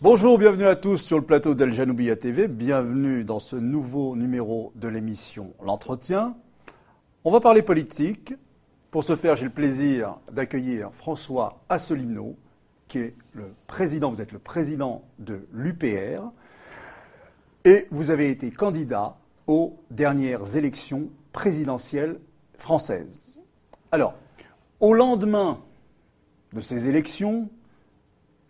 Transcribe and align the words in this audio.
Bonjour, 0.00 0.36
bienvenue 0.36 0.66
à 0.66 0.74
tous 0.74 0.96
sur 0.96 1.16
le 1.16 1.24
plateau 1.24 1.54
d'Al 1.54 1.72
Janoubia 1.72 2.16
TV. 2.16 2.48
Bienvenue 2.48 3.22
dans 3.22 3.38
ce 3.38 3.54
nouveau 3.54 4.16
numéro 4.16 4.72
de 4.74 4.88
l'émission 4.88 5.52
L'entretien. 5.62 6.34
On 7.24 7.30
va 7.30 7.38
parler 7.38 7.62
politique. 7.62 8.34
Pour 8.90 9.04
ce 9.04 9.14
faire, 9.14 9.36
j'ai 9.36 9.44
le 9.44 9.52
plaisir 9.52 10.16
d'accueillir 10.32 10.90
François 10.92 11.60
Asselineau, 11.68 12.36
qui 12.88 12.98
est 12.98 13.14
le 13.32 13.54
président, 13.68 14.10
vous 14.10 14.20
êtes 14.20 14.32
le 14.32 14.40
président 14.40 15.04
de 15.20 15.46
l'UPR, 15.52 16.24
et 17.64 17.86
vous 17.92 18.10
avez 18.10 18.30
été 18.30 18.50
candidat 18.50 19.16
aux 19.46 19.78
dernières 19.90 20.56
élections 20.56 21.10
présidentielles 21.32 22.18
françaises. 22.58 23.40
Alors, 23.92 24.14
au 24.82 24.92
lendemain 24.92 25.60
de 26.52 26.60
ces 26.60 26.88
élections, 26.88 27.48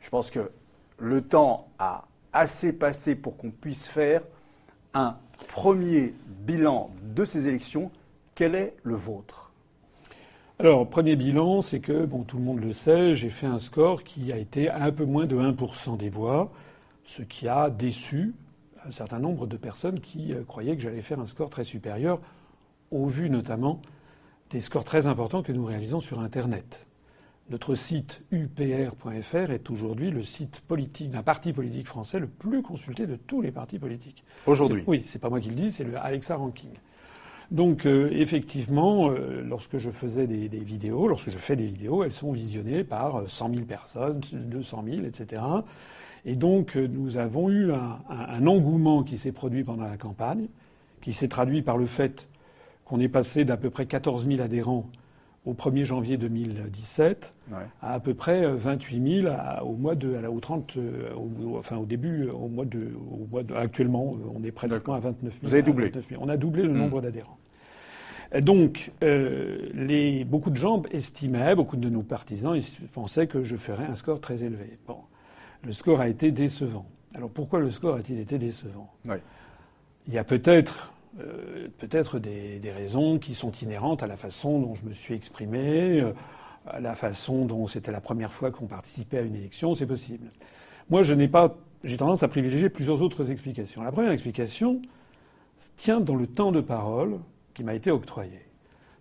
je 0.01 0.09
pense 0.09 0.31
que 0.31 0.51
le 0.99 1.21
temps 1.21 1.69
a 1.79 2.07
assez 2.33 2.73
passé 2.73 3.15
pour 3.15 3.37
qu'on 3.37 3.51
puisse 3.51 3.87
faire 3.87 4.23
un 4.95 5.17
premier 5.49 6.15
bilan 6.27 6.91
de 7.15 7.25
ces 7.25 7.49
élections. 7.49 7.93
Quel 8.35 8.55
est 8.55 8.75
le 8.83 8.95
vôtre? 8.95 9.53
Alors, 10.59 10.89
premier 10.89 11.17
bilan, 11.17 11.61
c'est 11.61 11.81
que, 11.81 12.07
bon, 12.07 12.23
tout 12.23 12.39
le 12.39 12.45
monde 12.45 12.61
le 12.61 12.73
sait, 12.73 13.15
j'ai 13.15 13.31
fait 13.31 13.47
un 13.47 13.59
score 13.59 14.03
qui 14.03 14.33
a 14.33 14.39
été 14.39 14.71
un 14.71 14.91
peu 14.91 15.05
moins 15.05 15.27
de 15.27 15.37
1% 15.37 15.99
des 15.99 16.09
voix, 16.09 16.51
ce 17.05 17.23
qui 17.23 17.47
a 17.47 17.69
déçu 17.69 18.33
un 18.87 18.91
certain 18.91 19.19
nombre 19.19 19.47
de 19.47 19.57
personnes 19.59 20.01
qui 20.01 20.33
euh, 20.33 20.45
croyaient 20.45 20.77
que 20.77 20.83
j'allais 20.83 21.03
faire 21.03 21.21
un 21.21 21.27
score 21.27 21.51
très 21.51 21.65
supérieur, 21.65 22.21
au 22.91 23.07
vu 23.07 23.29
notamment 23.29 23.83
des 24.53 24.61
scores 24.61 24.85
très 24.85 25.07
importants 25.07 25.43
que 25.43 25.53
nous 25.53 25.65
réalisons 25.65 26.01
sur 26.01 26.21
Internet. 26.21 26.87
Notre 27.51 27.75
site 27.75 28.23
upr.fr 28.31 29.51
est 29.51 29.71
aujourd'hui 29.71 30.11
le 30.11 30.23
site 30.23 30.61
politique 30.61 31.11
d'un 31.11 31.23
parti 31.23 31.53
politique 31.53 31.87
français 31.87 32.19
le 32.19 32.27
plus 32.27 32.63
consulté 32.63 33.07
de 33.07 33.17
tous 33.17 33.41
les 33.41 33.51
partis 33.51 33.79
politiques. 33.79 34.25
Aujourd'hui 34.47 34.85
Oui, 34.87 35.03
c'est 35.05 35.19
pas 35.19 35.31
moi 35.31 35.41
qui 35.41 35.49
le 35.49 35.55
dis, 35.55 35.73
c'est 35.73 35.85
le 35.85 35.97
Alexa 35.97 36.37
Ranking. 36.37 36.71
Donc 37.51 37.87
euh, 37.87 38.11
effectivement, 38.13 39.11
euh, 39.11 39.43
lorsque 39.43 39.79
je 39.79 39.91
faisais 39.91 40.27
des, 40.27 40.49
vidéos, 40.59 41.09
lorsque 41.09 41.31
je 41.31 41.39
fais 41.39 41.57
des 41.57 41.67
vidéos, 41.67 42.05
elles 42.05 42.13
sont 42.13 42.33
visionnées 42.33 42.85
par 42.85 43.29
100 43.29 43.49
euh, 43.49 43.55
000 43.55 43.67
personnes, 43.67 44.21
200 44.33 44.85
000, 44.87 45.05
etc. 45.05 45.43
Et 46.25 46.37
donc 46.37 46.77
nous 46.77 47.17
avons 47.17 47.49
eu 47.49 47.73
un, 47.73 47.99
un 48.11 48.47
engouement 48.47 49.03
qui 49.03 49.17
s'est 49.17 49.33
produit 49.33 49.65
pendant 49.65 49.85
la 49.85 49.97
campagne, 49.97 50.47
qui 51.01 51.13
s'est 51.13 51.29
traduit 51.29 51.63
par 51.63 51.79
le 51.79 51.87
fait 51.87 52.29
qu'on 52.93 53.01
est 53.01 53.09
passé 53.09 53.47
d'à 53.47 53.57
peu 53.57 53.71
près 53.71 53.87
14 53.87 54.27
000 54.27 54.43
adhérents 54.43 54.85
au 55.47 55.55
1er 55.55 55.85
janvier 55.85 56.19
2017 56.19 57.33
à 57.81 57.95
à 57.95 58.01
peu 58.01 58.13
près 58.13 58.47
28 58.47 59.23
000 59.23 59.35
au 59.65 59.73
mois 59.73 59.95
de, 59.95 60.15
au 60.27 60.41
30, 60.41 60.77
euh, 60.77 61.09
enfin 61.57 61.79
au 61.79 61.87
début, 61.87 62.29
au 62.29 62.49
mois 62.49 62.67
de, 62.67 62.91
au 63.11 63.27
mois 63.31 63.43
de, 63.45 63.55
actuellement, 63.55 64.15
on 64.35 64.45
est 64.45 64.51
pratiquement 64.51 64.93
à 64.93 65.01
29 65.01 65.33
000. 65.33 65.33
Vous 65.43 65.55
avez 65.55 65.63
doublé. 65.63 65.91
On 66.21 66.29
a 66.29 66.37
doublé 66.37 66.65
le 66.65 66.69
hmm. 66.69 66.77
nombre 66.77 67.01
d'adhérents. 67.01 67.39
Donc, 68.43 68.93
euh, 69.03 69.71
les, 69.73 70.25
beaucoup 70.25 70.51
de 70.51 70.57
gens 70.57 70.83
estimaient, 70.91 71.55
beaucoup 71.55 71.79
de 71.79 71.89
nos 71.89 72.03
partisans 72.03 72.55
ils 72.55 72.89
pensaient 72.89 73.27
que 73.27 73.43
je 73.43 73.57
ferais 73.57 73.87
un 73.87 73.95
score 73.95 74.21
très 74.21 74.43
élevé. 74.45 74.75
Bon, 74.87 74.99
le 75.65 75.73
score 75.73 76.03
a 76.03 76.09
été 76.09 76.31
décevant. 76.31 76.85
Alors 77.15 77.31
pourquoi 77.31 77.61
le 77.61 77.71
score 77.71 77.97
a-t-il 77.97 78.21
été 78.21 78.37
décevant? 78.37 78.93
Il 80.07 80.13
y 80.13 80.19
a 80.19 80.25
peut-être 80.25 80.93
euh, 81.21 81.69
peut-être 81.79 82.19
des, 82.19 82.61
raisons 82.75 83.19
qui 83.19 83.35
sont 83.35 83.53
inhérentes 83.53 84.03
à 84.03 84.07
la 84.07 84.17
façon 84.17 84.61
dont 84.61 84.75
je 84.75 84.85
me 84.85 84.93
suis 84.93 85.15
exprimé, 85.15 86.01
euh, 86.01 86.13
à 86.67 86.81
la 86.81 86.95
façon 86.95 87.45
dont 87.45 87.67
c'était 87.67 87.93
la 87.93 88.01
première 88.01 88.33
fois 88.33 88.51
qu'on 88.51 88.67
participait 88.67 89.19
à 89.19 89.23
une 89.23 89.35
élection, 89.35 89.75
c'est 89.75 89.87
possible. 89.87 90.27
Moi, 90.89 91.03
je 91.03 91.13
n'ai 91.15 91.29
pas, 91.29 91.57
j'ai 91.85 91.97
tendance 91.97 92.23
à 92.23 92.29
privilégier 92.29 92.71
plusieurs 92.71 93.03
autres 93.03 93.31
explications. 93.31 93.83
La 93.83 93.93
première 93.93 94.13
explication 94.13 94.81
tient 95.77 96.01
dans 96.01 96.17
le 96.17 96.27
temps 96.27 96.53
de 96.53 96.61
parole 96.61 97.19
qui 97.55 97.63
m'a 97.63 97.75
été 97.75 97.91
octroyé. 97.91 98.39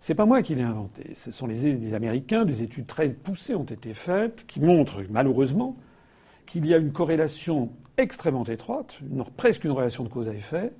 C'est 0.00 0.14
pas 0.14 0.26
moi 0.26 0.42
qui 0.42 0.54
l'ai 0.54 0.62
inventé. 0.62 1.14
Ce 1.14 1.32
sont 1.32 1.46
les, 1.46 1.74
les, 1.74 1.94
Américains. 1.94 2.44
Des 2.44 2.62
études 2.62 2.86
très 2.86 3.08
poussées 3.08 3.54
ont 3.54 3.64
été 3.64 3.94
faites 3.94 4.44
qui 4.46 4.60
montrent, 4.60 5.00
malheureusement, 5.08 5.76
qu'il 6.44 6.66
y 6.66 6.74
a 6.74 6.76
une 6.76 6.92
corrélation 6.92 7.70
extrêmement 7.96 8.44
étroite, 8.44 8.98
presque 9.36 9.64
une 9.64 9.70
relation 9.70 10.04
de 10.04 10.08
cause 10.08 10.28
à 10.28 10.34
effet, 10.34 10.72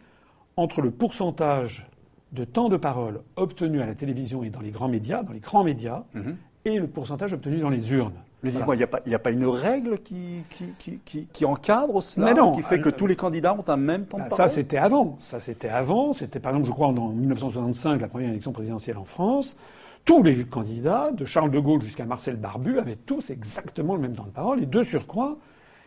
entre 0.57 0.81
le 0.81 0.91
pourcentage 0.91 1.87
de 2.33 2.45
temps 2.45 2.69
de 2.69 2.77
parole 2.77 3.21
obtenu 3.37 3.81
à 3.81 3.87
la 3.87 3.95
télévision 3.95 4.43
et 4.43 4.51
dans 4.51 4.61
les 4.61 4.71
grands 4.71 4.89
médias, 4.89 5.23
dans 5.23 5.33
les 5.33 5.41
grands 5.41 5.65
médias, 5.65 6.05
mhm. 6.15 6.37
et 6.65 6.79
le 6.79 6.87
pourcentage 6.87 7.33
obtenu 7.33 7.59
dans 7.59 7.71
les 7.71 7.93
urnes. 7.93 8.13
Mais 8.43 8.51
dis-moi, 8.51 8.75
il 8.75 8.87
n'y 9.07 9.15
a, 9.15 9.19
pas 9.21 9.31
une 9.31 9.47
règle 9.47 10.01
qui, 10.01 10.43
qui, 10.49 11.45
encadre 11.45 12.03
cela, 12.03 12.35
qui 12.53 12.63
fait 12.63 12.81
que 12.81 12.89
tous 12.89 13.07
les 13.07 13.15
candidats 13.15 13.55
ont 13.55 13.65
un 13.69 13.77
même 13.77 14.07
temps 14.07 14.19
de 14.19 14.25
parole 14.25 14.37
Ça, 14.37 14.49
c'était 14.49 14.79
avant. 14.79 15.17
Ça, 15.21 15.39
c'était 15.39 15.69
avant. 15.69 16.13
C'était, 16.13 16.41
par 16.41 16.51
exemple, 16.51 16.67
je 16.67 16.73
crois, 16.73 16.89
en 16.89 17.11
1965, 17.11 18.01
la 18.01 18.09
première 18.09 18.31
élection 18.31 18.51
présidentielle 18.51 18.99
en 18.99 19.05
France. 19.05 19.57
Tous 20.05 20.25
les 20.25 20.45
candidats, 20.45 21.13
de 21.13 21.25
Charles 21.25 21.53
de 21.53 21.61
Gaulle 21.61 21.83
jusqu'à 21.83 22.05
Marcel 22.05 22.34
Barbu, 22.34 22.81
avaient 22.81 22.97
tous 22.97 23.31
exactement 23.31 23.95
le 23.95 24.01
même 24.01 24.17
temps 24.17 24.25
de 24.25 24.31
parole. 24.31 24.61
Et 24.61 24.67
de 24.67 24.83
surcroît, 24.83 25.37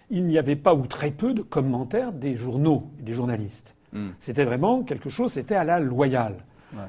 il 0.09 0.23
n'y 0.25 0.37
avait 0.37 0.55
pas 0.55 0.73
ou 0.73 0.87
très 0.87 1.11
peu 1.11 1.33
de 1.33 1.41
commentaires 1.41 2.13
des 2.13 2.37
journaux 2.37 2.89
et 2.99 3.03
des 3.03 3.13
journalistes. 3.13 3.74
Hmm. 3.95 4.09
C'était 4.19 4.43
vraiment 4.43 4.83
quelque 4.83 5.09
chose, 5.09 5.31
c'était 5.31 5.55
à 5.55 5.63
la 5.63 5.79
loyale. 5.79 6.35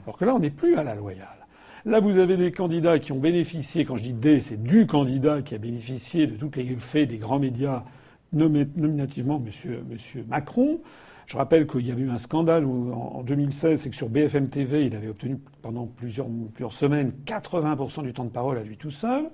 Alors 0.05 0.19
que 0.19 0.25
là, 0.25 0.35
on 0.35 0.41
n'est 0.41 0.51
plus 0.51 0.77
à 0.77 0.83
la 0.83 0.97
loyale. 0.97 1.47
Là, 1.85 2.01
vous 2.01 2.19
avez 2.19 2.37
des 2.37 2.51
candidats 2.51 2.99
qui 2.99 3.13
ont 3.13 3.19
bénéficié, 3.21 3.85
quand 3.85 3.97
je 3.97 4.03
dis 4.03 4.13
des, 4.13 4.41
c'est 4.41 4.61
du 4.61 4.89
candidat 4.89 5.43
qui 5.43 5.55
a 5.55 5.59
bénéficié 5.59 6.27
de 6.27 6.35
toutes 6.35 6.57
les 6.57 6.75
faits 6.81 7.09
des 7.09 7.19
grands 7.19 7.39
médias, 7.39 7.85
nominativement 8.33 9.39
monsieur, 9.39 9.85
monsieur 9.89 10.25
Macron. 10.29 10.81
Je 11.27 11.37
rappelle 11.37 11.69
qu'il 11.69 11.87
y 11.87 11.93
avait 11.93 12.03
eu 12.03 12.11
un 12.11 12.19
scandale 12.19 12.65
en 12.65 13.23
2016, 13.23 13.81
c'est 13.81 13.91
que 13.91 13.97
sur 13.97 14.09
BFM 14.09 14.49
TV, 14.49 14.87
il 14.87 14.97
avait 14.97 15.09
obtenu 15.09 15.39
pendant 15.63 15.87
plusieurs, 15.87 16.27
plusieurs 16.55 16.73
semaines 16.73 17.13
80% 17.25 18.03
du 18.03 18.13
temps 18.13 18.25
de 18.25 18.31
parole 18.31 18.59
à 18.59 18.65
lui 18.65 18.77
tout 18.77 18.91
seul, 18.91 19.31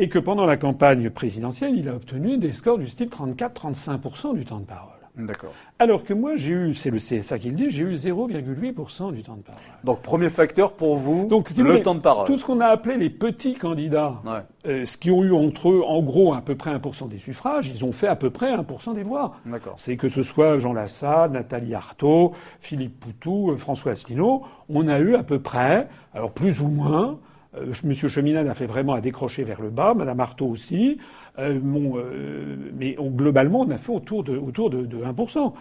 et 0.00 0.08
que 0.08 0.18
pendant 0.18 0.46
la 0.46 0.56
campagne 0.56 1.10
présidentielle, 1.10 1.76
il 1.76 1.88
a 1.88 1.94
obtenu 1.94 2.38
des 2.38 2.52
scores 2.52 2.78
du 2.78 2.88
style 2.88 3.08
34-35% 3.08 4.34
du 4.34 4.44
temps 4.44 4.58
de 4.58 4.64
parole. 4.64 4.97
D'accord. 5.18 5.52
Alors 5.78 6.04
que 6.04 6.14
moi, 6.14 6.36
j'ai 6.36 6.50
eu, 6.50 6.74
c'est 6.74 6.90
le 6.90 6.98
CSA 6.98 7.38
qui 7.38 7.50
le 7.50 7.56
dit, 7.56 7.70
j'ai 7.70 7.82
eu 7.82 7.94
0,8% 7.94 9.12
du 9.12 9.22
temps 9.22 9.36
de 9.36 9.42
parole. 9.42 9.60
Donc, 9.84 10.00
premier 10.00 10.30
facteur 10.30 10.72
pour 10.72 10.96
vous, 10.96 11.26
Donc, 11.26 11.50
le 11.56 11.82
temps 11.82 11.94
de 11.94 12.00
parole. 12.00 12.26
Tout 12.26 12.38
ce 12.38 12.44
qu'on 12.44 12.60
a 12.60 12.66
appelé 12.66 12.96
les 12.96 13.10
petits 13.10 13.54
candidats, 13.54 14.22
euh, 14.66 14.84
ce 14.84 14.96
qui 14.96 15.10
ont 15.10 15.24
eu 15.24 15.32
entre 15.32 15.70
eux, 15.70 15.82
en 15.84 16.02
gros, 16.02 16.34
à 16.34 16.40
peu 16.40 16.54
près 16.54 16.72
1% 16.72 17.08
des 17.08 17.18
suffrages, 17.18 17.68
ils 17.68 17.84
ont 17.84 17.92
fait 17.92 18.06
à 18.06 18.16
peu 18.16 18.30
près 18.30 18.52
1% 18.54 18.94
des 18.94 19.02
voix. 19.02 19.34
D'accord. 19.44 19.74
C'est 19.76 19.96
que 19.96 20.08
ce 20.08 20.22
soit 20.22 20.58
Jean 20.58 20.72
Lassalle, 20.72 21.32
Nathalie 21.32 21.74
Arthaud, 21.74 22.32
Philippe 22.60 23.00
Poutou, 23.00 23.50
euh, 23.50 23.56
François 23.56 23.92
Asselineau, 23.92 24.42
on 24.68 24.86
a 24.88 24.98
eu 24.98 25.14
à 25.14 25.22
peu 25.22 25.40
près, 25.40 25.88
alors 26.14 26.32
plus 26.32 26.60
ou 26.60 26.68
moins, 26.68 27.18
euh, 27.56 27.72
Monsieur 27.84 28.08
Cheminade 28.08 28.46
a 28.46 28.54
fait 28.54 28.66
vraiment 28.66 28.94
à 28.94 29.00
décrocher 29.00 29.44
vers 29.44 29.60
le 29.60 29.70
bas, 29.70 29.94
Madame 29.94 30.20
Artaud 30.20 30.48
aussi. 30.48 30.98
Euh, 31.38 31.60
euh, 31.62 32.56
mais 32.76 32.96
globalement, 32.98 33.60
on 33.60 33.70
a 33.70 33.78
fait 33.78 33.92
autour 33.92 34.24
de, 34.24 34.36
autour 34.36 34.70
de, 34.70 34.84
1%. 34.86 35.52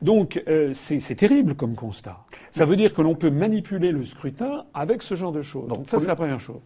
Donc 0.00 0.40
c'est 0.72 1.14
terrible 1.16 1.56
comme 1.56 1.74
constat. 1.74 2.20
Ça 2.52 2.64
veut 2.64 2.76
dire 2.76 2.94
que 2.94 3.02
l'on 3.02 3.16
peut 3.16 3.30
manipuler 3.30 3.90
le 3.90 4.04
scrutin 4.04 4.64
avec 4.72 5.02
ce 5.02 5.16
genre 5.16 5.32
de 5.32 5.42
choses. 5.42 5.68
Donc 5.68 5.88
ça 5.90 5.98
c'est 5.98 6.06
la 6.06 6.14
première 6.14 6.40
chose. 6.40 6.60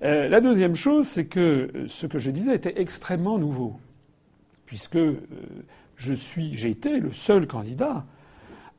la 0.00 0.40
deuxième 0.40 0.74
chose, 0.74 1.06
c'est 1.06 1.26
que 1.26 1.70
ce 1.86 2.06
que 2.06 2.18
je 2.18 2.30
disais 2.30 2.54
était 2.54 2.80
extrêmement 2.80 3.38
nouveau, 3.38 3.74
puisque 4.64 4.98
je 5.96 6.14
suis, 6.14 6.56
j'ai 6.56 6.70
été 6.70 6.98
le 6.98 7.12
seul 7.12 7.46
candidat 7.46 8.06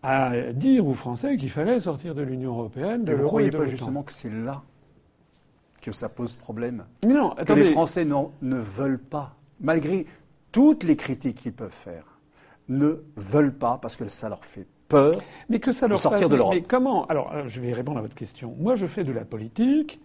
à 0.01 0.51
dire 0.53 0.87
aux 0.87 0.95
Français 0.95 1.37
qu'il 1.37 1.51
fallait 1.51 1.79
sortir 1.79 2.15
de 2.15 2.23
l'Union 2.23 2.57
européenne. 2.57 3.05
De 3.05 3.13
vous 3.13 3.21
ne 3.21 3.27
croyez 3.27 3.51
pas 3.51 3.65
justement 3.65 4.01
que 4.01 4.11
c'est 4.11 4.31
là 4.31 4.63
que 5.83 5.91
ça 5.91 6.09
pose 6.09 6.35
problème. 6.35 6.85
non, 7.05 7.31
que 7.31 7.53
les 7.53 7.71
Français 7.71 8.05
ne 8.05 8.57
veulent 8.57 8.99
pas, 8.99 9.35
malgré 9.59 10.05
toutes 10.51 10.83
les 10.83 10.95
critiques 10.95 11.41
qu'ils 11.41 11.53
peuvent 11.53 11.71
faire, 11.71 12.19
ne 12.69 13.03
veulent 13.17 13.53
pas 13.53 13.77
parce 13.81 13.97
que 13.97 14.07
ça 14.07 14.29
leur 14.29 14.45
fait 14.45 14.65
peur 14.87 15.15
mais 15.49 15.59
que 15.59 15.71
ça 15.71 15.87
leur 15.87 15.97
de 15.97 16.01
sortir 16.01 16.29
de 16.29 16.35
l'Europe. 16.35 16.53
Mais 16.53 16.61
comment? 16.61 17.05
Alors, 17.07 17.47
je 17.47 17.59
vais 17.59 17.73
répondre 17.73 17.97
à 17.97 18.01
votre 18.01 18.15
question. 18.15 18.55
Moi, 18.59 18.75
je 18.75 18.85
fais 18.85 19.03
de 19.03 19.11
la 19.11 19.25
politique 19.25 19.99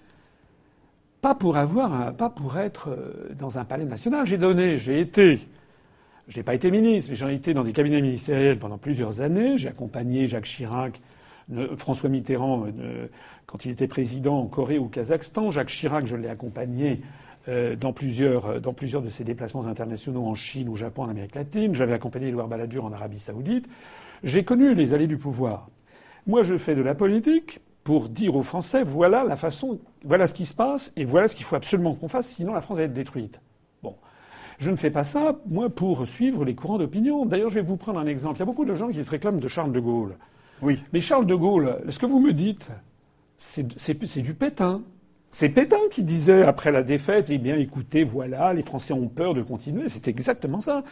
pas 1.20 1.35
pour 1.35 1.56
avoir, 1.56 2.14
pas 2.14 2.31
pour 2.31 2.58
être 2.58 2.91
euh, 2.91 3.35
dans 3.37 3.58
un 3.58 3.64
palais 3.64 3.85
national. 3.85 4.25
J'ai 4.25 4.38
donné, 4.38 4.79
j'ai 4.79 5.00
été. 5.00 5.41
Je 6.29 6.37
n'ai 6.37 6.43
pas 6.43 6.55
été 6.55 6.70
ministre, 6.70 7.11
mais 7.11 7.17
j'en 7.17 7.29
ai 7.29 7.35
été 7.35 7.55
dans 7.55 7.64
des 7.64 7.73
cabinets 7.73 8.00
ministériels 8.00 8.58
pendant 8.58 8.79
plusieurs 8.79 9.20
années. 9.20 9.58
J'ai 9.58 9.69
accompagné 9.69 10.26
Jacques 10.26 10.44
Chirac 10.44 11.00
François 11.76 12.08
Mitterrand, 12.08 12.67
euh, 12.67 13.06
quand 13.49 13.65
il 13.65 13.71
était 13.71 13.89
président 13.89 14.39
en 14.39 14.47
Corée 14.47 14.79
ou 14.79 14.85
au 14.85 14.89
Kazakhstan, 14.89 15.50
Jacques 15.50 15.71
Chirac, 15.71 16.05
je 16.05 16.17
l'ai 16.17 16.29
accompagné 16.29 17.00
euh, 17.49 17.77
dans 17.77 17.95
plusieurs, 17.95 18.47
euh, 18.47 18.61
dans 18.61 18.75
plusieurs 18.75 19.00
de 19.00 19.09
ses 19.09 19.25
déplacements 19.25 19.67
internationaux 19.67 20.27
en 20.27 20.35
Chine, 20.35 20.69
au 20.69 20.77
Japon, 20.77 21.05
en 21.05 21.09
Amérique 21.09 21.35
latine. 21.35 21.75
J'avais 21.75 21.95
accompagné 21.95 22.29
Édouard 22.29 22.47
Balladur 22.47 22.85
en 22.85 22.93
Arabie 22.93 23.19
saoudite. 23.19 23.67
J'ai 24.23 24.45
connu 24.45 24.75
les 24.75 24.93
allées 24.93 25.06
du 25.06 25.17
pouvoir. 25.17 25.71
Moi, 26.27 26.43
je 26.43 26.59
fais 26.59 26.75
de 26.75 26.83
la 26.83 26.95
politique 26.95 27.61
pour 27.85 28.11
dire 28.11 28.37
aux 28.37 28.43
Français 28.43 28.83
voilà 28.83 29.25
la 29.25 29.37
façon, 29.37 29.81
voilà 30.05 30.27
ce 30.27 30.35
qui 30.35 30.44
se 30.44 30.53
passe 30.53 30.93
et 30.94 31.06
voilà 31.06 31.27
ce 31.27 31.35
qu'il 31.35 31.47
faut 31.47 31.56
absolument 31.56 31.94
qu'on 31.94 32.09
fasse, 32.09 32.29
sinon 32.29 32.53
la 32.53 32.61
France 32.61 32.77
va 32.77 32.83
être 32.83 32.93
détruite. 32.93 33.41
Bon. 33.83 33.97
Je 34.59 34.71
ne 34.71 34.77
fais 34.77 34.91
pas 34.91 35.05
ça, 35.05 35.37
moi, 35.47 35.71
pour 35.71 36.06
suivre 36.06 36.44
les 36.44 36.55
courants 36.55 36.77
d'opinion. 36.77 37.25
D'ailleurs, 37.25 37.49
je 37.49 37.55
vais 37.55 37.62
vous 37.62 37.79
prendre 37.79 37.99
un 37.99 38.06
exemple. 38.06 38.37
Il 38.37 38.41
y 38.41 38.43
a 38.43 38.47
beaucoup 38.47 38.67
de 38.67 38.75
gens 38.75 38.89
qui 38.89 39.03
se 39.03 39.11
réclament 39.11 39.41
de 39.41 39.49
Charles 39.49 39.73
de 39.73 39.81
Gaulle. 39.81 40.17
Oui. 40.61 40.81
Mais 40.93 41.01
Charles 41.01 41.25
de 41.25 41.35
Gaulle, 41.35 41.79
ce 41.89 41.99
que 41.99 42.05
vous 42.05 42.21
me 42.21 42.35
dites, 42.35 42.69
c'est 43.38 44.23
du 44.23 44.35
pétain. 44.35 44.82
C'est 45.31 45.50
Pétain 45.50 45.76
qui 45.90 46.02
disait 46.02 46.43
après 46.43 46.73
la 46.73 46.82
défaite, 46.82 47.26
eh 47.29 47.38
bien 47.38 47.56
écoutez, 47.56 48.02
voilà, 48.02 48.52
les 48.55 48.62
Français 48.62 48.93
ont 48.93 49.08
peur 49.08 49.35
de 49.35 49.43
continuer. 49.43 49.88
C'est 49.88 50.08
exactement 50.08 50.61
ça. 50.61 50.82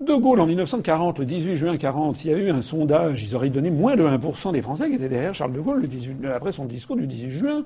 De 0.00 0.14
Gaulle, 0.14 0.40
en 0.40 0.46
1940, 0.46 1.18
le 1.18 1.24
18 1.24 1.56
juin 1.56 1.76
40, 1.76 2.16
s'il 2.16 2.30
y 2.30 2.34
avait 2.34 2.44
eu 2.44 2.50
un 2.50 2.62
sondage, 2.62 3.22
ils 3.22 3.36
auraient 3.36 3.50
donné 3.50 3.70
moins 3.70 3.96
de 3.96 4.04
1% 4.04 4.52
des 4.52 4.62
Français 4.62 4.88
qui 4.88 4.94
étaient 4.94 5.08
derrière 5.08 5.34
Charles 5.34 5.52
de 5.52 5.60
Gaulle 5.60 5.88
après 6.34 6.52
son 6.52 6.64
discours 6.64 6.96
du 6.96 7.06
18 7.06 7.30
juin. 7.30 7.64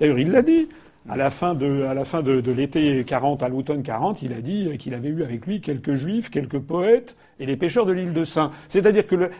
D'ailleurs, 0.00 0.18
il 0.18 0.30
l'a 0.30 0.42
dit. 0.42 0.68
À 1.08 1.16
la 1.16 1.30
fin 1.30 1.54
de, 1.54 1.84
à 1.84 1.94
la 1.94 2.04
fin 2.04 2.20
de, 2.20 2.50
l'été 2.50 3.04
40, 3.04 3.40
à 3.44 3.48
l'automne 3.48 3.84
40, 3.84 4.22
il 4.22 4.32
a 4.32 4.40
dit 4.40 4.76
qu'il 4.76 4.92
avait 4.92 5.08
eu 5.08 5.22
avec 5.22 5.46
lui 5.46 5.60
quelques 5.60 5.94
juifs, 5.94 6.30
quelques 6.30 6.58
poètes 6.58 7.14
et 7.38 7.46
les 7.46 7.56
pêcheurs 7.56 7.86
de 7.86 7.92
l'île 7.92 8.12
de 8.12 8.24
Saint. 8.24 8.50
C'est-à-dire 8.68 9.06
que 9.06 9.30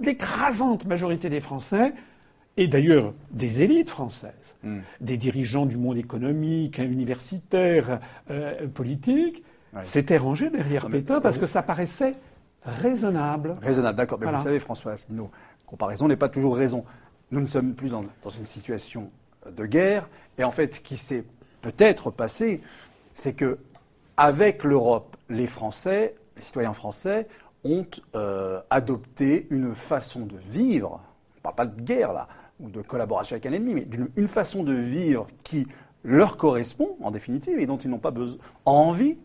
l'écrasante 0.00 0.84
majorité 0.84 1.30
des 1.30 1.40
Français, 1.40 1.94
et 2.56 2.68
d'ailleurs 2.68 3.12
des 3.30 3.62
élites 3.62 3.90
françaises, 3.90 4.32
hmm. 4.62 4.80
des 5.00 5.16
dirigeants 5.16 5.66
du 5.66 5.76
monde 5.76 5.96
économique, 5.96 6.78
universitaire, 6.78 8.00
euh, 8.30 8.66
politique, 8.68 9.42
s'étaient 9.82 10.18
rangés 10.18 10.50
derrière 10.50 10.88
Pétain 10.88 11.20
parce 11.20 11.36
que 11.36 11.46
ça 11.46 11.62
paraissait 11.62 12.14
raisonnable. 12.64 13.56
Raisonnable, 13.60 13.98
d'accord. 13.98 14.18
Mais 14.20 14.30
vous 14.30 14.38
savez, 14.38 14.60
François 14.60 14.92
Asselineau, 14.92 15.30
comparaison 15.66 16.06
n'est 16.06 16.16
pas 16.16 16.28
toujours 16.28 16.56
raison. 16.56 16.84
Nous 17.30 17.40
ne 17.40 17.46
sommes 17.46 17.74
plus 17.74 17.90
dans 17.90 18.02
une 18.02 18.46
situation 18.46 19.10
de 19.50 19.66
guerre. 19.66 20.08
Et 20.38 20.44
en 20.44 20.50
fait, 20.50 20.74
ce 20.74 20.80
qui 20.80 20.96
s'est 20.96 21.24
peut-être 21.60 22.10
passé, 22.10 22.62
c'est 23.14 23.34
que 23.34 23.58
avec 24.16 24.64
l'Europe, 24.64 25.16
les 25.28 25.46
Français, 25.46 26.14
les 26.36 26.42
citoyens 26.42 26.72
français, 26.72 27.26
ont 27.64 27.86
euh, 28.14 28.60
adopté 28.70 29.46
une 29.50 29.74
façon 29.74 30.26
de 30.26 30.36
vivre. 30.36 31.00
On 31.34 31.38
ne 31.38 31.42
parle 31.42 31.54
pas 31.54 31.66
de 31.66 31.82
guerre 31.82 32.12
là, 32.12 32.28
ou 32.60 32.68
de 32.68 32.82
collaboration 32.82 33.34
avec 33.34 33.46
un 33.46 33.52
ennemi, 33.52 33.74
mais 33.74 33.84
d'une 33.84 34.28
façon 34.28 34.62
de 34.62 34.72
vivre 34.72 35.26
qui 35.42 35.66
leur 36.04 36.36
correspond 36.36 36.96
en 37.00 37.10
définitive 37.10 37.58
et 37.58 37.66
dont 37.66 37.78
ils 37.78 37.90
n'ont 37.90 37.98
pas 37.98 38.10
besoin, 38.10 38.38
envie 38.64 39.16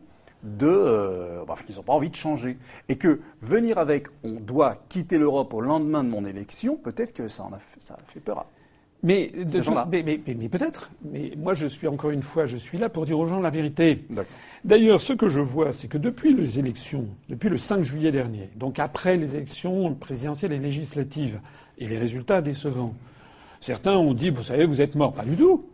de, 0.44 0.68
euh, 0.68 1.44
enfin, 1.48 1.64
qu'ils 1.66 1.76
n'ont 1.76 1.84
pas 1.84 1.94
envie 1.94 2.10
de 2.10 2.16
changer. 2.16 2.58
Et 2.88 2.98
que 2.98 3.20
venir 3.42 3.78
avec 3.78 4.08
on 4.24 4.40
doit 4.40 4.78
quitter 4.90 5.18
l'Europe 5.18 5.54
au 5.54 5.62
lendemain 5.62 6.04
de 6.04 6.10
mon 6.10 6.26
élection, 6.26 6.78
peut-être 6.78 7.14
que 7.14 7.28
ça, 7.28 7.44
en 7.44 7.54
a 7.54 7.60
fait, 7.60 7.82
ça 7.82 7.96
a 7.96 8.12
fait 8.12 8.22
peur 8.22 8.46
mais, 9.02 9.32
mais, 9.44 10.50
peut-être. 10.50 10.92
Mais 11.10 11.32
moi, 11.38 11.54
je 11.54 11.68
suis 11.68 11.88
encore 11.88 12.12
une 12.12 12.22
fois, 12.22 12.46
je 12.46 12.58
suis 12.58 12.78
là 12.78 12.90
pour 12.90 13.06
dire 13.06 13.18
aux 13.18 13.26
gens 13.26 13.40
la 13.40 13.50
vérité. 13.50 14.06
D'ailleurs, 14.66 15.00
ce 15.00 15.14
que 15.14 15.30
je 15.30 15.40
vois, 15.40 15.72
c'est 15.72 15.88
que 15.88 15.98
depuis 15.98 16.34
les 16.34 16.60
élections, 16.60 17.08
depuis 17.30 17.50
le 17.50 17.58
5 17.58 17.82
juillet 17.82 18.12
dernier, 18.12 18.50
donc 18.56 18.78
après 18.78 19.16
les 19.16 19.36
élections 19.36 19.94
présidentielles 19.96 20.52
et 20.52 20.60
législatives, 20.60 21.40
et 21.78 21.88
les 21.88 21.98
résultats 21.98 22.42
décevants, 22.42 22.94
certains 23.60 23.96
ont 23.96 24.14
dit, 24.14 24.30
vous 24.30 24.44
savez, 24.44 24.66
vous 24.66 24.82
êtes 24.82 24.96
morts. 24.96 25.14
Pas 25.14 25.24
du 25.24 25.36
tout. 25.36 25.66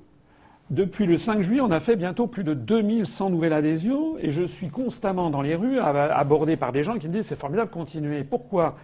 Depuis 0.72 1.06
le 1.06 1.18
5 1.18 1.42
juillet, 1.42 1.62
on 1.62 1.72
a 1.72 1.80
fait 1.80 1.96
bientôt 1.96 2.26
plus 2.26 2.44
de 2.44 2.56
2100 2.56 3.30
nouvelles 3.30 3.54
adhésions, 3.54 4.18
et 4.18 4.32
je 4.32 4.44
suis 4.44 4.70
constamment 4.70 5.30
dans 5.30 5.44
les 5.44 5.56
rues 5.56 5.80
abordé 5.80 6.58
par 6.58 6.72
des 6.72 6.84
gens 6.84 6.98
qui 6.98 7.08
me 7.08 7.14
disent, 7.14 7.28
c'est 7.28 7.40
formidable, 7.40 7.70
continuez. 7.70 8.24
Pourquoi? 8.24 8.76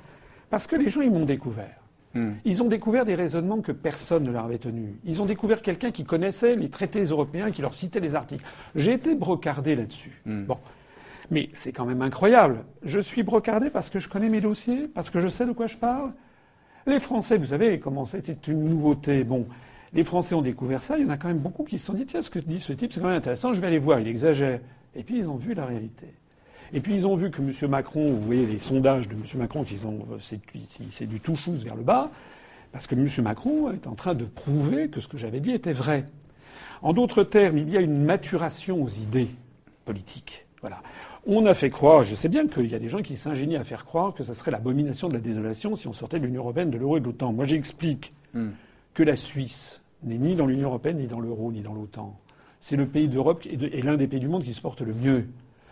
Parce 0.52 0.68
que 0.68 0.76
les 0.76 0.90
gens, 0.90 1.02
ils 1.02 1.12
m'ont 1.12 1.26
découvert. 1.26 1.82
Hmm. 2.14 2.34
Ils 2.46 2.62
ont 2.62 2.68
découvert 2.68 3.06
des 3.06 3.16
raisonnements 3.16 3.62
que 3.62 3.72
personne 3.72 4.26
ne 4.26 4.32
leur 4.32 4.46
avait 4.46 4.58
tenus. 4.58 4.92
Ils 5.06 5.22
ont 5.22 5.26
découvert 5.26 5.62
quelqu'un 5.62 5.92
qui 5.92 6.04
connaissait 6.04 6.56
les 6.56 6.70
traités 6.70 7.04
européens, 7.04 7.52
qui 7.52 7.62
leur 7.62 7.74
citait 7.74 8.02
les 8.02 8.16
articles. 8.16 8.44
J'ai 8.76 8.94
été 8.94 9.16
brocardé 9.16 9.76
là-dessus. 9.76 10.22
Hmm. 10.26 10.44
Bon. 10.44 10.58
Mais 11.32 11.50
c'est 11.54 11.72
quand 11.72 11.86
même 11.86 12.02
incroyable. 12.02 12.66
Je 12.84 13.00
suis 13.00 13.24
brocardé 13.24 13.70
parce 13.70 13.90
que 13.90 14.00
je 14.00 14.10
connais 14.10 14.28
mes 14.28 14.42
dossiers, 14.42 14.90
parce 14.94 15.10
que 15.10 15.22
je 15.22 15.30
sais 15.30 15.46
de 15.46 15.54
quoi 15.54 15.68
je 15.68 15.78
parle. 15.78 16.12
Les 16.88 17.00
Français, 17.00 17.38
vous 17.38 17.46
savez 17.46 17.80
comment 17.80 18.06
c'était 18.06 18.38
une 18.48 18.66
nouveauté. 18.66 19.24
Bon, 19.24 19.46
les 19.94 20.04
Français 20.04 20.34
ont 20.34 20.42
découvert 20.42 20.82
ça. 20.82 20.98
Il 20.98 21.06
y 21.06 21.08
en 21.08 21.12
a 21.12 21.18
quand 21.18 21.28
même 21.28 21.38
beaucoup 21.38 21.64
qui 21.64 21.78
se 21.78 21.86
sont 21.86 21.94
dit 21.94 22.06
tiens, 22.06 22.22
ce 22.22 22.30
que 22.30 22.40
dit 22.40 22.60
ce 22.60 22.74
type, 22.74 22.92
c'est 22.92 23.00
quand 23.00 23.08
même 23.08 23.18
intéressant. 23.18 23.54
Je 23.54 23.62
vais 23.62 23.68
aller 23.68 23.80
voir. 23.80 24.00
Il 24.00 24.08
exagère. 24.08 24.60
Et 24.96 25.04
puis 25.04 25.20
ils 25.20 25.30
ont 25.30 25.38
vu 25.38 25.54
la 25.54 25.66
réalité. 25.66 26.08
Et 26.74 26.80
puis 26.80 26.94
ils 26.96 27.06
ont 27.06 27.16
vu 27.16 27.32
que 27.32 27.42
M. 27.42 27.70
Macron, 27.70 28.08
vous 28.08 28.22
voyez 28.22 28.46
les 28.46 28.60
sondages 28.60 29.08
de 29.08 29.14
M. 29.14 29.22
Macron, 29.36 29.66
c'est 30.20 31.08
du 31.08 31.20
tout 31.20 31.36
chousse 31.36 31.64
vers 31.64 31.76
le 31.76 31.84
bas, 31.84 32.10
parce 32.72 32.88
que 32.88 32.96
M. 32.96 33.08
Macron 33.24 33.72
est 33.72 33.88
en 33.88 33.96
train 33.96 34.16
de 34.16 34.24
prouver 34.24 34.88
que 34.88 35.02
ce 35.02 35.08
que 35.08 35.18
j'avais 35.18 35.42
dit 35.42 35.52
était 35.52 35.74
vrai. 35.74 36.06
En 36.82 36.94
d'autres 36.94 37.24
termes, 37.24 37.58
il 37.58 37.70
y 37.70 37.78
a 37.78 37.82
une 37.82 38.04
maturation 38.04 38.82
aux 38.82 38.88
idées 38.88 39.28
politiques. 39.86 40.46
Voilà. 40.62 40.82
On 41.28 41.46
a 41.46 41.54
fait 41.54 41.70
croire, 41.70 42.04
je 42.04 42.16
sais 42.16 42.30
bien 42.30 42.48
qu'il 42.48 42.68
y 42.68 42.74
a 42.74 42.80
des 42.80 42.90
gens 42.90 43.02
qui 43.02 43.16
s'ingénient 43.16 43.58
à 43.58 43.64
faire 43.64 43.86
croire 43.86 44.14
que 44.14 44.24
ce 44.24 44.34
serait 44.34 44.50
l'abomination 44.50 45.08
de 45.08 45.14
la 45.14 45.20
désolation 45.20 45.76
si 45.76 45.88
on 45.88 45.94
sortait 45.94 46.20
de 46.20 46.26
l'Union 46.26 46.42
européenne, 46.42 46.72
de 46.72 46.78
l'euro 46.78 46.98
et 46.98 47.00
de 47.00 47.06
l'OTAN. 47.06 47.32
Moi, 47.32 47.46
j'explique 47.46 48.12
hmm. 48.34 48.50
que 48.96 49.04
la 49.04 49.16
Suisse 49.16 49.82
n'est 50.04 50.18
ni 50.18 50.36
dans 50.36 50.48
l'Union 50.48 50.70
européenne, 50.70 50.98
ni 50.98 51.06
dans 51.06 51.20
l'euro, 51.20 51.52
ni 51.52 51.62
dans 51.62 51.74
l'OTAN. 51.74 52.18
C'est 52.60 52.76
le 52.76 52.88
pays 52.88 53.08
d'Europe 53.08 53.46
et 53.46 53.82
l'un 53.82 53.98
des 53.98 54.08
pays 54.08 54.20
du 54.20 54.28
monde 54.28 54.44
qui 54.44 54.54
se 54.54 54.62
porte 54.62 54.82
le 54.82 54.94
mieux. 54.94 55.28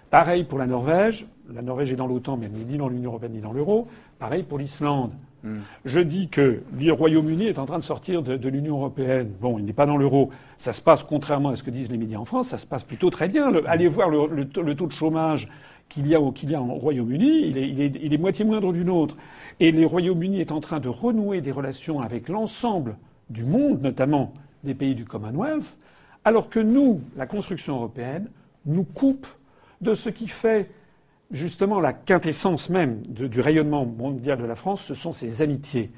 Pareil 0.09 0.43
pour 0.43 0.57
la 0.57 0.65
Norvège. 0.65 1.27
La 1.51 1.61
Norvège 1.61 1.93
est 1.93 1.95
dans 1.95 2.07
l'OTAN, 2.07 2.37
mais 2.37 2.45
elle 2.47 2.51
n'est 2.53 2.71
ni 2.71 2.77
dans 2.77 2.89
l'Union 2.89 3.11
européenne 3.11 3.33
ni 3.33 3.41
dans 3.41 3.53
l'euro. 3.53 3.87
Pareil 4.17 4.43
pour 4.43 4.57
l'Islande. 4.57 5.11
Hmm. 5.43 5.59
Je 5.85 5.99
dis 5.99 6.27
que 6.27 6.61
le 6.77 6.91
Royaume-Uni 6.91 7.45
est 7.45 7.59
en 7.59 7.65
train 7.65 7.77
de 7.77 7.83
sortir 7.83 8.21
de, 8.21 8.49
l'Union 8.49 8.77
européenne. 8.77 9.31
Bon, 9.39 9.57
il 9.57 9.65
n'est 9.65 9.73
pas 9.73 9.85
dans 9.85 9.97
l'euro. 9.97 10.31
Ça 10.57 10.73
se 10.73 10.81
passe, 10.81 11.03
contrairement 11.03 11.49
à 11.49 11.55
ce 11.55 11.63
que 11.63 11.71
disent 11.71 11.89
les 11.89 11.97
médias 11.97 12.19
en 12.19 12.25
France, 12.25 12.49
ça 12.49 12.57
se 12.57 12.67
passe 12.67 12.83
plutôt 12.83 13.09
très 13.09 13.29
bien. 13.29 13.51
allez 13.65 13.87
voir 13.87 14.09
le, 14.09 14.45
taux 14.45 14.63
de 14.63 14.91
chômage 14.91 15.47
qu'il 15.87 16.07
y 16.07 16.15
a 16.15 16.21
au, 16.21 16.31
qu'il 16.31 16.51
y 16.51 16.55
a 16.55 16.61
au 16.61 16.65
Royaume-Uni, 16.65 17.47
il 17.47 18.13
est, 18.13 18.17
moitié 18.17 18.45
moindre 18.45 18.73
du 18.73 18.83
nôtre. 18.83 19.15
Et 19.59 19.71
le 19.71 19.85
Royaume-Uni 19.85 20.41
est 20.41 20.51
en 20.51 20.59
train 20.59 20.79
de 20.79 20.89
renouer 20.89 21.41
des 21.41 21.51
relations 21.51 22.01
avec 22.01 22.29
l'ensemble 22.29 22.97
du 23.29 23.43
monde, 23.43 23.81
notamment 23.81 24.33
des 24.63 24.73
pays 24.73 24.93
du 24.93 25.05
Commonwealth, 25.05 25.79
alors 26.25 26.49
que 26.49 26.59
nous, 26.59 27.01
la 27.15 27.25
construction 27.25 27.75
européenne, 27.75 28.27
nous 28.65 28.83
coupe 28.83 29.27
de 29.81 29.93
ce 29.93 30.09
qui 30.09 30.27
fait 30.27 30.69
justement 31.31 31.79
la 31.79 31.93
quintessence 31.93 32.69
même 32.69 33.01
du 33.03 33.41
rayonnement 33.41 33.85
mondial 33.85 34.39
de 34.39 34.45
la 34.45 34.55
France, 34.55 34.81
ce 34.81 34.95
sont 34.95 35.11
ses 35.11 35.41
amitiés 35.41 35.91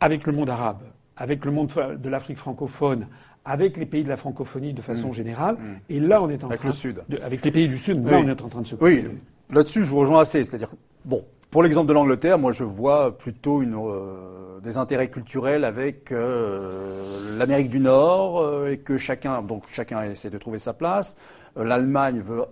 avec 0.00 0.26
le 0.26 0.32
monde 0.32 0.50
arabe, 0.50 0.82
avec 1.16 1.44
le 1.44 1.52
monde 1.52 1.70
de 1.98 2.08
l'Afrique 2.08 2.38
francophone, 2.38 3.06
avec 3.44 3.76
les 3.76 3.86
pays 3.86 4.04
de 4.04 4.08
la 4.08 4.16
francophonie 4.16 4.72
de 4.72 4.82
façon 4.82 5.08
mmh. 5.08 5.14
générale. 5.14 5.54
Mmh. 5.56 5.76
Et 5.90 6.00
là, 6.00 6.22
on 6.22 6.28
est 6.28 6.44
en 6.44 6.48
avec 6.48 6.60
train. 6.60 6.68
Le 6.68 6.74
sud. 6.74 7.02
avec 7.22 7.44
les 7.44 7.50
pays 7.50 7.68
du 7.68 7.78
Sud, 7.78 8.04
là, 8.06 8.18
on 8.18 8.28
est 8.28 8.42
en 8.42 8.48
train 8.48 8.62
de 8.62 8.66
se. 8.66 8.76
Oui, 8.80 9.04
là-dessus, 9.50 9.80
je 9.80 9.90
vous 9.90 9.98
rejoins 9.98 10.20
assez. 10.20 10.44
C'est-à-dire, 10.44 10.70
bon, 11.04 11.24
pour 11.50 11.62
l'exemple 11.62 11.88
de 11.88 11.92
l'Angleterre, 11.92 12.38
moi, 12.38 12.52
je 12.52 12.64
vois 12.64 13.16
plutôt 13.18 13.62
une, 13.62 13.74
euh, 13.74 14.60
des 14.60 14.78
intérêts 14.78 15.10
culturels 15.10 15.64
avec 15.64 16.10
euh, 16.12 17.36
l'Amérique 17.36 17.68
du 17.68 17.80
Nord 17.80 18.40
euh, 18.40 18.70
et 18.70 18.78
que 18.78 18.96
chacun, 18.96 19.42
donc 19.42 19.64
chacun 19.70 20.02
essaie 20.04 20.30
de 20.30 20.38
trouver 20.38 20.58
sa 20.58 20.72
place. 20.72 21.16
L'Allemagne 21.56 22.20
veut 22.20 22.44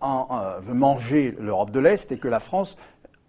veut 0.00 0.74
manger 0.74 1.36
l'Europe 1.38 1.70
de 1.70 1.80
l'Est 1.80 2.12
et 2.12 2.18
que 2.18 2.28
la 2.28 2.40
France 2.40 2.76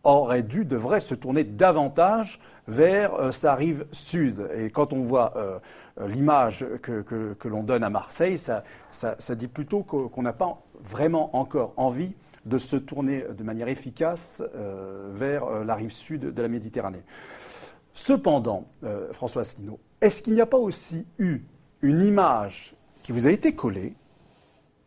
aurait 0.04 0.44
dû, 0.44 0.66
devrait 0.66 1.00
se 1.00 1.16
tourner 1.16 1.44
davantage 1.44 2.40
vers 2.68 3.16
euh, 3.16 3.32
sa 3.32 3.56
rive 3.56 3.86
sud. 3.92 4.50
Et 4.56 4.70
quand 4.70 4.94
on 4.94 5.02
voit 5.02 5.34
euh, 5.38 5.60
l'image 6.08 6.66
que, 6.82 7.36
l'on 7.46 7.64
donne 7.64 7.84
à 7.84 7.90
Marseille, 7.90 8.38
ça, 8.38 8.64
dit 9.36 9.48
plutôt 9.48 9.84
qu'on 9.84 10.22
n'a 10.22 10.34
pas 10.34 10.62
vraiment 10.84 11.36
encore 11.36 11.74
envie 11.78 12.14
de 12.46 12.58
se 12.58 12.76
tourner 12.78 13.26
de 13.38 13.44
manière 13.44 13.68
efficace 13.68 14.42
euh, 14.56 15.10
vers 15.14 15.66
la 15.66 15.76
rive 15.76 15.92
sud 15.92 16.34
de 16.34 16.42
la 16.42 16.48
Méditerranée. 16.48 17.04
Cependant, 17.94 18.66
François 19.12 19.42
Asselineau, 19.42 19.80
est-ce 20.02 20.22
qu'il 20.22 20.36
n'y 20.36 20.42
a 20.42 20.46
pas 20.46 20.60
aussi 20.60 21.08
eu 21.18 21.42
une 21.82 22.04
image 22.04 22.76
qui 23.02 23.12
vous 23.12 23.26
a 23.26 23.32
été 23.32 23.56
collée 23.56 23.96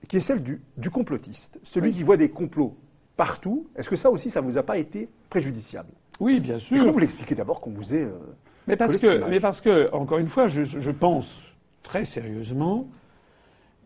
qui 0.08 0.16
est 0.16 0.20
celle 0.20 0.42
du, 0.42 0.60
complotiste, 0.90 1.60
celui 1.62 1.92
qui 1.92 2.02
voit 2.02 2.16
des 2.16 2.30
complots 2.30 2.76
partout. 3.16 3.68
Est-ce 3.76 3.88
que 3.88 3.96
ça 3.96 4.10
aussi, 4.10 4.30
ça 4.30 4.40
ne 4.40 4.46
vous 4.46 4.58
a 4.58 4.62
pas 4.62 4.78
été 4.78 5.08
préjudiciable? 5.28 5.90
Oui, 6.20 6.40
bien 6.40 6.58
sûr. 6.58 6.78
Comment 6.78 6.92
vous 6.92 6.98
l'expliquez 6.98 7.34
d'abord 7.34 7.60
qu'on 7.60 7.70
vous 7.70 7.94
ait. 7.94 8.02
Euh, 8.02 8.18
mais, 8.66 8.76
parce 8.76 8.96
que, 8.96 9.28
mais 9.28 9.40
parce 9.40 9.60
que, 9.60 9.92
encore 9.92 10.18
une 10.18 10.28
fois, 10.28 10.46
je, 10.46 10.90
pense 10.90 11.38
très 11.82 12.04
sérieusement 12.04 12.88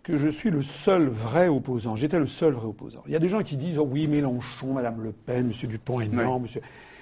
que 0.02 0.16
je 0.16 0.28
suis 0.28 0.50
le 0.50 0.62
seul 0.62 1.08
vrai 1.08 1.48
opposant. 1.48 1.96
J'étais 1.96 2.18
le 2.18 2.26
seul 2.26 2.52
vrai 2.52 2.66
opposant. 2.66 3.02
Il 3.06 3.12
y 3.12 3.16
a 3.16 3.20
des 3.20 3.28
gens 3.28 3.42
qui 3.42 3.56
disent 3.56 3.78
oh 3.78 3.88
oui, 3.90 4.06
Mélenchon, 4.06 4.72
Madame 4.72 5.02
Le 5.02 5.12
Pen, 5.12 5.50
M. 5.50 5.68
Dupont 5.68 6.00
est 6.00 6.08
non, 6.08 6.40
monsieur. 6.40 6.60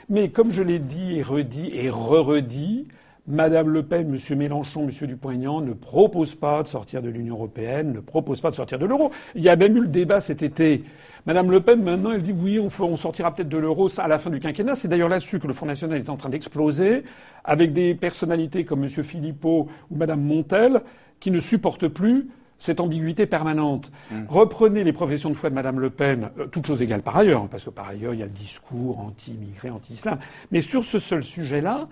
Mais 0.08 0.30
comme 0.30 0.52
je 0.52 0.62
l'ai 0.62 0.78
dit 0.78 1.16
et 1.16 1.22
redit 1.22 1.70
et 1.72 1.88
re-redit, 1.90 2.86
Madame 3.28 3.70
Le 3.70 3.84
Pen, 3.84 4.08
Monsieur 4.08 4.34
Mélenchon, 4.34 4.84
Monsieur 4.84 5.06
Dupont-Aignan 5.06 5.60
ne 5.60 5.74
proposent 5.74 6.34
pas 6.34 6.64
de 6.64 6.68
sortir 6.68 7.02
de 7.02 7.08
l'Union 7.08 7.36
européenne, 7.36 7.92
ne 7.92 8.00
proposent 8.00 8.40
pas 8.40 8.50
de 8.50 8.56
sortir 8.56 8.80
de 8.80 8.86
l'euro. 8.86 9.12
Il 9.36 9.42
y 9.42 9.48
a 9.48 9.54
même 9.54 9.76
eu 9.76 9.80
le 9.80 9.86
débat 9.86 10.20
cet 10.20 10.42
été. 10.42 10.82
Madame 11.24 11.52
Le 11.52 11.60
Pen, 11.60 11.84
maintenant, 11.84 12.10
elle 12.10 12.22
dit 12.22 12.32
oui, 12.32 12.58
on, 12.58 12.96
sortira 12.96 13.32
peut-être 13.32 13.48
de 13.48 13.58
l'euro 13.58 13.88
à 13.98 14.08
la 14.08 14.18
fin 14.18 14.28
du 14.28 14.40
quinquennat. 14.40 14.74
C'est 14.74 14.88
d'ailleurs 14.88 15.08
là-dessus 15.08 15.38
que 15.38 15.46
le 15.46 15.52
Front 15.52 15.66
National 15.66 15.98
est 15.98 16.10
en 16.10 16.16
train 16.16 16.30
d'exploser, 16.30 17.04
avec 17.44 17.72
des 17.72 17.94
personnalités 17.94 18.64
comme 18.64 18.80
Monsieur 18.80 19.04
Philippot 19.04 19.68
ou 19.92 19.96
Madame 19.96 20.20
Montel, 20.20 20.80
qui 21.20 21.30
ne 21.30 21.38
supportent 21.38 21.86
plus 21.86 22.28
cette 22.58 22.80
ambiguïté 22.80 23.26
permanente. 23.26 23.92
Mmh. 24.10 24.24
Reprenez 24.28 24.82
les 24.82 24.92
professions 24.92 25.30
de 25.30 25.34
foi 25.34 25.48
de 25.48 25.54
Madame 25.54 25.78
Le 25.78 25.90
Pen, 25.90 26.30
euh, 26.38 26.46
toutes 26.46 26.66
choses 26.66 26.82
égales 26.82 27.02
par 27.02 27.16
ailleurs, 27.16 27.46
parce 27.48 27.62
que 27.62 27.70
par 27.70 27.88
ailleurs, 27.88 28.14
il 28.14 28.20
y 28.20 28.22
a 28.22 28.26
le 28.26 28.32
discours 28.32 28.98
anti-immigré, 28.98 29.70
anti-islam. 29.70 30.18
Mais 30.50 30.60
sur 30.60 30.84
ce 30.84 30.98
seul 30.98 31.22
sujet-là, 31.22 31.88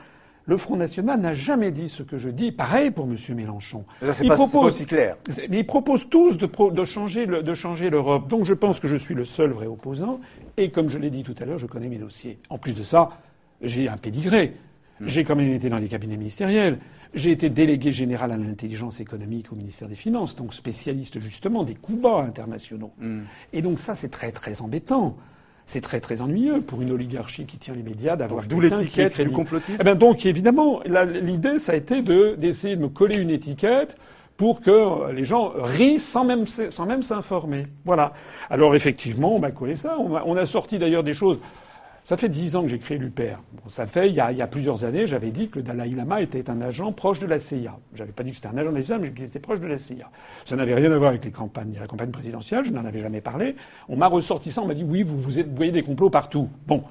le 0.50 0.57
Front 0.57 0.75
National 0.75 1.21
n'a 1.21 1.33
jamais 1.33 1.71
dit 1.71 1.88
ce 1.88 2.02
que 2.02 2.19
je 2.19 2.28
dis. 2.28 2.50
Pareil 2.50 2.90
pour 2.90 3.07
M. 3.07 3.16
Mélenchon. 3.37 3.85
C'est 4.11 4.26
pas, 4.26 4.35
pas, 4.35 4.59
aussi 4.59 4.85
clair. 4.85 5.16
Ils 5.49 5.64
proposent 5.64 6.09
tous 6.11 6.37
de, 6.37 6.71
de 6.71 6.85
changer, 6.85 7.25
de 7.25 7.54
changer 7.54 7.88
l'Europe. 7.88 8.26
Donc 8.26 8.45
je 8.45 8.54
pense 8.54 8.80
que 8.80 8.88
je 8.88 8.97
suis 8.97 9.14
le 9.14 9.25
seul 9.25 9.50
vrai 9.50 9.69
opposant. 9.69 10.19
Et 10.57 10.71
comme 10.73 10.88
je 10.88 10.99
l'ai 10.99 11.11
dit 11.11 11.23
tout 11.23 11.37
à 11.38 11.45
l'heure, 11.45 11.59
je 11.59 11.69
connais 11.69 11.87
mes 11.87 11.99
dossiers. 11.99 12.40
En 12.49 12.59
plus 12.59 12.73
de 12.73 12.83
ça, 12.83 13.11
j'ai 13.62 13.88
un 13.88 13.97
pédigré. 13.97 14.54
Hmm. 14.99 15.07
J'ai 15.07 15.23
quand 15.23 15.37
même 15.37 15.52
été 15.52 15.69
dans 15.71 15.78
les 15.78 15.87
cabinets 15.87 16.16
ministériels. 16.16 16.80
J'ai 17.14 17.30
été 17.30 17.49
délégué 17.49 17.92
général 17.92 18.33
à 18.33 18.37
l'intelligence 18.37 18.99
économique 18.99 19.52
au 19.52 19.54
ministère 19.54 19.87
des 19.87 19.95
Finances, 19.95 20.35
donc 20.35 20.52
spécialiste 20.52 21.21
justement 21.21 21.62
des 21.62 21.76
coups 21.76 22.00
bas 22.00 22.25
internationaux. 22.26 22.90
Hmm. 22.99 23.21
Et 23.52 23.62
donc 23.62 23.78
ça, 23.78 23.95
c'est 23.95 24.11
très 24.11 24.33
très 24.33 24.62
embêtant 24.62 25.16
c'est 25.70 25.80
très 25.80 26.00
très 26.00 26.20
ennuyeux 26.20 26.60
pour 26.62 26.82
une 26.82 26.90
oligarchie 26.90 27.46
qui 27.46 27.56
tient 27.56 27.74
les 27.74 27.84
médias 27.84 28.16
d'avoir 28.16 28.44
d'où 28.44 28.60
l'étiquette 28.60 29.20
du 29.20 29.30
complotisme. 29.30 29.78
Eh 29.80 29.84
ben 29.84 29.96
donc 29.96 30.26
évidemment, 30.26 30.80
l'idée 31.22 31.60
ça 31.60 31.72
a 31.72 31.76
été 31.76 32.02
de 32.02 32.34
d'essayer 32.36 32.74
de 32.74 32.82
me 32.82 32.88
coller 32.88 33.20
une 33.20 33.30
étiquette 33.30 33.96
pour 34.36 34.62
que 34.62 35.12
les 35.12 35.22
gens 35.22 35.52
rient 35.54 36.00
sans 36.00 36.24
même 36.24 36.46
sans 36.46 36.86
même 36.86 37.04
s'informer. 37.04 37.66
Voilà. 37.84 38.14
Alors 38.50 38.74
effectivement, 38.74 39.36
on 39.36 39.38
m'a 39.38 39.52
collé 39.52 39.76
ça. 39.76 39.96
on 39.98 40.36
a 40.36 40.46
sorti 40.46 40.78
d'ailleurs 40.78 41.04
des 41.04 41.14
choses. 41.14 41.38
Ça 42.04 42.16
fait 42.16 42.28
dix 42.28 42.57
ans 42.57 42.62
que 42.62 42.69
j'ai 42.69 42.78
créé 42.78 42.99
l'UPR. 42.99 43.40
ça 43.69 43.87
fait, 43.87 44.09
il 44.09 44.14
y, 44.14 44.21
a, 44.21 44.47
plusieurs 44.47 44.85
années, 44.85 45.07
j'avais 45.07 45.30
dit 45.30 45.49
que 45.49 45.59
le 45.59 45.62
Dalai 45.62 45.90
Lama 45.90 46.21
était 46.21 46.50
un 46.50 46.61
agent 46.61 46.92
proche 46.92 47.21
de 47.21 47.26
la 47.26 47.38
CIA. 47.38 47.78
J'avais 47.95 48.12
pas 48.12 48.23
dit 48.23 48.30
que 48.30 48.37
c'était 48.37 48.49
un 48.49 48.57
agent 48.57 48.73
de 48.73 48.76
la 48.76 48.83
CIA, 48.83 48.99
mais 48.99 49.12
qu'il 49.12 49.25
était 49.25 49.38
proche 49.38 49.61
de 49.61 49.66
la 49.66 49.78
CIA. 49.78 50.11
Ça 50.45 50.57
n'avait 50.57 50.75
rien 50.75 50.90
à 50.90 50.99
voir 50.99 51.11
avec 51.11 51.25
les 51.25 51.30
campagnes, 51.30 51.76
la 51.78 51.87
campagne 51.87 52.11
présidentielle, 52.11 52.64
je 52.64 52.73
n'en 52.73 52.85
avais 52.85 53.00
jamais 53.00 53.21
parlé. 53.21 53.54
On 53.88 53.97
m'a 53.97 54.09
ressorti 54.09 54.50
ça, 54.50 54.62
on 54.62 54.66
m'a 54.66 54.75
dit 54.75 54.83
oui, 54.83 55.02
vous, 55.02 55.19
voyez 55.54 55.73
des 55.73 55.83
complots 55.83 56.11
partout. 56.11 56.49
Bon. 56.66 56.83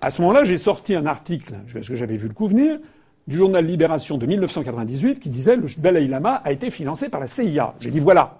À 0.00 0.10
ce 0.10 0.20
moment-là, 0.22 0.44
j'ai 0.44 0.58
sorti 0.58 0.94
un 0.94 1.06
article, 1.06 1.54
parce 1.72 1.86
que 1.86 1.96
j'avais 1.96 2.16
vu 2.16 2.28
le 2.28 2.34
coup 2.34 2.48
venir, 2.48 2.78
du 3.26 3.36
journal 3.36 3.64
Libération 3.64 4.18
de 4.18 4.26
1998 4.26 5.20
qui 5.20 5.28
disait 5.28 5.56
le 5.56 5.66
Dalai 5.78 6.06
Lama 6.06 6.40
a 6.44 6.52
été 6.52 6.70
financé 6.70 7.08
par 7.08 7.20
la 7.20 7.26
CIA. 7.26 7.74
J'ai 7.80 7.90
dit 7.90 7.98
voilà. 7.98 8.38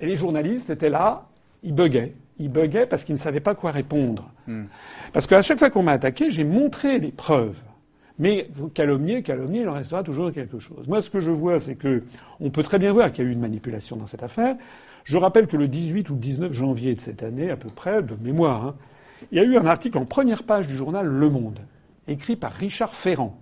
Et 0.00 0.06
les 0.06 0.16
journalistes 0.16 0.68
étaient 0.68 0.90
là, 0.90 1.26
ils 1.62 1.74
buguaient 1.74 2.12
il 2.38 2.50
buguait 2.50 2.86
parce 2.86 3.04
qu'il 3.04 3.14
ne 3.14 3.20
savait 3.20 3.40
pas 3.40 3.54
quoi 3.54 3.70
répondre. 3.70 4.30
Hmm. 4.46 4.64
Parce 5.12 5.26
qu'à 5.26 5.42
chaque 5.42 5.58
fois 5.58 5.70
qu'on 5.70 5.82
m'a 5.82 5.92
attaqué, 5.92 6.30
j'ai 6.30 6.44
montré 6.44 6.98
les 6.98 7.12
preuves. 7.12 7.58
Mais 8.18 8.48
calomnier, 8.74 9.22
calomnier, 9.22 9.60
il 9.62 9.68
en 9.68 9.74
restera 9.74 10.02
toujours 10.02 10.32
quelque 10.32 10.58
chose. 10.58 10.86
Moi, 10.88 11.00
ce 11.00 11.10
que 11.10 11.20
je 11.20 11.30
vois, 11.30 11.60
c'est 11.60 11.74
que 11.74 12.02
on 12.40 12.50
peut 12.50 12.62
très 12.62 12.78
bien 12.78 12.92
voir 12.92 13.12
qu'il 13.12 13.24
y 13.24 13.26
a 13.26 13.30
eu 13.30 13.32
une 13.32 13.40
manipulation 13.40 13.96
dans 13.96 14.06
cette 14.06 14.22
affaire. 14.22 14.56
Je 15.04 15.18
rappelle 15.18 15.46
que 15.46 15.56
le 15.56 15.68
18 15.68 16.08
ou 16.10 16.14
le 16.14 16.20
19 16.20 16.52
janvier 16.52 16.94
de 16.94 17.00
cette 17.00 17.22
année, 17.22 17.50
à 17.50 17.56
peu 17.56 17.68
près, 17.68 18.02
de 18.02 18.16
mémoire, 18.20 18.64
hein, 18.64 18.74
il 19.30 19.38
y 19.38 19.40
a 19.40 19.44
eu 19.44 19.56
un 19.56 19.66
article 19.66 19.98
en 19.98 20.04
première 20.04 20.42
page 20.42 20.66
du 20.66 20.76
journal 20.76 21.06
Le 21.06 21.30
Monde, 21.30 21.60
écrit 22.08 22.36
par 22.36 22.52
Richard 22.52 22.94
Ferrand. 22.94 23.38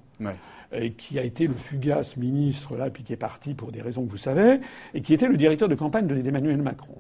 qui 0.99 1.21
a 1.21 1.23
été 1.23 1.47
le 1.47 1.55
fugace 1.55 2.17
ministre 2.17 2.77
là, 2.77 2.91
puis 2.91 3.05
qui 3.05 3.13
est 3.13 3.17
parti 3.17 3.55
pour 3.55 3.71
des 3.71 3.81
raisons 3.81 4.05
que 4.05 4.11
vous 4.11 4.17
savez, 4.17 4.61
et 4.93 5.03
qui 5.03 5.15
était 5.15 5.29
le 5.29 5.37
directeur 5.37 5.69
de 5.69 5.75
campagne 5.77 6.07
d'Emmanuel 6.07 6.63
Macron. 6.63 6.99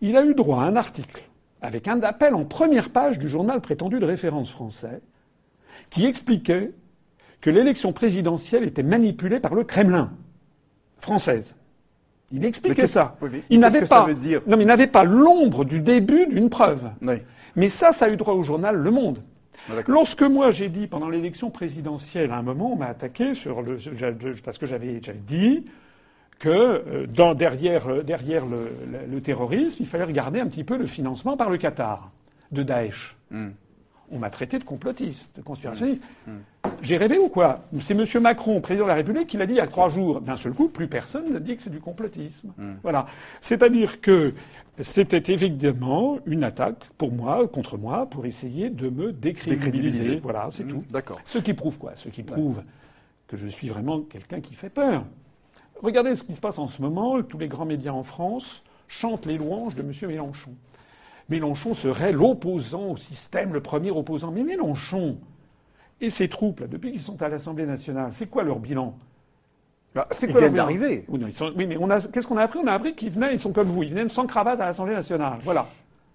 Il 0.00 0.16
a 0.16 0.24
eu 0.24 0.34
droit 0.34 0.62
à 0.62 0.66
un 0.66 0.76
article 0.76 1.29
avec 1.62 1.88
un 1.88 2.02
appel 2.02 2.34
en 2.34 2.44
première 2.44 2.90
page 2.90 3.18
du 3.18 3.28
journal 3.28 3.60
prétendu 3.60 3.98
de 3.98 4.06
référence 4.06 4.50
français, 4.50 5.00
qui 5.90 6.06
expliquait 6.06 6.72
que 7.40 7.50
l'élection 7.50 7.92
présidentielle 7.92 8.64
était 8.64 8.82
manipulée 8.82 9.40
par 9.40 9.54
le 9.54 9.64
Kremlin 9.64 10.12
française. 10.98 11.56
Il 12.32 12.44
expliquait 12.44 12.86
ça. 12.86 13.16
il 13.48 13.58
n'avait 13.58 13.84
pas, 13.84 14.06
non, 14.46 14.56
mais 14.56 14.62
il 14.62 14.66
n'avait 14.66 14.86
pas 14.86 15.04
l'ombre 15.04 15.64
du 15.64 15.80
début 15.80 16.26
d'une 16.26 16.48
preuve. 16.48 16.90
Mais 17.56 17.68
ça, 17.68 17.92
ça 17.92 18.04
a 18.04 18.08
eu 18.10 18.16
droit 18.16 18.34
au 18.34 18.42
journal 18.42 18.76
Le 18.76 18.90
Monde. 18.90 19.22
Ah, 19.68 19.74
Lorsque 19.88 20.22
moi 20.22 20.52
j'ai 20.52 20.68
dit 20.68 20.86
pendant 20.86 21.08
l'élection 21.08 21.50
présidentielle, 21.50 22.30
à 22.30 22.36
un 22.36 22.42
moment, 22.42 22.72
on 22.72 22.76
m'a 22.76 22.86
attaqué 22.86 23.34
sur 23.34 23.62
le, 23.62 23.76
parce 24.44 24.58
que 24.58 24.66
j'avais 24.66 25.00
dit 25.26 25.64
que 26.40 26.48
euh, 26.48 27.06
dans, 27.06 27.34
derrière, 27.34 27.86
euh, 27.86 28.02
derrière 28.02 28.44
le, 28.46 28.72
le, 29.08 29.20
terrorisme, 29.20 29.76
il 29.80 29.86
fallait 29.86 30.04
regarder 30.04 30.40
un 30.40 30.46
petit 30.46 30.64
peu 30.64 30.76
le 30.76 30.86
financement 30.86 31.36
par 31.36 31.50
le 31.50 31.58
Qatar 31.58 32.10
de 32.50 32.64
Daesh. 32.64 33.16
Hmm. 33.30 33.50
On 34.10 34.18
m'a 34.18 34.30
traité 34.30 34.58
de 34.58 34.64
complotiste, 34.64 35.30
de 35.36 35.42
conspirationniste. 35.42 36.02
Hmm. 36.26 36.30
Hmm. 36.30 36.70
J'ai 36.80 36.96
rêvé 36.96 37.18
ou 37.18 37.28
quoi? 37.28 37.60
C'est 37.80 37.92
M. 37.94 38.22
Macron, 38.22 38.60
président 38.62 38.86
de 38.86 38.88
la 38.88 38.94
République, 38.94 39.28
qui 39.28 39.36
l'a 39.36 39.46
dit 39.46 39.52
il 39.52 39.58
y 39.58 39.60
a 39.60 39.66
trois 39.66 39.90
jours. 39.90 40.22
D'un 40.22 40.34
seul 40.34 40.52
coup, 40.52 40.68
plus 40.68 40.88
personne 40.88 41.30
ne 41.30 41.38
dit 41.38 41.56
que 41.56 41.62
c'est 41.62 41.70
du 41.70 41.80
complotisme. 41.80 42.52
Voilà. 42.82 43.04
C'est-à-dire 43.42 44.00
que 44.00 44.32
c'était 44.80 45.30
évidemment 45.30 46.18
une 46.24 46.42
attaque 46.42 46.84
pour 46.96 47.12
moi, 47.12 47.46
contre 47.48 47.76
moi, 47.76 48.06
pour 48.06 48.24
essayer 48.24 48.70
de 48.70 48.88
me 48.88 49.12
décrédibiliser. 49.12 50.16
Voilà, 50.16 50.48
c'est 50.50 50.64
tout. 50.64 50.84
D'accord. 50.90 51.20
Ce 51.24 51.38
qui 51.38 51.52
prouve 51.52 51.78
quoi? 51.78 51.92
Ce 51.96 52.08
qui 52.08 52.22
prouve 52.22 52.62
que 53.28 53.36
je 53.36 53.46
suis 53.46 53.68
vraiment 53.68 54.00
quelqu'un 54.00 54.40
qui 54.40 54.54
fait 54.54 54.70
peur. 54.70 55.04
Regardez 55.82 56.14
ce 56.14 56.22
qui 56.22 56.34
se 56.34 56.40
passe 56.40 56.58
en 56.58 56.68
ce 56.68 56.82
moment. 56.82 57.22
Tous 57.22 57.38
les 57.38 57.48
grands 57.48 57.64
médias 57.64 57.92
en 57.92 58.02
France 58.02 58.62
chantent 58.88 59.26
les 59.26 59.38
louanges 59.38 59.74
de 59.74 59.82
M. 59.82 59.92
Mélenchon. 60.08 60.52
Mélenchon 61.28 61.74
serait 61.74 62.12
l'opposant 62.12 62.90
au 62.90 62.96
système, 62.96 63.52
le 63.52 63.60
premier 63.60 63.90
opposant. 63.90 64.30
Mais 64.30 64.42
Mélenchon 64.42 65.18
et 66.00 66.10
ses 66.10 66.28
troupes, 66.28 66.62
depuis 66.68 66.92
qu'ils 66.92 67.00
sont 67.00 67.20
à 67.22 67.28
l'Assemblée 67.28 67.66
nationale, 67.66 68.10
c'est 68.12 68.26
quoi 68.26 68.42
leur 68.42 68.58
bilan? 68.58 68.96
Bah, 69.94 70.06
c'est 70.10 70.26
quoi 70.26 70.40
Ils 70.40 70.44
viennent 70.44 70.54
d'arriver. 70.54 71.04
Oui, 71.08 71.20
mais 71.66 71.76
qu'est-ce 72.12 72.26
qu'on 72.26 72.36
a 72.36 72.42
appris? 72.42 72.58
On 72.62 72.66
a 72.66 72.72
appris 72.72 72.94
qu'ils 72.94 73.10
venaient, 73.10 73.34
ils 73.34 73.40
sont 73.40 73.52
comme 73.52 73.68
vous, 73.68 73.82
ils 73.82 73.92
viennent 73.92 74.08
sans 74.08 74.26
cravate 74.26 74.60
à 74.60 74.66
l'Assemblée 74.66 74.94
nationale. 74.94 75.38
Voilà. 75.42 75.66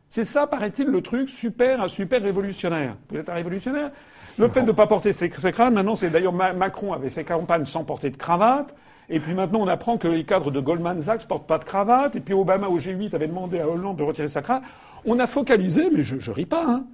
C'est 0.09 0.23
ça, 0.23 0.47
paraît-il, 0.47 0.87
le 0.87 1.01
truc 1.01 1.29
super, 1.29 1.81
un 1.81 1.87
super 1.87 2.21
révolutionnaire. 2.21 2.95
Vous 3.09 3.17
êtes 3.17 3.29
un 3.29 3.33
révolutionnaire 3.33 3.91
Le 4.37 4.47
fait 4.47 4.61
de 4.61 4.67
ne 4.67 4.71
pas 4.71 4.87
porter 4.87 5.13
ses, 5.13 5.29
ses 5.29 5.51
cravates, 5.51 5.73
maintenant, 5.73 5.95
c'est 5.95 6.09
d'ailleurs 6.09 6.33
Macron 6.33 6.93
avait 6.93 7.09
fait 7.09 7.23
campagne 7.23 7.65
sans 7.65 7.83
porter 7.83 8.09
de 8.09 8.17
cravate. 8.17 8.75
Et 9.09 9.19
puis 9.19 9.33
maintenant, 9.33 9.59
on 9.61 9.67
apprend 9.67 9.97
que 9.97 10.07
les 10.07 10.23
cadres 10.23 10.51
de 10.51 10.59
Goldman 10.59 11.01
Sachs 11.01 11.27
portent 11.27 11.47
pas 11.47 11.57
de 11.57 11.63
cravate. 11.63 12.15
Et 12.15 12.19
puis 12.19 12.33
Obama 12.33 12.67
au 12.67 12.79
G8 12.79 13.13
avait 13.15 13.27
demandé 13.27 13.59
à 13.59 13.67
Hollande 13.67 13.97
de 13.97 14.03
retirer 14.03 14.27
sa 14.27 14.41
cravate. 14.41 14.63
On 15.05 15.19
a 15.19 15.27
focalisé, 15.27 15.89
mais 15.91 16.03
je, 16.03 16.19
je 16.19 16.31
ris 16.31 16.45
pas. 16.45 16.65
Hein. 16.65 16.85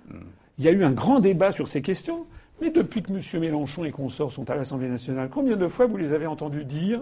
Il 0.57 0.65
y 0.65 0.67
a 0.67 0.71
eu 0.71 0.83
un 0.83 0.91
grand 0.91 1.19
débat 1.19 1.51
sur 1.51 1.67
ces 1.67 1.81
questions. 1.81 2.25
Mais 2.61 2.69
depuis 2.69 3.01
que 3.01 3.11
M. 3.11 3.41
Mélenchon 3.41 3.85
et 3.85 3.91
consorts 3.91 4.31
sont 4.31 4.49
à 4.49 4.55
l'Assemblée 4.55 4.87
nationale, 4.87 5.29
combien 5.31 5.55
de 5.55 5.67
fois 5.67 5.87
vous 5.87 5.97
les 5.97 6.13
avez 6.13 6.27
entendus 6.27 6.63
dire 6.63 7.01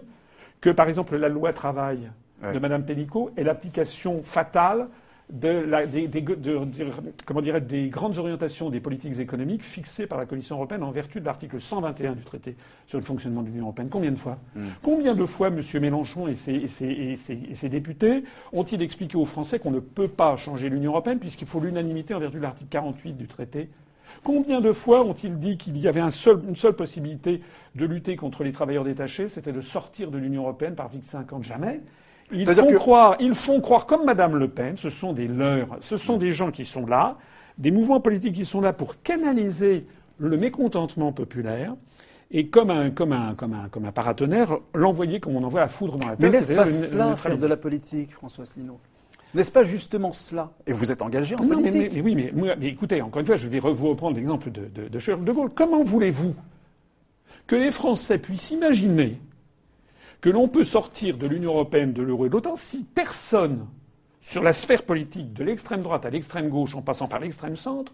que, 0.62 0.70
par 0.70 0.88
exemple, 0.88 1.18
la 1.18 1.28
loi 1.28 1.52
travail 1.52 2.10
de 2.42 2.58
Mme 2.58 2.86
Pellicot 2.86 3.32
est 3.36 3.44
l'application 3.44 4.22
fatale 4.22 4.88
de 5.30 5.64
comment 7.26 7.42
dirait, 7.42 7.62
des 7.62 7.90
grandes 7.90 8.18
orientations 8.18 8.70
des 8.70 8.80
politiques 8.80 9.20
économiques 9.20 9.64
fixées 9.64 10.08
par 10.08 10.18
la 10.18 10.26
Commission 10.26 10.56
européenne 10.56 10.84
en 10.84 10.92
vertu 10.92 11.20
de 11.20 11.26
l'article 11.26 11.62
121 11.62 12.14
du 12.14 12.24
traité 12.24 12.56
sur 12.88 12.98
le 12.98 13.04
fonctionnement 13.04 13.44
de 13.44 13.48
l'Union 13.48 13.64
européenne. 13.64 13.90
Combien 13.90 14.12
de 14.12 14.18
fois 14.18 14.40
hmm. 14.56 14.68
Combien 14.82 15.14
de 15.14 15.26
fois 15.26 15.50
M. 15.50 15.62
Mélenchon 15.82 16.28
et 16.28 16.36
ses, 16.36 16.56
et, 16.56 17.16
ses, 17.16 17.70
députés 17.70 18.24
ont-ils 18.54 18.82
expliqué 18.82 19.18
aux 19.18 19.26
Français 19.26 19.60
qu'on 19.60 19.72
ne 19.72 19.80
peut 19.80 20.08
pas 20.08 20.36
changer 20.36 20.70
l'Union 20.70 20.92
européenne 20.92 21.20
puisqu'il 21.20 21.48
faut 21.48 21.60
l'unanimité 21.60 22.14
en 22.16 22.20
vertu 22.20 22.38
de 22.38 22.44
l'article 22.44 22.70
48 22.72 23.14
du 23.14 23.28
traité? 23.28 23.70
Combien 24.24 24.62
de 24.62 24.72
fois 24.72 25.06
ont-ils 25.06 25.38
dit 25.38 25.58
qu'il 25.58 25.78
y 25.78 25.88
avait 25.88 26.02
une 26.02 26.12
seule 26.12 26.76
possibilité 26.76 27.42
de 27.76 27.86
lutter 27.86 28.16
contre 28.16 28.44
les 28.44 28.52
travailleurs 28.52 28.84
détachés, 28.84 29.30
c'était 29.30 29.54
de 29.54 29.62
sortir 29.62 30.12
de 30.12 30.18
l'Union 30.18 30.42
européenne 30.42 30.76
par 30.76 30.90
vite 30.90 31.06
50 31.06 31.44
Jamais. 31.44 31.82
Ils 32.32 32.46
font, 32.46 32.74
croire, 32.74 33.16
ils 33.20 33.34
font 33.34 33.60
croire, 33.60 33.86
comme 33.86 34.06
Madame 34.06 34.36
Le 34.36 34.48
Pen, 34.48 34.78
ce 34.78 34.90
sont 34.90 35.14
des 35.14 35.28
leurs, 35.28 35.78
ce 35.82 35.98
sont 35.98 36.18
des 36.18 36.32
gens 36.32 36.52
qui 36.52 36.64
sont 36.66 36.86
là, 36.86 37.18
des 37.58 37.72
mouvements 37.72 38.00
politiques 38.00 38.36
qui 38.36 38.46
sont 38.46 38.62
là 38.62 38.72
pour 38.72 39.02
canaliser 39.02 39.86
le 40.20 40.38
mécontentement 40.38 41.12
populaire 41.12 41.76
et 42.32 42.48
comme 42.48 42.70
un, 42.70 42.92
comme 42.92 43.14
un, 43.14 43.34
comme 43.34 43.54
un, 43.54 43.70
comme 43.70 43.86
un 43.86 43.92
paratonnerre, 43.92 44.60
l'envoyer 44.76 45.20
comme 45.20 45.36
on 45.36 45.44
envoie 45.44 45.62
la 45.62 45.68
foudre 45.68 45.98
dans 45.98 46.08
la 46.08 46.16
tête. 46.16 46.20
Mais 46.20 46.30
n'est-ce 46.30 46.54
pas 46.54 46.66
cela, 46.68 47.16
faire 47.16 47.38
de 47.38 47.48
la 47.48 47.58
politique, 47.58 48.14
François 48.14 48.44
Asselineau? 48.44 48.80
N'est-ce 49.34 49.52
pas 49.52 49.64
justement 49.64 50.12
cela? 50.12 50.52
Et 50.68 50.74
vous 50.74 50.92
êtes 50.92 51.02
engagé 51.02 51.36
en 51.40 51.44
non, 51.44 51.58
politique. 51.62 51.94
Mais, 51.94 52.02
oui, 52.02 52.16
mais, 52.16 52.32
mais, 52.58 52.68
écoutez, 52.68 53.02
encore 53.02 53.20
une 53.20 53.26
fois, 53.28 53.36
je 53.36 53.48
vais 53.48 53.60
vous 53.60 53.90
reprendre 53.90 54.16
l'exemple 54.16 54.52
de, 54.52 54.66
de, 54.66 54.88
de 54.88 55.00
Charles 55.00 55.24
de 55.24 55.32
Gaulle. 55.32 55.50
Comment 55.54 55.84
voulez-vous 55.84 56.36
que 57.46 57.56
les 57.56 57.72
Français 57.72 58.18
puissent 58.18 58.52
imaginer 58.52 59.20
que 60.22 60.30
l'on 60.30 60.48
peut 60.48 60.64
sortir 60.64 61.18
de 61.18 61.28
l'Union 61.28 61.54
européenne, 61.54 61.94
de 61.94 62.02
l'euro 62.02 62.26
et 62.26 62.30
de 62.30 62.34
l'OTAN 62.34 62.56
si 62.56 62.84
personne, 62.84 63.66
sur 64.22 64.44
la 64.44 64.54
sphère 64.54 64.84
politique, 64.84 65.34
de 65.34 65.44
l'extrême 65.44 65.82
droite 65.82 66.06
à 66.06 66.10
l'extrême 66.10 66.50
gauche, 66.50 66.76
en 66.76 66.82
passant 66.82 67.08
par 67.08 67.20
l'extrême 67.20 67.56
centre, 67.56 67.94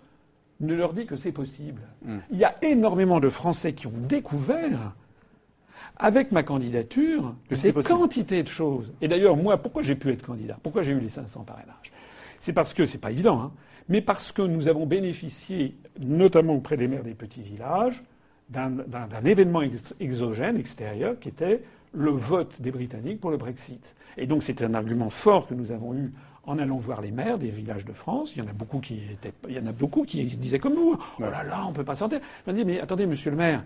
ne 0.59 0.73
leur 0.73 0.93
dit 0.93 1.05
que 1.05 1.15
c'est 1.15 1.31
possible. 1.31 1.81
Hmm. 2.03 2.19
Il 2.31 2.37
y 2.37 2.45
a 2.45 2.55
énormément 2.63 3.19
de 3.19 3.29
Français 3.29 3.73
qui 3.73 3.87
ont 3.87 3.93
découvert, 3.95 4.93
avec 5.97 6.31
ma 6.31 6.43
candidature, 6.43 7.35
des 7.49 7.73
quantités 7.73 8.43
de 8.43 8.47
choses. 8.47 8.91
Et 9.01 9.07
d'ailleurs, 9.07 9.37
moi, 9.37 9.57
pourquoi 9.57 9.81
j'ai 9.81 9.95
pu 9.95 10.11
être 10.11 10.25
candidat? 10.25 10.57
Pourquoi 10.61 10.83
j'ai 10.83 10.91
eu 10.91 10.99
les 10.99 11.09
500 11.09 11.43
parrainages? 11.43 11.91
C'est 12.39 12.53
parce 12.53 12.73
que, 12.73 12.85
c'est 12.85 12.97
pas 12.97 13.11
évident, 13.11 13.39
hein, 13.39 13.51
mais 13.87 14.01
parce 14.01 14.31
que 14.31 14.41
nous 14.41 14.67
avons 14.67 14.85
bénéficié, 14.85 15.75
notamment 15.99 16.55
auprès 16.55 16.75
des 16.75 16.87
maires 16.87 17.03
des 17.03 17.13
petits 17.13 17.41
villages, 17.41 18.03
d'un 18.49 19.25
événement 19.25 19.61
exogène, 19.99 20.57
extérieur, 20.57 21.19
qui 21.19 21.29
était 21.29 21.63
le 21.95 22.11
vote 22.11 22.61
des 22.61 22.71
Britanniques 22.71 23.19
pour 23.19 23.31
le 23.31 23.37
Brexit. 23.37 23.95
Et 24.17 24.27
donc 24.27 24.43
c'est 24.43 24.61
un 24.61 24.73
argument 24.73 25.09
fort 25.09 25.47
que 25.47 25.53
nous 25.53 25.71
avons 25.71 25.93
eu 25.93 26.13
en 26.47 26.59
allant 26.59 26.77
voir 26.77 27.01
les 27.01 27.11
maires 27.11 27.37
des 27.37 27.47
villages 27.47 27.85
de 27.85 27.93
France. 27.93 28.35
Il 28.35 28.43
y 28.43 28.45
en 28.45 28.49
a 28.49 28.53
beaucoup 28.53 28.79
qui 28.79 29.01
étaient, 29.11 29.33
il 29.49 29.55
y 29.55 29.59
en 29.59 29.65
a 29.65 29.71
beaucoup 29.71 30.03
qui 30.03 30.23
disaient 30.25 30.59
comme 30.59 30.73
vous. 30.73 30.97
Oh 31.19 31.23
là 31.23 31.43
là, 31.43 31.65
on 31.67 31.71
peut 31.71 31.83
pas 31.83 31.95
sortir. 31.95 32.19
Me 32.47 32.53
dis 32.53 32.63
mais 32.63 32.79
attendez, 32.79 33.05
monsieur 33.05 33.31
le 33.31 33.37
maire. 33.37 33.63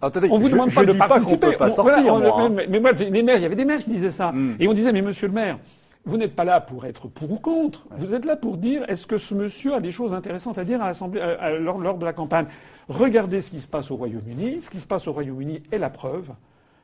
Attendez, 0.00 0.28
on 0.30 0.38
vous 0.38 0.48
demande 0.48 0.74
pas 0.74 0.84
de 0.84 0.92
participer. 0.92 1.38
Pas 1.38 1.52
peut 1.52 1.56
pas 1.58 1.70
sortir, 1.70 2.18
moi, 2.18 2.40
hein. 2.40 2.48
mais, 2.68 2.80
moi, 2.80 2.90
les 2.90 3.22
maires, 3.22 3.36
il 3.36 3.42
y 3.42 3.46
avait 3.46 3.54
des 3.54 3.64
maires 3.64 3.78
qui 3.78 3.90
disaient 3.90 4.10
ça. 4.10 4.32
Hmm. 4.32 4.56
Et 4.58 4.66
on 4.66 4.72
disait, 4.72 4.90
mais 4.90 5.00
monsieur 5.00 5.28
le 5.28 5.32
maire, 5.32 5.58
vous 6.04 6.16
n'êtes 6.16 6.34
pas 6.34 6.42
là 6.42 6.60
pour 6.60 6.84
être 6.86 7.06
pour 7.06 7.30
ou 7.30 7.36
contre. 7.36 7.86
Vous 7.96 8.12
êtes 8.12 8.24
là 8.24 8.34
pour 8.34 8.56
dire 8.56 8.84
est-ce 8.88 9.06
que 9.06 9.16
ce 9.16 9.32
monsieur 9.34 9.74
a 9.74 9.80
des 9.80 9.92
choses 9.92 10.12
intéressantes 10.12 10.58
à 10.58 10.64
dire 10.64 10.82
à 10.82 10.88
l'Assemblée 10.88 11.20
lors, 11.60 11.78
lors, 11.78 11.98
de 11.98 12.04
la 12.04 12.12
campagne? 12.12 12.46
Regardez 12.88 13.40
ce 13.40 13.50
qui 13.50 13.60
se 13.60 13.68
passe 13.68 13.92
au 13.92 13.96
Royaume-Uni. 13.96 14.62
Ce 14.62 14.70
qui 14.70 14.80
se 14.80 14.86
passe 14.86 15.06
au 15.06 15.12
Royaume-Uni 15.12 15.62
est 15.70 15.78
la 15.78 15.90
preuve, 15.90 16.30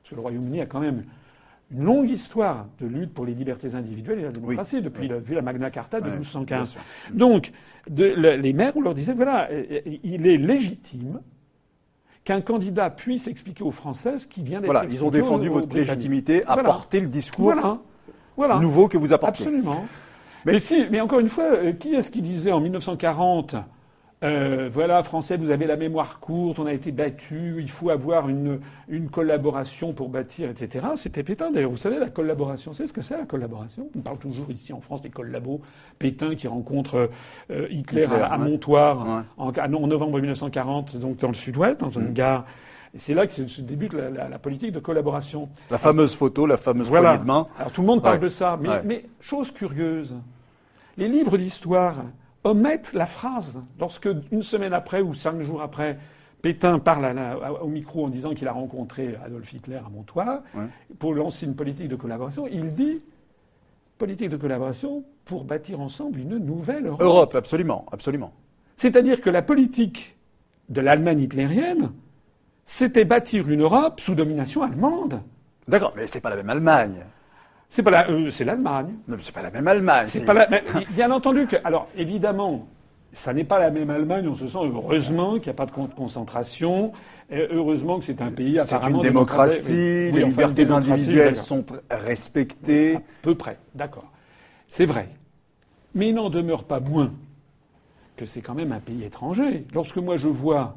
parce 0.03 0.11
que 0.11 0.15
le 0.15 0.21
Royaume-Uni 0.21 0.61
a 0.61 0.67
quand 0.67 0.81
même 0.81 1.05
une 1.71 1.85
longue 1.85 2.09
histoire 2.09 2.67
de 2.81 2.87
lutte 2.87 3.13
pour 3.13 3.27
les 3.27 3.35
libertés 3.35 3.75
individuelles 3.75 4.21
et 4.21 4.23
la 4.23 4.31
démocratie 4.31 4.81
depuis, 4.81 5.09
La, 5.09 5.43
Magna 5.43 5.71
Carta 5.71 6.01
de 6.01 6.09
1215. 6.11 6.77
Donc, 7.13 7.53
les 7.95 8.53
maires, 8.53 8.73
on 8.77 8.81
leur 8.81 8.95
disait 8.95 9.13
voilà, 9.13 9.49
il 10.03 10.27
est 10.27 10.37
légitime 10.37 11.21
qu'un 12.25 12.41
candidat 12.41 12.91
puisse 12.91 13.27
expliquer 13.27 13.65
aux 13.65 13.71
Français 13.71 14.19
ce 14.19 14.27
qui 14.27 14.43
vient 14.43 14.61
d'être 14.61 14.71
Voilà, 14.71 14.89
ils 14.91 15.05
ont 15.05 15.11
défendu 15.11 15.49
votre 15.49 15.75
légitimité 15.75 16.45
à 16.47 16.57
porter 16.59 17.01
le 17.01 17.07
discours 17.09 17.55
nouveau 18.61 18.89
que 18.89 18.99
vous 18.99 19.13
apportez. 19.13 19.45
Absolument. 19.45 19.87
Mais, 20.45 20.61
si, 20.61 20.87
mais 20.91 21.01
encore 21.01 21.21
une 21.21 21.29
fois, 21.29 21.45
euh, 21.45 21.73
qui 21.73 21.95
est-ce 21.95 22.11
qui 22.11 22.23
disait 22.23 22.53
en 22.53 22.61
1940 22.61 23.57
euh, 24.25 24.69
voilà, 24.73 25.05
Français, 25.05 25.37
vous 25.37 25.51
avez 25.51 25.67
la 25.67 25.77
mémoire 25.77 26.19
courte, 26.19 26.59
on 26.59 26.67
a 26.67 26.73
été 26.73 26.91
battus, 26.91 27.55
il 27.59 27.71
faut 27.71 27.91
avoir 27.91 28.29
une, 28.29 28.59
une 28.89 29.09
collaboration 29.11 29.93
pour 29.93 30.09
bâtir, 30.09 30.51
etc. 30.51 30.89
C'était 30.97 31.23
Pétain, 31.23 31.53
d'ailleurs. 31.53 31.71
Vous 31.71 31.77
savez, 31.77 31.99
la 31.99 32.11
collaboration, 32.11 32.73
c'est 32.73 32.89
ce 32.89 32.93
que 32.93 33.01
c'est 33.01 33.17
la 33.17 33.27
collaboration 33.27 33.89
On 33.97 34.01
parle 34.01 34.19
toujours 34.19 34.51
ici 34.51 34.73
en 34.73 34.81
France 34.81 35.03
des 35.03 35.11
collabos. 35.11 35.61
Pétain 36.01 36.35
qui 36.35 36.49
rencontre 36.49 37.11
euh, 37.53 37.69
Hitler, 37.71 38.07
à, 38.07 38.37
Montoire 38.39 39.25
En, 39.37 39.53
en, 39.57 39.87
novembre 39.87 40.19
1940, 40.19 40.97
donc 40.97 41.19
dans 41.19 41.29
le 41.29 41.35
sud-ouest, 41.35 41.79
dans 41.79 41.91
une 41.91 42.11
mm. 42.11 42.15
gare. 42.15 42.45
Et 42.95 42.99
c'est 42.99 43.15
là 43.15 43.25
que 43.27 43.33
se 43.33 43.61
débute 43.61 43.93
la, 43.93 44.29
la, 44.29 44.39
politique 44.39 44.73
de 44.73 44.81
collaboration. 44.81 45.49
La 45.71 45.79
fameuse 45.79 46.17
photo, 46.17 46.45
la 46.47 46.57
fameuse 46.57 46.89
voilà. 46.89 47.19
de 47.19 47.25
main. 47.25 47.47
Alors 47.57 47.71
tout 47.71 47.83
le 47.83 47.87
monde 47.87 48.03
parle 48.03 48.19
de 48.19 48.29
ça, 48.29 48.59
mais, 48.61 48.83
mais 48.83 49.05
chose 49.21 49.53
curieuse, 49.53 50.17
les 50.97 51.07
livres 51.07 51.37
d'histoire 51.37 51.99
omettent 52.49 52.93
la 52.95 53.07
phrase. 53.07 53.61
Lorsque, 53.79 54.09
une 54.33 54.43
semaine 54.43 54.73
après 54.73 55.01
ou 55.01 55.15
cinq 55.15 55.41
jours 55.43 55.63
après, 55.63 55.99
Pétain 56.43 56.79
parle 56.79 57.15
au 57.61 57.69
micro 57.69 58.07
en 58.07 58.09
disant 58.09 58.35
qu'il 58.35 58.49
a 58.49 58.53
rencontré 58.53 59.17
Adolf 59.25 59.53
Hitler 59.53 59.77
à 59.85 59.89
Montois 59.89 60.43
pour 60.99 61.15
lancer 61.15 61.47
une 61.47 61.55
politique 61.55 61.89
de 61.89 61.97
collaboration, 61.97 62.47
il 62.47 62.75
dit 62.75 63.03
politique 63.99 64.31
de 64.31 64.37
collaboration 64.37 65.05
pour 65.25 65.45
bâtir 65.45 65.81
ensemble 65.81 66.21
une 66.21 66.39
nouvelle 66.39 66.87
Europe. 66.87 67.03
Europe, 67.03 67.35
absolument, 67.35 67.85
absolument. 67.91 68.33
C'est-à-dire 68.77 69.21
que 69.21 69.29
la 69.29 69.43
politique 69.43 70.17
de 70.69 70.81
l'Allemagne 70.81 71.21
hitlérienne, 71.21 71.91
c'était 72.65 73.05
bâtir 73.05 73.51
une 73.51 73.63
Europe 73.63 73.99
sous 74.01 74.15
domination 74.15 74.63
allemande. 74.63 75.21
D'accord, 75.67 75.93
mais 75.97 76.07
c'est 76.07 76.21
pas 76.21 76.31
la 76.31 76.37
même 76.37 76.51
Allemagne. 76.51 77.05
C'est 77.71 77.83
pas 77.83 77.91
la, 77.91 78.11
euh, 78.11 78.31
c'est 78.31 78.45
l'Allemagne. 78.45 78.95
Non, 79.07 79.17
c'est 79.21 79.35
pas 79.35 79.43
la 79.43 79.51
même 79.51 79.69
Allemagne. 79.69 80.07
C'est 80.07 80.25
pas 80.25 80.35
la, 80.35 80.49
bien 80.91 81.11
entendu 81.11 81.47
que, 81.47 81.57
alors 81.65 81.89
évidemment, 81.97 82.67
ça 83.13 83.33
n'est 83.33 83.45
pas 83.45 83.59
la 83.59 83.71
même 83.71 83.91
Allemagne. 83.91 84.27
On 84.29 84.35
se 84.35 84.47
sent 84.47 84.59
heureusement 84.63 85.35
qu'il 85.35 85.45
n'y 85.45 85.51
a 85.51 85.55
pas 85.55 85.67
de 85.67 85.73
concentration. 85.95 86.93
Et 87.31 87.47
heureusement 87.51 87.99
que 87.99 88.07
c'est 88.07 88.23
un 88.23 88.31
pays 88.31 88.59
C'est 88.65 88.77
une 88.89 89.01
démocratie. 89.01 89.73
les 90.13 90.25
libertés 90.25 90.71
individuelles 90.71 91.37
sont 91.37 91.65
respectées. 91.91 92.97
À 92.97 93.03
peu 93.21 93.35
près, 93.35 93.59
d'accord. 93.75 94.11
C'est 94.67 94.87
vrai. 94.87 95.11
Mais 95.95 96.09
il 96.09 96.15
n'en 96.15 96.31
demeure 96.31 96.65
pas 96.65 96.81
moins 96.81 97.13
que 98.17 98.25
c'est 98.25 98.41
quand 98.41 98.55
même 98.55 98.73
un 98.73 98.81
pays 98.81 99.05
étranger. 99.05 99.67
Lorsque 99.75 99.99
moi 99.99 100.17
je 100.17 100.29
vois 100.29 100.77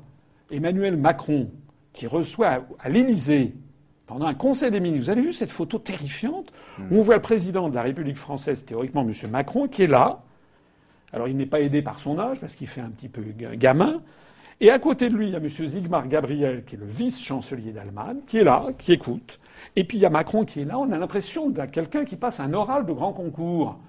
Emmanuel 0.51 0.97
Macron 0.97 1.49
qui 1.93 2.05
reçoit 2.05 2.63
à 2.79 2.89
l'Élysée 2.89 3.55
pendant 4.11 4.25
un 4.25 4.33
conseil 4.33 4.71
des 4.71 4.81
ministres. 4.81 5.05
Vous 5.05 5.09
avez 5.09 5.21
vu 5.21 5.31
cette 5.31 5.51
photo 5.51 5.79
terrifiante 5.79 6.51
où 6.91 6.97
on 6.97 7.01
voit 7.01 7.15
le 7.15 7.21
président 7.21 7.69
de 7.69 7.75
la 7.75 7.81
République 7.81 8.17
française, 8.17 8.65
théoriquement 8.65 9.07
M. 9.07 9.13
Macron, 9.31 9.69
qui 9.69 9.83
est 9.83 9.87
là. 9.87 10.19
Alors 11.13 11.29
il 11.29 11.37
n'est 11.37 11.45
pas 11.45 11.61
aidé 11.61 11.81
par 11.81 11.97
son 11.97 12.19
âge 12.19 12.37
parce 12.41 12.53
qu'il 12.53 12.67
fait 12.67 12.81
un 12.81 12.89
petit 12.89 13.07
peu 13.07 13.23
gamin. 13.55 14.01
Et 14.59 14.69
à 14.69 14.79
côté 14.79 15.09
de 15.09 15.15
lui, 15.15 15.27
il 15.27 15.31
y 15.31 15.35
a 15.35 15.39
M. 15.39 15.49
Sigmar 15.49 16.09
Gabriel, 16.09 16.65
qui 16.65 16.75
est 16.75 16.77
le 16.77 16.85
vice-chancelier 16.85 17.71
d'Allemagne, 17.71 18.17
qui 18.27 18.39
est 18.39 18.43
là, 18.43 18.65
qui 18.77 18.91
écoute. 18.91 19.39
Et 19.77 19.85
puis 19.85 19.97
il 19.97 20.01
y 20.01 20.05
a 20.05 20.09
Macron 20.09 20.43
qui 20.43 20.59
est 20.59 20.65
là. 20.65 20.77
On 20.77 20.91
a 20.91 20.97
l'impression 20.97 21.49
de 21.49 21.65
quelqu'un 21.67 22.03
qui 22.03 22.17
passe 22.17 22.41
un 22.41 22.53
oral 22.53 22.85
de 22.85 22.91
grand 22.91 23.13
concours. 23.13 23.79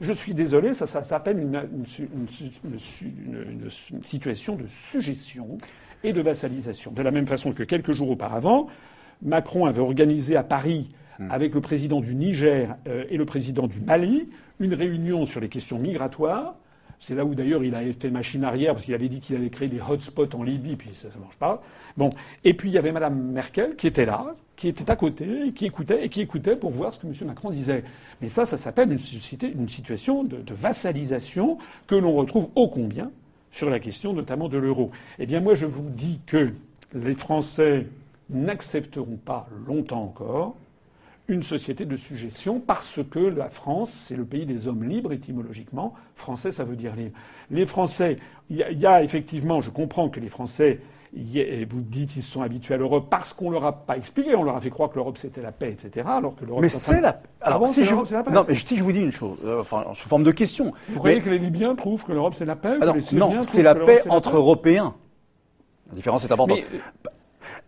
Je 0.00 0.14
suis 0.14 0.32
désolé, 0.32 0.72
ça, 0.72 0.86
ça 0.86 1.02
s'appelle 1.02 1.38
une, 1.38 1.68
une, 1.98 3.70
situation 4.02 4.56
de 4.56 4.66
suggestion 4.68 5.58
et 6.02 6.14
de 6.14 6.22
vassalisation. 6.22 6.92
De 6.92 7.02
la 7.02 7.10
même 7.10 7.26
façon 7.26 7.52
que 7.52 7.62
quelques 7.62 7.92
jours 7.92 8.10
auparavant, 8.10 8.68
Macron 9.22 9.66
avait 9.66 9.80
organisé 9.80 10.36
à 10.36 10.42
Paris, 10.42 10.88
hmm. 11.18 11.30
avec 11.30 11.54
le 11.54 11.60
président 11.60 12.00
du 12.00 12.14
Niger 12.14 12.76
euh, 12.88 13.04
et 13.08 13.16
le 13.16 13.24
président 13.24 13.66
du 13.66 13.80
Mali, 13.80 14.28
une 14.60 14.74
réunion 14.74 15.26
sur 15.26 15.40
les 15.40 15.48
questions 15.48 15.78
migratoires. 15.78 16.54
C'est 16.98 17.14
là 17.14 17.24
où 17.24 17.34
d'ailleurs 17.34 17.62
il 17.62 17.74
a 17.74 17.80
fait 17.92 18.10
machine 18.10 18.42
arrière 18.42 18.72
parce 18.72 18.86
qu'il 18.86 18.94
avait 18.94 19.08
dit 19.08 19.20
qu'il 19.20 19.36
allait 19.36 19.50
créer 19.50 19.68
des 19.68 19.80
hotspots 19.86 20.34
en 20.34 20.42
Libye, 20.42 20.76
puis 20.76 20.90
ça 20.94 21.08
ne 21.14 21.20
marche 21.22 21.36
pas. 21.36 21.62
Bon, 21.96 22.10
et 22.42 22.54
puis 22.54 22.70
il 22.70 22.72
y 22.72 22.78
avait 22.78 22.92
Madame 22.92 23.32
Merkel 23.32 23.76
qui 23.76 23.86
était 23.86 24.06
là, 24.06 24.32
qui 24.56 24.68
était 24.68 24.90
à 24.90 24.96
côté, 24.96 25.52
qui 25.54 25.66
écoutait 25.66 26.06
et 26.06 26.08
qui 26.08 26.22
écoutait 26.22 26.56
pour 26.56 26.70
voir 26.70 26.94
ce 26.94 26.98
que 26.98 27.06
M. 27.06 27.12
Macron 27.26 27.50
disait. 27.50 27.84
Mais 28.22 28.28
ça, 28.28 28.46
ça 28.46 28.56
s'appelle 28.56 28.90
une, 28.90 28.98
une, 29.58 29.68
situation 29.68 30.24
de, 30.24 30.38
de 30.38 30.54
vassalisation 30.54 31.58
que 31.86 31.94
l'on 31.94 32.14
retrouve 32.14 32.48
ô 32.54 32.68
combien 32.68 33.10
sur 33.52 33.68
la 33.68 33.78
question 33.78 34.12
notamment 34.12 34.48
de 34.48 34.58
l'euro. 34.58 34.90
Eh 35.18 35.26
bien, 35.26 35.40
moi, 35.40 35.54
je 35.54 35.66
vous 35.66 35.88
dis 35.90 36.20
que 36.26 36.52
les 36.94 37.14
Français 37.14 37.86
n'accepteront 38.30 39.16
pas 39.16 39.48
longtemps 39.66 40.02
encore 40.02 40.56
une 41.28 41.42
société 41.42 41.84
de 41.84 41.96
suggestion 41.96 42.60
parce 42.60 43.00
que 43.10 43.18
la 43.18 43.48
France, 43.48 44.04
c'est 44.06 44.16
le 44.16 44.24
pays 44.24 44.46
des 44.46 44.68
hommes 44.68 44.84
libres 44.84 45.12
étymologiquement. 45.12 45.94
Français, 46.14 46.52
ça 46.52 46.64
veut 46.64 46.76
dire 46.76 46.94
libre. 46.94 47.16
Les 47.50 47.66
Français, 47.66 48.16
il 48.48 48.58
y, 48.58 48.86
a 48.86 49.02
effectivement, 49.02 49.60
je 49.60 49.70
comprends 49.70 50.08
que 50.08 50.20
les 50.20 50.28
Français, 50.28 50.80
vous 51.12 51.80
dites, 51.80 52.14
ils 52.16 52.22
sont 52.22 52.42
habitués 52.42 52.74
à 52.74 52.76
l'Europe 52.76 53.06
parce 53.10 53.32
qu'on 53.32 53.50
leur 53.50 53.64
a 53.64 53.72
pas 53.72 53.96
expliqué, 53.96 54.36
on 54.36 54.44
leur 54.44 54.56
a 54.56 54.60
fait 54.60 54.70
croire 54.70 54.90
que 54.90 54.96
l'Europe 54.96 55.18
c'était 55.18 55.42
la 55.42 55.50
paix, 55.50 55.72
etc. 55.72 56.06
Alors 56.08 56.36
que 56.36 56.44
l'Europe. 56.44 56.62
Mais 56.62 56.68
c'est 56.68 57.00
la. 57.00 57.20
Alors 57.40 57.66
si 57.66 57.84
je 57.84 57.94
non, 58.30 58.44
mais 58.46 58.54
si 58.54 58.76
je 58.76 58.82
vous 58.82 58.92
dis 58.92 59.02
une 59.02 59.10
chose, 59.10 59.38
euh, 59.44 59.60
enfin 59.60 59.84
sous 59.94 60.08
forme 60.08 60.24
de 60.24 60.30
question. 60.30 60.72
Vous 60.88 60.98
croyez 60.98 61.20
que 61.20 61.30
les 61.30 61.38
Libyens 61.38 61.74
trouvent 61.74 62.04
que 62.04 62.12
l'Europe 62.12 62.34
c'est 62.36 62.44
la 62.44 62.56
paix 62.56 62.78
Non, 63.12 63.42
c'est 63.42 63.62
la 63.62 63.74
paix 63.74 64.02
entre 64.08 64.36
Européens. 64.36 64.94
La 65.88 65.94
différence 65.94 66.24
est 66.24 66.32
importante. 66.32 66.58
Mais, 66.58 66.80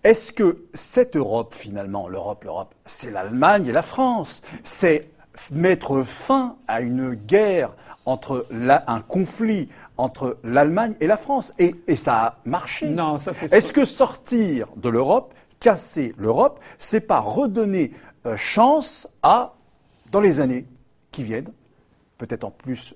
est-ce 0.05 0.33
que 0.33 0.65
cette 0.75 1.17
Europe, 1.17 1.55
finalement, 1.55 2.09
l'Europe, 2.09 2.45
l'Europe, 2.45 2.75
c'est 2.87 3.11
l'Allemagne 3.11 3.67
et 3.67 3.73
la 3.73 3.83
France 3.83 4.43
C'est 4.65 5.11
mettre 5.51 6.03
fin 6.03 6.57
à 6.67 6.81
une 6.81 7.15
guerre 7.15 7.75
entre 8.05 8.47
un 8.87 9.01
conflit 9.01 9.69
entre 9.97 10.39
l'Allemagne 10.45 10.95
et 11.01 11.07
la 11.07 11.17
France. 11.17 11.53
Et, 11.59 11.75
ça 11.97 12.25
a 12.25 12.39
marché. 12.45 12.89
Non, 12.89 13.19
ça. 13.19 13.33
Est-ce 13.51 13.73
que 13.73 13.85
sortir 13.85 14.69
de 14.77 14.89
l'Europe, 14.89 15.35
casser 15.61 16.15
l'Europe, 16.17 16.61
c'est 16.79 17.01
pas 17.01 17.21
redonner 17.21 17.93
euh, 18.27 18.37
chance 18.37 19.09
à, 19.23 19.55
dans 20.11 20.21
les 20.21 20.41
années 20.41 20.67
qui 21.11 21.23
viennent, 21.23 21.53
peut-être 22.17 22.45
en 22.45 22.51
plus 22.51 22.95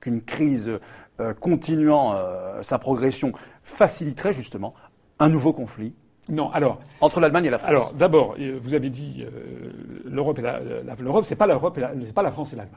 qu'une 0.00 0.22
crise 0.22 0.78
euh, 1.20 1.34
continuant 1.34 2.14
euh, 2.14 2.62
sa 2.62 2.78
progression 2.78 3.32
faciliterait 3.64 4.32
justement 4.32 4.74
un 5.18 5.28
nouveau 5.28 5.52
conflit 5.52 5.94
non, 6.28 6.50
alors. 6.50 6.78
Entre 7.00 7.20
l'Allemagne 7.20 7.46
et 7.46 7.50
la 7.50 7.58
France. 7.58 7.70
Alors, 7.70 7.92
d'abord, 7.94 8.36
euh, 8.38 8.58
vous 8.60 8.74
avez 8.74 8.90
dit 8.90 9.24
euh, 9.24 9.70
l'Europe 10.04 10.38
et 10.38 10.42
la, 10.42 10.60
l'Europe, 11.00 11.24
c'est 11.24 11.36
pas 11.36 11.46
l'Europe, 11.46 11.78
c'est 12.04 12.14
pas 12.14 12.22
la 12.22 12.30
France 12.30 12.52
et 12.52 12.56
l'Allemagne. 12.56 12.76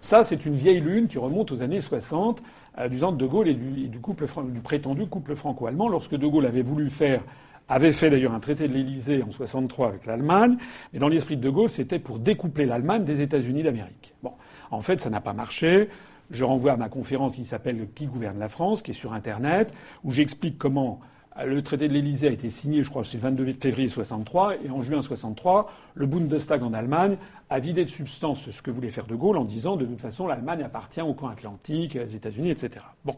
Ça, 0.00 0.24
c'est 0.24 0.46
une 0.46 0.54
vieille 0.54 0.80
lune 0.80 1.08
qui 1.08 1.18
remonte 1.18 1.52
aux 1.52 1.62
années 1.62 1.80
60, 1.80 2.42
euh, 2.78 2.88
du 2.88 3.00
temps 3.00 3.12
de 3.12 3.16
De 3.16 3.26
Gaulle 3.26 3.48
et 3.48 3.54
du, 3.54 3.98
couple, 4.00 4.26
du 4.52 4.60
prétendu 4.60 5.06
couple 5.06 5.34
franco-allemand, 5.34 5.88
lorsque 5.88 6.16
De 6.16 6.26
Gaulle 6.26 6.46
avait 6.46 6.62
voulu 6.62 6.90
faire 6.90 7.22
avait 7.68 7.92
fait 7.92 8.10
d'ailleurs 8.10 8.34
un 8.34 8.40
traité 8.40 8.66
de 8.66 8.72
l'Élysée 8.72 9.22
en 9.22 9.30
63 9.30 9.88
avec 9.88 10.06
l'Allemagne, 10.06 10.56
mais 10.92 10.98
dans 10.98 11.08
l'esprit 11.08 11.36
de 11.36 11.42
De 11.42 11.48
Gaulle, 11.48 11.70
c'était 11.70 12.00
pour 12.00 12.18
découpler 12.18 12.66
l'Allemagne 12.66 13.04
des 13.04 13.22
États-Unis 13.22 13.62
d'Amérique. 13.62 14.14
Bon, 14.22 14.32
en 14.70 14.80
fait, 14.82 15.00
ça 15.00 15.08
n'a 15.08 15.20
pas 15.20 15.32
marché. 15.32 15.88
Je 16.30 16.44
renvoie 16.44 16.72
à 16.72 16.76
ma 16.76 16.88
conférence 16.88 17.36
qui 17.36 17.44
s'appelle 17.44 17.86
Qui 17.94 18.06
gouverne 18.06 18.38
la 18.38 18.48
France, 18.48 18.82
qui 18.82 18.90
est 18.90 18.94
sur 18.94 19.12
Internet, 19.12 19.72
où 20.02 20.10
j'explique 20.10 20.58
comment 20.58 21.00
le 21.44 21.62
traité 21.62 21.88
de 21.88 21.92
l'Élysée 21.92 22.28
a 22.28 22.30
été 22.30 22.50
signé, 22.50 22.82
je 22.82 22.90
crois, 22.90 23.04
c'est 23.04 23.16
le 23.16 23.22
22 23.22 23.52
février 23.52 23.88
63, 23.88 24.56
et 24.64 24.70
en 24.70 24.82
juin 24.82 25.02
63, 25.02 25.72
le 25.94 26.06
Bundestag 26.06 26.62
en 26.62 26.72
Allemagne 26.72 27.16
a 27.50 27.58
vidé 27.58 27.84
de 27.84 27.90
substance 27.90 28.50
ce 28.50 28.62
que 28.62 28.70
voulait 28.70 28.90
faire 28.90 29.06
De 29.06 29.14
Gaulle 29.14 29.38
en 29.38 29.44
disant 29.44 29.76
de 29.76 29.84
toute 29.84 30.00
façon 30.00 30.26
l'Allemagne 30.26 30.62
appartient 30.62 31.00
au 31.00 31.14
camp 31.14 31.28
atlantique, 31.28 31.98
aux 32.02 32.06
États-Unis, 32.06 32.50
etc. 32.50 32.84
Bon, 33.04 33.16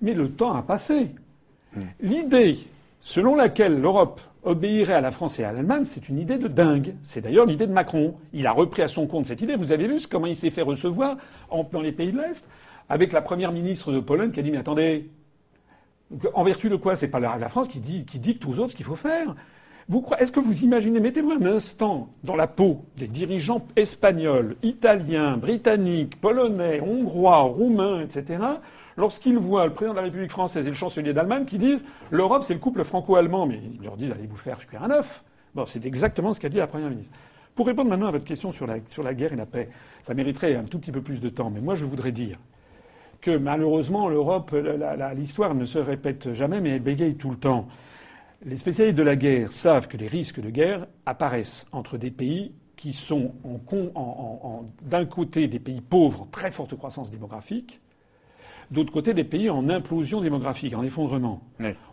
mais 0.00 0.14
le 0.14 0.30
temps 0.30 0.54
a 0.54 0.62
passé. 0.62 1.14
Hmm. 1.74 1.82
L'idée 2.00 2.58
selon 3.00 3.36
laquelle 3.36 3.80
l'Europe 3.80 4.20
obéirait 4.42 4.94
à 4.94 5.00
la 5.00 5.10
France 5.10 5.38
et 5.38 5.44
à 5.44 5.52
l'Allemagne, 5.52 5.84
c'est 5.86 6.08
une 6.08 6.18
idée 6.18 6.38
de 6.38 6.48
dingue. 6.48 6.94
C'est 7.02 7.20
d'ailleurs 7.20 7.46
l'idée 7.46 7.66
de 7.66 7.72
Macron. 7.72 8.14
Il 8.32 8.46
a 8.46 8.52
repris 8.52 8.82
à 8.82 8.88
son 8.88 9.06
compte 9.06 9.26
cette 9.26 9.40
idée. 9.40 9.56
Vous 9.56 9.72
avez 9.72 9.86
vu 9.86 9.98
comment 10.10 10.26
il 10.26 10.36
s'est 10.36 10.50
fait 10.50 10.62
recevoir 10.62 11.16
dans 11.72 11.80
les 11.80 11.92
pays 11.92 12.12
de 12.12 12.18
l'Est 12.18 12.44
avec 12.88 13.12
la 13.12 13.22
première 13.22 13.52
ministre 13.52 13.92
de 13.92 14.00
Pologne 14.00 14.32
qui 14.32 14.40
a 14.40 14.42
dit 14.42 14.50
mais 14.50 14.58
attendez, 14.58 15.08
en 16.34 16.44
vertu 16.44 16.68
de 16.68 16.76
quoi? 16.76 16.96
C'est 16.96 17.08
pas 17.08 17.20
la, 17.20 17.48
France 17.48 17.68
qui, 17.68 17.80
dit, 17.80 18.04
qui 18.04 18.18
dicte 18.18 18.46
aux 18.46 18.58
autres 18.58 18.70
ce 18.70 18.76
qu'il 18.76 18.86
faut 18.86 18.96
faire. 18.96 19.34
Est-ce 20.18 20.32
que 20.32 20.40
vous 20.40 20.64
imaginez, 20.64 20.98
mettez-vous 20.98 21.30
un 21.30 21.46
instant 21.46 22.08
dans 22.24 22.34
la 22.34 22.48
peau 22.48 22.84
des 22.96 23.06
dirigeants 23.06 23.64
espagnols, 23.76 24.56
italiens, 24.62 25.36
britanniques, 25.36 26.20
polonais, 26.20 26.80
hongrois, 26.80 27.42
roumains, 27.42 28.00
etc., 28.00 28.40
lorsqu'ils 28.96 29.38
voient 29.38 29.66
le 29.66 29.72
président 29.72 29.92
de 29.92 29.98
la 29.98 30.04
République 30.04 30.30
française 30.30 30.66
et 30.66 30.70
le 30.70 30.74
chancelier 30.74 31.12
d'Allemagne 31.12 31.44
qui 31.44 31.58
disent 31.58 31.84
l'Europe 32.10 32.42
c'est 32.44 32.54
le 32.54 32.60
couple 32.60 32.82
franco-allemand, 32.82 33.46
mais 33.46 33.60
ils 33.74 33.82
leur 33.82 33.96
disent 33.96 34.10
allez 34.10 34.26
vous 34.26 34.36
faire 34.36 34.66
cuire 34.66 34.82
un 34.82 34.90
œuf. 34.90 35.22
Bon, 35.54 35.66
c'est 35.66 35.84
exactement 35.86 36.32
ce 36.32 36.40
qu'a 36.40 36.48
dit 36.48 36.56
la 36.56 36.66
première 36.66 36.90
ministre. 36.90 37.14
Pour 37.54 37.66
répondre 37.66 37.88
maintenant 37.88 38.08
à 38.08 38.10
votre 38.10 38.24
question 38.24 38.52
sur 38.52 38.66
la, 38.66 38.76
sur 38.88 39.02
la 39.02 39.14
guerre 39.14 39.32
et 39.32 39.36
la 39.36 39.46
paix, 39.46 39.68
ça 40.02 40.14
mériterait 40.14 40.56
un 40.56 40.64
tout 40.64 40.78
petit 40.78 40.92
peu 40.92 41.00
plus 41.00 41.20
de 41.20 41.28
temps, 41.28 41.50
mais 41.50 41.60
moi 41.60 41.74
je 41.74 41.84
voudrais 41.84 42.12
dire 42.12 42.38
que 43.20 43.36
malheureusement, 43.36 44.08
l'Europe, 44.08 44.54
l'histoire 45.16 45.54
ne 45.54 45.64
se 45.64 45.78
répète 45.78 46.32
jamais, 46.32 46.60
mais 46.60 46.70
elle 46.70 46.82
bégaye 46.82 47.16
tout 47.16 47.30
le 47.30 47.36
temps. 47.36 47.68
Les 48.44 48.56
spécialistes 48.56 48.98
de 48.98 49.02
la 49.02 49.16
guerre 49.16 49.50
savent 49.52 49.88
que 49.88 49.96
les 49.96 50.08
risques 50.08 50.40
de 50.40 50.50
guerre 50.50 50.86
apparaissent 51.06 51.66
entre 51.72 51.96
des 51.96 52.10
pays 52.10 52.52
qui 52.76 52.92
sont 52.92 53.32
d'un 54.82 55.06
côté 55.06 55.48
des 55.48 55.58
pays 55.58 55.80
pauvres 55.80 56.22
en 56.22 56.26
très 56.26 56.50
forte 56.50 56.76
croissance 56.76 57.10
démographique, 57.10 57.80
d'autre 58.70 58.92
côté 58.92 59.14
des 59.14 59.24
pays 59.24 59.48
en 59.48 59.68
implosion 59.70 60.20
démographique, 60.20 60.74
en 60.74 60.82
effondrement. 60.82 61.42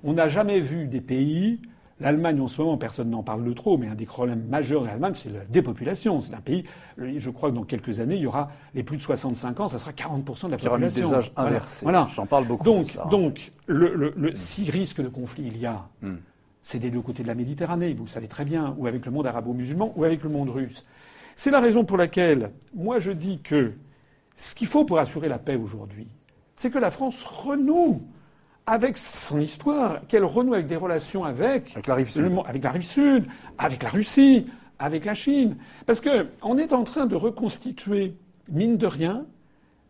On 0.04 0.14
n'a 0.14 0.28
jamais 0.28 0.60
vu 0.60 0.88
des 0.88 1.02
pays 1.02 1.62
L'Allemagne, 2.00 2.42
en 2.42 2.48
ce 2.48 2.62
moment, 2.62 2.78
personne 2.78 3.10
n'en 3.10 3.24
parle 3.24 3.44
de 3.44 3.54
trop, 3.54 3.78
mais 3.78 3.88
un 3.88 3.96
des 3.96 4.06
problèmes 4.06 4.44
majeurs 4.50 4.82
de 4.82 4.88
l'Allemagne, 4.88 5.14
c'est 5.14 5.30
la 5.30 5.46
dépopulation. 5.46 6.22
C'est 6.22 6.34
un 6.34 6.42
pays, 6.42 6.66
je 6.98 7.30
crois 7.30 7.50
que 7.50 7.56
dans 7.56 7.64
quelques 7.64 8.00
années, 8.00 8.16
il 8.16 8.22
y 8.22 8.28
aura 8.28 8.50
les 8.74 8.84
plus 8.84 8.98
de 8.98 9.02
65 9.04 9.60
ans, 9.60 9.68
ça 9.68 9.78
sera 9.78 9.92
40% 9.92 10.48
de 10.48 10.52
la 10.52 10.58
population. 10.58 10.58
Il 10.58 10.68
y 10.68 10.68
aura 10.68 10.80
des 10.90 11.14
âges 11.14 11.32
inversés. 11.36 11.86
Voilà. 11.86 12.08
J'en 12.10 12.26
parle 12.26 12.48
beaucoup. 12.48 12.64
Donc, 12.64 12.88
donc 13.10 13.52
le, 13.68 14.14
le, 14.16 14.36
si 14.36 14.70
risque 14.70 15.02
de 15.02 15.08
conflit 15.08 15.44
il 15.46 15.58
y 15.58 15.66
a, 15.66 15.88
hmm. 16.02 16.16
c'est 16.62 16.80
des 16.80 16.90
deux 16.90 17.02
côtés 17.02 17.22
de 17.24 17.28
la 17.28 17.36
Méditerranée, 17.36 17.94
vous 17.94 18.06
le 18.06 18.10
savez 18.10 18.28
très 18.28 18.44
bien, 18.44 18.76
ou 18.78 18.88
avec 18.88 19.06
le 19.06 19.12
monde 19.12 19.28
arabo-musulman, 19.28 19.94
ou 19.96 20.04
avec 20.04 20.24
le 20.24 20.30
monde 20.30 20.50
russe. 20.50 20.86
C'est 21.36 21.52
la 21.52 21.60
raison 21.60 21.86
pour 21.86 21.98
laquelle, 21.98 22.52
moi, 22.74 23.00
je 23.00 23.12
dis 23.12 23.40
que 23.42 23.74
ce 24.36 24.56
qu'il 24.56 24.68
faut 24.68 24.84
pour 24.84 24.98
assurer 24.98 25.30
la 25.30 25.38
paix 25.40 25.56
aujourd'hui, 25.56 26.08
c'est 26.56 26.72
que 26.72 26.80
la 26.80 26.92
France 26.92 27.24
renoue 27.24 28.02
avec 28.66 28.98
son 28.98 29.40
histoire, 29.40 30.06
qu'elle 30.08 30.24
renoue 30.24 30.54
avec 30.54 30.68
des 30.68 30.76
relations 30.76 31.26
avec, 31.26 31.72
avec, 31.74 31.88
la 31.88 31.96
rive 31.96 32.10
sud. 32.10 32.32
avec 32.46 32.64
la 32.64 32.72
rive 32.72 32.84
sud, 32.84 33.26
avec 33.58 33.84
la 33.84 33.90
Russie, 33.90 34.48
avec 34.80 35.06
la 35.06 35.14
Chine. 35.14 35.58
Parce 35.86 36.02
qu'on 36.02 36.58
est 36.58 36.74
en 36.74 36.84
train 36.84 37.06
de 37.06 37.16
reconstituer, 37.16 38.16
mine 38.52 38.78
de 38.78 38.88
rien, 38.88 39.26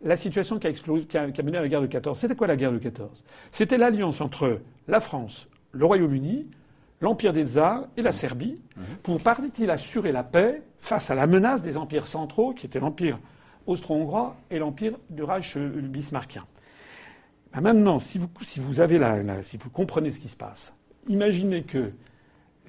la 0.03 0.15
situation 0.15 0.59
qui 0.59 0.67
a, 0.67 0.69
explosé, 0.69 1.05
qui 1.05 1.17
a, 1.17 1.27
mené 1.43 1.57
à 1.57 1.62
la 1.62 1.67
guerre 1.67 1.81
de 1.81 1.88
14. 1.88 2.17
C'était 2.17 2.36
quoi 2.36 2.47
la 2.47 2.55
guerre 2.55 2.71
de 2.71 2.77
14 2.77 3.23
C'était 3.51 3.77
l'alliance 3.77 4.21
entre 4.21 4.59
la 4.88 4.99
France, 4.99 5.47
le 5.71 5.86
Royaume-Uni, 5.86 6.47
l'Empire 6.99 7.33
des 7.33 7.45
Tsars 7.45 7.88
et 7.95 8.01
la 8.01 8.12
Serbie, 8.12 8.59
mhm. 8.75 8.83
pour, 9.03 9.21
paraît-il, 9.21 9.69
assurer 9.69 10.12
la 10.12 10.23
paix 10.23 10.62
face 10.79 11.09
à 11.12 11.15
la 11.15 11.27
menace 11.27 11.62
des 11.62 11.77
empires 11.77 12.07
centraux, 12.07 12.53
qui 12.53 12.65
étaient 12.65 12.79
l'Empire 12.79 13.19
austro-hongrois 13.65 14.36
et 14.51 14.59
l'Empire 14.59 14.97
du 15.09 15.23
Reich 15.23 15.57
bismarckien. 15.57 16.45
Ben 17.53 17.61
maintenant, 17.61 17.99
si 17.99 18.17
vous, 18.17 18.27
si 18.41 18.59
vous, 18.59 18.79
avez 18.79 18.97
la, 18.97 19.43
si 19.43 19.57
vous 19.57 19.69
comprenez 19.69 20.11
ce 20.11 20.19
qui 20.19 20.29
se 20.29 20.35
passe, 20.35 20.73
imaginez 21.07 21.63
que 21.63 21.91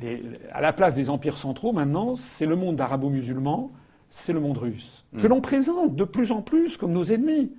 les, 0.01 0.23
à 0.53 0.61
la 0.61 0.73
place 0.73 0.95
des 0.95 1.09
empires 1.09 1.39
centraux, 1.39 1.73
maintenant, 1.73 2.17
c'est 2.17 2.47
le 2.47 2.57
monde 2.57 2.81
arabo-musulman, 2.81 3.73
c'est 4.11 4.33
le 4.33 4.41
monde 4.41 4.59
russe, 4.59 5.05
que 5.21 5.27
mm. 5.27 5.31
l'on 5.31 5.41
présente 5.41 5.97
de 5.97 6.05
plus 6.05 6.33
en 6.33 6.43
plus 6.43 6.77
comme 6.77 6.93
nos 6.93 7.05
ennemis. 7.05 7.53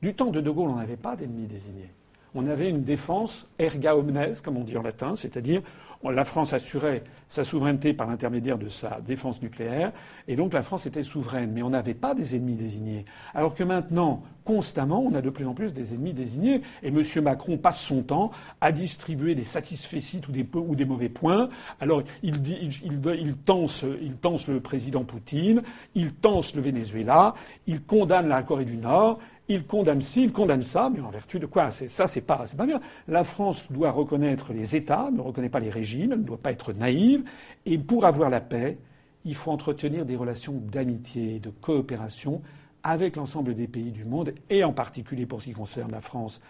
Du 0.00 0.14
temps 0.14 0.30
de 0.30 0.40
De 0.40 0.50
Gaulle, 0.50 0.70
on 0.70 0.76
n'avait 0.76 0.96
pas 0.96 1.14
d'ennemis 1.14 1.46
désignés. 1.46 1.90
On 2.34 2.48
avait 2.48 2.68
une 2.68 2.82
défense 2.82 3.46
erga 3.58 3.94
omnes, 3.94 4.32
comme 4.42 4.56
on 4.56 4.64
dit 4.64 4.76
en 4.76 4.82
latin, 4.82 5.14
c'est-à-dire 5.14 5.62
la 6.10 6.24
France 6.24 6.52
assurait 6.52 7.04
sa 7.28 7.44
souveraineté 7.44 7.92
par 7.94 8.06
l'intermédiaire 8.08 8.58
de 8.58 8.68
sa 8.68 9.00
défense 9.00 9.40
nucléaire, 9.40 9.92
et 10.28 10.36
donc 10.36 10.52
la 10.52 10.62
France 10.62 10.86
était 10.86 11.02
souveraine. 11.02 11.52
Mais 11.52 11.62
on 11.62 11.70
n'avait 11.70 11.94
pas 11.94 12.14
des 12.14 12.36
ennemis 12.36 12.54
désignés. 12.54 13.04
Alors 13.34 13.54
que 13.54 13.62
maintenant, 13.62 14.22
constamment, 14.44 15.00
on 15.00 15.14
a 15.14 15.22
de 15.22 15.30
plus 15.30 15.46
en 15.46 15.54
plus 15.54 15.72
des 15.72 15.94
ennemis 15.94 16.12
désignés, 16.12 16.62
et 16.82 16.88
M. 16.88 17.02
Macron 17.22 17.56
passe 17.56 17.80
son 17.80 18.02
temps 18.02 18.32
à 18.60 18.72
distribuer 18.72 19.34
des 19.34 19.44
satisfaits 19.44 19.98
ou 20.28 20.32
des, 20.32 20.46
ou 20.54 20.74
des 20.74 20.84
mauvais 20.84 21.08
points. 21.08 21.48
Alors 21.80 22.02
il, 22.22 22.36
il, 22.48 22.70
il, 23.04 23.36
tense, 23.36 23.84
il 24.02 24.14
tense 24.16 24.48
le 24.48 24.60
président 24.60 25.04
Poutine, 25.04 25.62
il 25.94 26.12
tense 26.14 26.54
le 26.54 26.62
Venezuela, 26.62 27.34
il 27.66 27.82
condamne 27.82 28.28
la 28.28 28.42
Corée 28.42 28.64
du 28.64 28.76
Nord, 28.76 29.18
il 29.48 29.66
condamne 29.66 30.00
ci, 30.00 30.24
il 30.24 30.32
condamne 30.32 30.62
ça, 30.62 30.90
mais 30.92 31.00
en 31.00 31.10
vertu 31.10 31.38
de 31.38 31.46
quoi 31.46 31.70
Ça, 31.70 32.06
c'est 32.06 32.20
pas, 32.20 32.44
pas 32.56 32.66
bien. 32.66 32.80
La 33.08 33.24
France 33.24 33.70
doit 33.70 33.90
reconnaître 33.90 34.52
les 34.52 34.76
États, 34.76 35.10
ne 35.10 35.20
reconnaît 35.20 35.48
pas 35.48 35.60
les 35.60 35.70
régimes, 35.70 36.12
elle 36.12 36.20
ne 36.20 36.24
doit 36.24 36.38
pas 36.38 36.52
être 36.52 36.72
naïve. 36.72 37.24
Et 37.66 37.78
pour 37.78 38.04
avoir 38.04 38.30
la 38.30 38.40
paix, 38.40 38.78
il 39.24 39.34
faut 39.34 39.50
entretenir 39.50 40.04
des 40.04 40.16
relations 40.16 40.54
d'amitié, 40.54 41.38
de 41.38 41.50
coopération 41.50 42.42
avec 42.82 43.16
l'ensemble 43.16 43.54
des 43.54 43.68
pays 43.68 43.92
du 43.92 44.04
monde, 44.04 44.34
et 44.50 44.64
en 44.64 44.72
particulier 44.72 45.26
pour 45.26 45.40
ce 45.40 45.46
qui 45.46 45.52
concerne 45.52 45.92
la 45.92 46.00
France, 46.00 46.40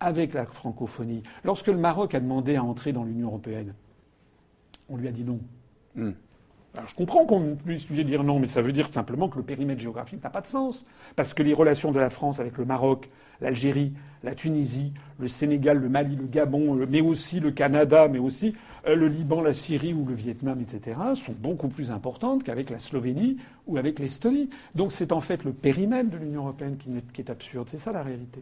avec 0.00 0.34
la 0.34 0.44
francophonie. 0.44 1.22
Lorsque 1.44 1.68
le 1.68 1.78
Maroc 1.78 2.14
a 2.14 2.20
demandé 2.20 2.56
à 2.56 2.62
entrer 2.62 2.92
dans 2.92 3.04
l'Union 3.04 3.28
européenne, 3.28 3.74
on 4.88 4.96
lui 4.96 5.08
a 5.08 5.12
dit 5.12 5.24
non. 5.24 5.40
Hmm. 5.94 6.12
Je 6.86 6.94
comprends 6.94 7.24
qu'on 7.24 7.56
puisse 7.56 7.88
lui 7.88 8.04
dire 8.04 8.22
non, 8.22 8.38
mais 8.38 8.46
ça 8.46 8.62
veut 8.62 8.72
dire 8.72 8.88
simplement 8.92 9.28
que 9.28 9.38
le 9.38 9.42
périmètre 9.42 9.80
géographique 9.80 10.22
n'a 10.22 10.30
pas 10.30 10.40
de 10.40 10.46
sens. 10.46 10.84
Parce 11.16 11.34
que 11.34 11.42
les 11.42 11.54
relations 11.54 11.92
de 11.92 11.98
la 11.98 12.10
France 12.10 12.40
avec 12.40 12.56
le 12.58 12.64
Maroc, 12.64 13.08
l'Algérie, 13.40 13.92
la 14.22 14.34
Tunisie, 14.34 14.92
le 15.18 15.28
Sénégal, 15.28 15.78
le 15.78 15.88
Mali, 15.88 16.16
le 16.16 16.26
Gabon, 16.26 16.74
mais 16.88 17.00
aussi 17.00 17.40
le 17.40 17.50
Canada, 17.50 18.08
mais 18.08 18.18
aussi 18.18 18.54
euh, 18.86 18.94
le 18.94 19.08
Liban, 19.08 19.40
la 19.40 19.52
Syrie 19.52 19.94
ou 19.94 20.04
le 20.04 20.14
Vietnam, 20.14 20.60
etc., 20.60 20.98
sont 21.14 21.34
beaucoup 21.38 21.68
plus 21.68 21.90
importantes 21.90 22.44
qu'avec 22.44 22.70
la 22.70 22.78
Slovénie 22.78 23.38
ou 23.66 23.76
avec 23.76 23.98
l'Estonie. 23.98 24.50
Donc 24.74 24.92
c'est 24.92 25.12
en 25.12 25.20
fait 25.20 25.44
le 25.44 25.52
périmètre 25.52 26.10
de 26.10 26.16
l'Union 26.16 26.42
européenne 26.42 26.76
qui 26.76 27.20
est, 27.20 27.30
absurde. 27.30 27.68
C'est 27.70 27.78
ça 27.78 27.92
la 27.92 28.02
réalité. 28.02 28.40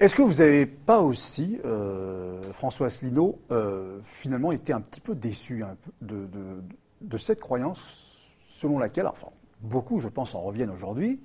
Est-ce 0.00 0.14
que 0.14 0.22
vous 0.22 0.34
n'avez 0.34 0.64
pas 0.64 1.00
aussi, 1.00 1.58
euh, 1.64 2.40
François 2.52 2.86
Asselineau, 2.86 3.40
euh, 3.50 3.98
finalement 4.04 4.52
été 4.52 4.72
un 4.72 4.80
petit 4.80 5.00
peu 5.00 5.16
déçu 5.16 5.64
de, 6.00 7.16
cette 7.16 7.40
croyance 7.40 8.16
selon 8.46 8.78
laquelle, 8.78 9.08
enfin, 9.08 9.30
beaucoup, 9.60 9.98
je 9.98 10.06
pense, 10.06 10.36
en 10.36 10.42
reviennent 10.42 10.70
aujourd'hui, 10.70 11.20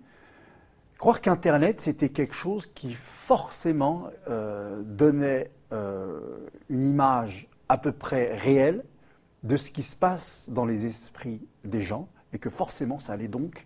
croire 0.97 1.21
qu'Internet, 1.21 1.81
c'était 1.81 2.09
quelque 2.09 2.33
chose 2.33 2.65
qui 2.73 2.93
forcément 2.93 4.07
euh, 4.27 4.81
donnait 4.83 5.51
une 6.69 6.85
image 6.85 7.49
à 7.67 7.79
peu 7.79 7.91
près 7.91 8.35
réelle 8.35 8.83
de 9.41 9.55
ce 9.55 9.71
qui 9.71 9.81
se 9.81 9.95
passe 9.95 10.49
dans 10.51 10.65
les 10.65 10.85
esprits 10.85 11.47
des 11.63 11.81
gens 11.81 12.07
et 12.31 12.37
que 12.37 12.51
forcément, 12.51 12.99
ça 12.99 13.13
allait 13.13 13.27
donc 13.27 13.65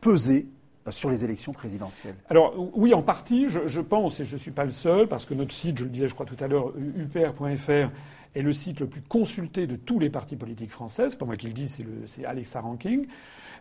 peser 0.00 0.46
sur 0.90 1.10
les 1.10 1.24
élections 1.24 1.52
présidentielles 1.52 2.14
Alors 2.28 2.54
oui, 2.74 2.94
en 2.94 3.02
partie, 3.02 3.46
je, 3.48 3.80
pense, 3.80 4.20
et 4.20 4.24
je 4.24 4.34
ne 4.34 4.38
suis 4.38 4.50
pas 4.50 4.64
le 4.64 4.70
seul, 4.70 5.08
parce 5.08 5.24
que 5.24 5.34
notre 5.34 5.52
site, 5.52 5.78
je 5.78 5.84
le 5.84 5.90
disais, 5.90 6.08
je 6.08 6.14
crois 6.14 6.26
tout 6.26 6.36
à 6.40 6.46
l'heure, 6.46 6.72
upr.fr 6.76 7.90
est 8.34 8.42
le 8.42 8.52
site 8.52 8.80
le 8.80 8.86
plus 8.86 9.00
consulté 9.00 9.66
de 9.66 9.76
tous 9.76 9.98
les 9.98 10.10
partis 10.10 10.36
politiques 10.36 10.70
français. 10.70 11.08
C'est 11.08 11.18
pas 11.18 11.24
moi 11.24 11.36
qui 11.36 11.46
le 11.46 11.52
dis, 11.52 11.74
c'est 12.06 12.24
Alexa 12.24 12.60
Ranking. 12.60 13.06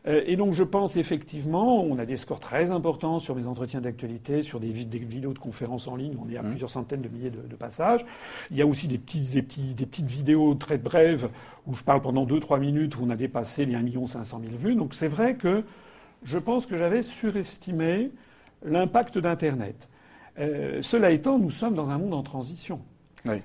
Euh, 0.07 0.21
et 0.25 0.35
donc 0.35 0.53
je 0.53 0.63
pense 0.63 0.97
effectivement, 0.97 1.83
on 1.83 1.97
a 1.97 2.05
des 2.05 2.17
scores 2.17 2.39
très 2.39 2.71
importants 2.71 3.19
sur 3.19 3.35
mes 3.35 3.47
entretiens 3.47 3.81
d'actualité, 3.81 4.41
sur 4.41 4.59
des, 4.59 4.69
vidéos 4.69 5.33
de 5.33 5.39
conférences 5.39 5.87
en 5.87 5.95
ligne, 5.95 6.15
on 6.23 6.29
est 6.29 6.37
à 6.37 6.43
mmh. 6.43 6.49
plusieurs 6.49 6.69
centaines 6.69 7.01
de 7.01 7.09
milliers 7.09 7.31
de, 7.31 7.55
passages. 7.55 8.05
Il 8.51 8.57
y 8.57 8.61
a 8.61 8.67
aussi 8.67 8.87
des, 8.87 8.97
petits, 8.97 9.21
des, 9.21 9.41
petits, 9.41 9.73
des 9.73 9.85
petites 9.85 10.09
vidéos 10.09 10.53
très 10.55 10.77
brèves 10.77 11.29
où 11.65 11.75
je 11.75 11.83
parle 11.83 12.01
pendant 12.01 12.25
2-3 12.25 12.59
minutes, 12.59 12.97
où 12.97 12.99
on 13.03 13.09
a 13.09 13.15
dépassé 13.15 13.65
les 13.65 13.75
1 13.75 14.07
500 14.07 14.41
000 14.43 14.55
vues. 14.57 14.75
Donc 14.75 14.93
c'est 14.93 15.07
vrai 15.07 15.35
que 15.35 15.63
je 16.23 16.37
pense 16.37 16.65
que 16.65 16.77
j'avais 16.77 17.01
surestimé 17.01 18.11
l'impact 18.63 19.17
d'Internet. 19.17 19.87
Euh, 20.39 20.81
cela 20.81 21.11
étant, 21.11 21.39
nous 21.39 21.51
sommes 21.51 21.75
dans 21.75 21.89
un 21.89 21.97
monde 21.97 22.13
en 22.13 22.23
transition. 22.23 22.81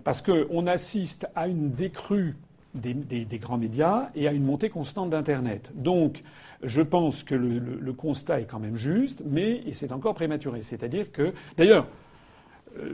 Parce 0.04 0.20
qu'on 0.20 0.66
assiste 0.66 1.26
à 1.34 1.48
une 1.48 1.70
décrue 1.70 2.36
des, 2.74 3.38
grands 3.38 3.58
médias 3.58 4.10
et 4.14 4.28
à 4.28 4.32
une 4.32 4.44
montée 4.44 4.68
constante 4.68 5.10
d'Internet. 5.10 5.70
Donc, 5.74 6.22
je 6.62 6.82
pense 6.82 7.22
que 7.22 7.34
le, 7.34 7.92
constat 7.92 8.40
est 8.40 8.44
quand 8.44 8.58
même 8.58 8.76
juste, 8.76 9.22
mais 9.26 9.62
c'est 9.72 9.92
encore 9.92 10.14
prématuré. 10.14 10.62
C'est-à-dire 10.62 11.10
que, 11.12 11.32
d'ailleurs, 11.56 11.86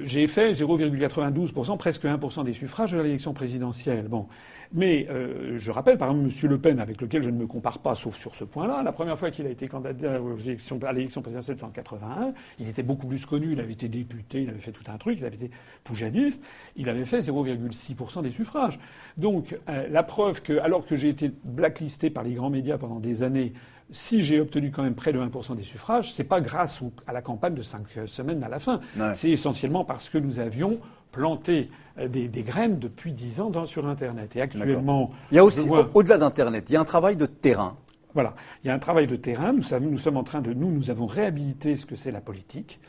j'ai 0.05 0.27
fait 0.27 0.53
0,92%, 0.53 1.77
presque 1.77 2.05
1% 2.05 2.45
des 2.45 2.53
suffrages 2.53 2.93
de 2.93 3.01
l'élection 3.01 3.33
présidentielle. 3.33 4.09
Bon. 4.09 4.27
Mais 4.73 5.07
euh, 5.11 5.59
je 5.59 5.71
rappelle, 5.71 5.99
par 5.99 6.11
exemple, 6.11 6.29
M. 6.29 6.51
Le 6.51 6.59
Pen, 6.59 6.81
avec 6.81 7.01
lequel 7.01 7.23
je 7.23 7.31
ne 7.31 7.37
me 7.37 7.47
compare 7.47 7.79
pas, 7.79 7.95
sauf 7.95 8.17
sur 8.17 8.35
ce 8.35 8.45
point-là, 8.45 8.83
la 8.83 8.93
première 8.93 9.19
fois 9.19 9.31
qu'il 9.31 9.47
a 9.47 9.51
été 9.51 9.69
candidat 9.69 10.21
aux 10.21 10.39
élections, 10.39 10.79
à 10.85 10.93
l'élection 10.93 11.23
présidentielle 11.23 11.57
en 11.63 11.69
81, 11.69 12.33
il 12.59 12.69
était 12.69 12.83
beaucoup 12.83 13.07
plus 13.07 13.25
connu, 13.27 13.53
il 13.53 13.61
avait 13.61 13.73
été 13.73 13.89
député, 13.89 14.43
il 14.43 14.51
avait 14.51 14.59
fait 14.59 14.73
tout 14.73 14.85
un 14.89 14.99
truc, 14.99 15.19
il 15.19 15.25
avait 15.25 15.37
été 15.37 15.51
poujadiste, 15.85 16.43
il 16.77 16.89
avait 16.89 17.05
fait 17.05 17.21
0,6% 17.21 18.23
des 18.23 18.31
suffrages. 18.31 18.79
Donc 19.17 19.57
euh, 19.69 19.87
la 19.89 20.03
preuve 20.03 20.43
que, 20.43 20.59
alors 20.59 20.87
que 20.87 20.97
j'ai 20.97 21.09
été 21.09 21.31
blacklisté 21.45 22.11
par 22.11 22.25
les 22.25 22.35
grands 22.35 22.51
médias 22.51 22.79
pendant 22.79 23.01
des 23.01 23.23
années, 23.23 23.53
si 23.91 24.21
j'ai 24.23 24.41
obtenu 24.41 24.71
quand 24.71 24.83
même 24.83 24.95
près 24.95 25.13
de 25.13 25.21
1% 25.21 25.57
des 25.57 25.63
suffrages, 25.63 26.13
c'est 26.13 26.25
pas 26.25 26.41
grâce 26.41 26.83
à 27.07 27.13
la 27.13 27.23
campagne 27.23 27.55
de 27.55 27.63
cinq 27.63 27.87
semaines 28.07 28.43
à 28.43 28.49
la 28.49 28.59
fin. 28.59 28.81
C'est 29.15 29.31
essentiellement 29.31 29.85
parce 29.85 30.09
que 30.09 30.19
nous 30.19 30.39
avions 30.39 30.81
planté 31.13 31.71
euh, 31.99 32.09
des, 32.09 32.29
graines 32.43 32.79
depuis 32.79 33.13
dix 33.13 33.41
ans 33.41 33.51
sur 33.65 33.87
Internet. 33.87 34.37
Et 34.37 34.43
actuellement, 34.43 35.13
il 35.31 35.37
y 35.37 35.39
a 35.39 35.45
aussi, 35.45 35.69
au-delà 35.95 36.19
d'Internet, 36.19 36.67
il 36.69 36.75
y 36.75 36.77
a 36.77 36.81
un 36.81 36.85
travail 36.85 37.17
de 37.17 37.27
terrain. 37.27 37.77
Voilà, 38.13 38.35
il 38.63 38.69
y 38.69 38.71
a 38.71 38.75
un 38.75 38.79
travail 38.79 39.07
de 39.07 39.17
terrain. 39.17 39.53
Nous, 39.53 39.63
nous 39.91 39.99
sommes 39.99 40.17
en 40.17 40.25
train 40.25 40.41
de 40.41 40.53
nous, 40.53 40.71
nous 40.71 40.91
avons 40.91 41.07
réhabilité 41.07 41.77
ce 41.77 41.87
que 41.87 41.97
c'est 41.97 42.11
la 42.11 42.21
politique. 42.21 42.81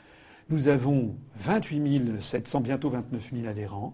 Nous 0.49 0.67
avons 0.67 1.15
28 1.35 2.21
700, 2.21 2.61
bientôt 2.61 2.89
29 2.89 3.31
000 3.33 3.47
adhérents. 3.47 3.93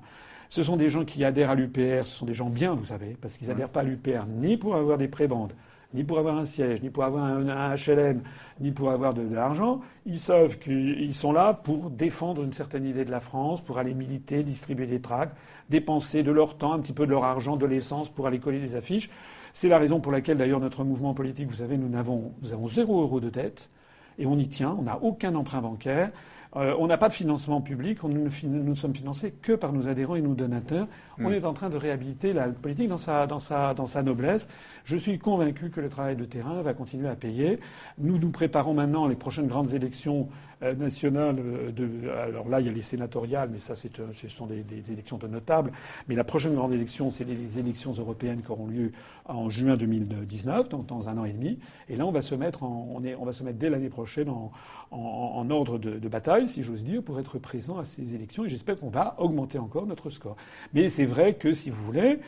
Ce 0.50 0.62
sont 0.62 0.78
des 0.78 0.90
gens 0.90 1.04
qui 1.04 1.24
adhèrent 1.26 1.50
à 1.50 1.56
l'UPR, 1.56 2.06
ce 2.06 2.16
sont 2.16 2.28
des 2.28 2.36
gens 2.36 2.50
bien, 2.50 2.76
vous 2.76 2.86
savez, 2.86 3.18
parce 3.20 3.38
qu'ils 3.38 3.48
n'adhèrent 3.48 3.70
pas 3.70 3.80
à 3.80 3.84
l'UPR 3.84 4.26
ni 4.28 4.58
pour 4.58 4.76
avoir 4.76 5.00
des 5.00 5.08
prébendes, 5.08 5.54
ni 5.94 6.04
pour 6.04 6.20
avoir 6.20 6.38
un 6.38 6.46
siège, 6.46 6.82
ni 6.82 6.90
pour 6.90 7.04
avoir 7.04 7.26
un, 7.26 7.76
HLM, 7.76 8.22
ni 8.60 8.72
pour 8.72 8.92
avoir 8.92 9.14
de, 9.14 9.22
l'argent. 9.34 9.82
Ils 10.06 10.20
savent 10.20 10.58
qu'ils 10.58 11.14
sont 11.14 11.32
là 11.32 11.54
pour 11.54 11.90
défendre 11.90 12.44
une 12.44 12.54
certaine 12.54 12.86
idée 12.86 13.06
de 13.06 13.12
la 13.12 13.20
France, 13.20 13.62
pour 13.62 13.78
aller 13.78 13.94
militer, 13.94 14.44
distribuer 14.44 14.88
des 14.88 15.02
tracts, 15.02 15.38
dépenser 15.70 16.24
de 16.24 16.32
leur 16.32 16.58
temps, 16.58 16.74
un 16.74 16.80
petit 16.80 16.94
peu 16.94 17.06
de 17.06 17.12
leur 17.12 17.24
argent, 17.24 17.58
de 17.58 17.66
l'essence 17.66 18.10
pour 18.10 18.28
aller 18.28 18.40
coller 18.40 18.60
des 18.60 18.76
affiches. 18.76 19.10
C'est 19.54 19.68
la 19.68 19.78
raison 19.78 20.00
pour 20.00 20.12
laquelle 20.12 20.38
d'ailleurs 20.38 20.60
notre 20.60 20.84
mouvement 20.84 21.14
politique, 21.14 21.48
vous 21.48 21.56
savez, 21.56 21.78
nous 21.78 21.96
avons, 21.98 22.34
nous 22.42 22.54
avons 22.54 22.68
zéro 22.68 23.02
euro 23.02 23.20
de 23.20 23.30
dette 23.30 23.70
et 24.18 24.26
on 24.26 24.38
y 24.38 24.48
tient. 24.48 24.76
On 24.78 24.84
n'a 24.84 24.98
aucun 25.02 25.36
emprunt 25.36 25.62
bancaire. 25.62 26.12
Euh, 26.56 26.76
on 26.78 26.88
n'a 26.88 26.98
pas 26.98 27.08
de 27.08 27.14
financement 27.14 27.62
public, 27.62 28.04
nous 28.04 28.30
ne 28.46 28.76
sommes 28.76 28.94
financés 28.94 29.34
que 29.42 29.54
par 29.54 29.74
nos 29.74 29.88
adhérents 29.88 30.16
et 30.16 30.22
nos 30.22 30.36
donateurs. 30.36 30.88
On 31.20 31.30
mm. 31.30 31.34
est 31.34 31.46
en 31.46 31.54
train 31.54 31.70
de 31.70 31.78
réhabiliter 31.78 32.32
la 32.32 32.48
politique 32.48 32.90
dans 32.90 32.98
sa, 32.98 33.26
dans 33.26 33.40
sa, 33.40 33.74
dans 33.74 33.88
sa 33.88 34.04
noblesse. 34.04 34.48
Je 34.86 34.96
suis 34.98 35.18
convaincu 35.18 35.70
que 35.72 35.82
le 35.82 35.90
travail 35.90 36.16
de 36.16 36.26
terrain 36.26 36.62
va 36.62 36.74
continuer 36.74 37.10
à 37.10 37.16
payer. 37.16 37.60
Nous 37.98 38.20
nous 38.20 38.30
préparons 38.30 38.74
maintenant 38.74 39.08
les 39.08 39.16
prochaines 39.16 39.48
grandes 39.48 39.74
élections 39.74 40.30
euh, 40.64 40.74
nationales. 40.76 41.38
Euh, 41.40 41.72
de, 41.72 42.10
alors 42.10 42.50
là, 42.50 42.60
il 42.60 42.68
y 42.68 42.70
a 42.70 42.72
les 42.72 42.82
sénatoriales, 42.82 43.50
mais 43.52 43.60
ça, 43.60 43.76
c'est, 43.76 43.92
ce 44.12 44.28
sont 44.30 44.46
des, 44.46 44.64
élections 44.92 45.18
de 45.18 45.28
notables. 45.28 45.72
Mais 46.08 46.16
la 46.16 46.24
prochaine 46.24 46.56
grande 46.56 46.74
élection, 46.74 47.12
c'est 47.12 47.24
les 47.24 47.60
élections 47.60 47.92
européennes 47.92 48.42
qui 48.42 48.52
auront 48.52 48.68
lieu 48.68 48.92
en 49.26 49.50
juin 49.50 49.78
2019, 49.78 50.70
donc 50.70 50.86
dans 50.86 51.10
un 51.10 51.18
an 51.18 51.26
et 51.26 51.34
demi. 51.34 51.60
Et 51.90 51.96
là, 51.96 52.06
on 52.06 52.12
va 52.12 52.22
se 52.22 52.36
mettre, 52.36 52.64
on, 52.64 53.04
est, 53.04 53.16
on 53.16 53.26
va 53.26 53.32
se 53.32 53.44
mettre 53.44 53.58
dès 53.58 53.70
l'année 53.70 53.90
prochaine 53.90 54.30
en, 54.30 54.52
en, 54.92 55.50
ordre 55.50 55.78
de, 55.78 56.08
bataille, 56.08 56.48
si 56.48 56.64
j'ose 56.64 56.84
dire, 56.84 57.02
pour 57.04 57.20
être 57.20 57.40
présent 57.40 57.78
à 57.78 57.86
ces 57.86 58.16
élections. 58.16 58.46
Et 58.46 58.50
j'espère 58.50 58.76
qu'on 58.76 58.90
va 58.90 59.16
augmenter 59.18 59.60
encore 59.60 59.86
notre 59.86 60.10
score. 60.10 60.36
Mais 60.74 60.90
c'est 60.90 61.06
vrai 61.06 61.36
que, 61.36 61.54
si 61.54 61.70
vous 61.70 61.84
voulez, 61.84 62.20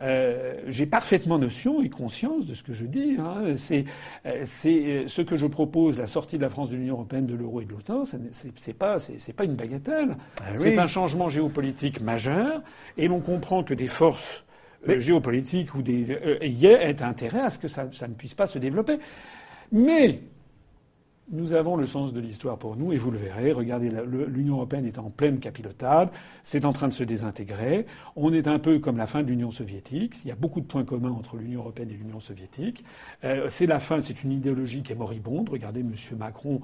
euh, 0.00 0.54
j'ai 0.68 0.86
parfaitement 0.86 1.38
notion 1.38 1.82
et 1.82 1.88
conscience 1.88 2.46
de 2.46 2.54
ce 2.54 2.62
que 2.62 2.72
je 2.72 2.86
dis. 2.86 3.16
Hein. 3.18 3.56
C'est, 3.56 3.84
euh, 4.26 4.42
c'est 4.44 5.04
ce 5.06 5.22
que 5.22 5.36
je 5.36 5.46
propose, 5.46 5.98
la 5.98 6.06
sortie 6.06 6.36
de 6.36 6.42
la 6.42 6.50
France 6.50 6.70
de 6.70 6.76
l'Union 6.76 6.94
européenne, 6.94 7.26
de 7.26 7.34
l'euro 7.34 7.60
et 7.60 7.64
de 7.64 7.72
l'OTAN. 7.72 8.04
C'est, 8.04 8.72
pas, 8.74 8.98
c'est, 8.98 9.32
pas 9.32 9.44
une 9.44 9.56
bagatelle. 9.56 10.16
Ah 10.40 10.50
c'est 10.56 10.78
un 10.78 10.86
changement 10.86 11.28
géopolitique 11.28 12.00
majeur, 12.00 12.62
et 12.96 13.08
on 13.08 13.20
comprend 13.20 13.64
que 13.64 13.74
des 13.74 13.88
forces 13.88 14.44
euh, 14.88 15.00
géopolitiques 15.00 15.74
ou 15.74 15.82
des 15.82 16.06
euh, 16.10 16.38
y 16.46 16.66
ait 16.66 17.02
intérêt 17.02 17.40
à 17.40 17.50
ce 17.50 17.58
que 17.58 17.66
ça, 17.66 17.88
ça 17.92 18.06
ne 18.06 18.14
puisse 18.14 18.34
pas 18.34 18.46
se 18.46 18.60
développer. 18.60 18.98
Mais 19.72 20.20
nous 21.30 21.52
avons 21.52 21.76
le 21.76 21.86
sens 21.86 22.12
de 22.12 22.20
l'histoire 22.20 22.58
pour 22.58 22.76
nous, 22.76 22.92
et 22.92 22.96
vous 22.96 23.10
le 23.10 23.18
verrez. 23.18 23.52
Regardez, 23.52 23.90
l'Union 24.28 24.56
européenne 24.56 24.86
est 24.86 24.98
en 24.98 25.10
pleine 25.10 25.40
capilotade, 25.40 26.10
c'est 26.42 26.64
en 26.64 26.72
train 26.72 26.88
de 26.88 26.92
se 26.92 27.04
désintégrer. 27.04 27.86
On 28.16 28.32
est 28.32 28.48
un 28.48 28.58
peu 28.58 28.78
comme 28.78 28.96
la 28.96 29.06
fin 29.06 29.22
de 29.22 29.28
l'Union 29.28 29.50
soviétique. 29.50 30.16
Il 30.24 30.28
y 30.28 30.32
a 30.32 30.36
beaucoup 30.36 30.60
de 30.60 30.66
points 30.66 30.84
communs 30.84 31.10
entre 31.10 31.36
l'Union 31.36 31.60
européenne 31.60 31.90
et 31.90 31.94
l'Union 31.94 32.20
soviétique. 32.20 32.84
Euh, 33.24 33.46
c'est 33.50 33.66
la 33.66 33.78
fin, 33.78 34.00
c'est 34.02 34.22
une 34.22 34.32
idéologie 34.32 34.82
qui 34.82 34.92
est 34.92 34.96
moribonde. 34.96 35.48
Regardez, 35.50 35.80
M. 35.80 35.92
Macron, 36.18 36.60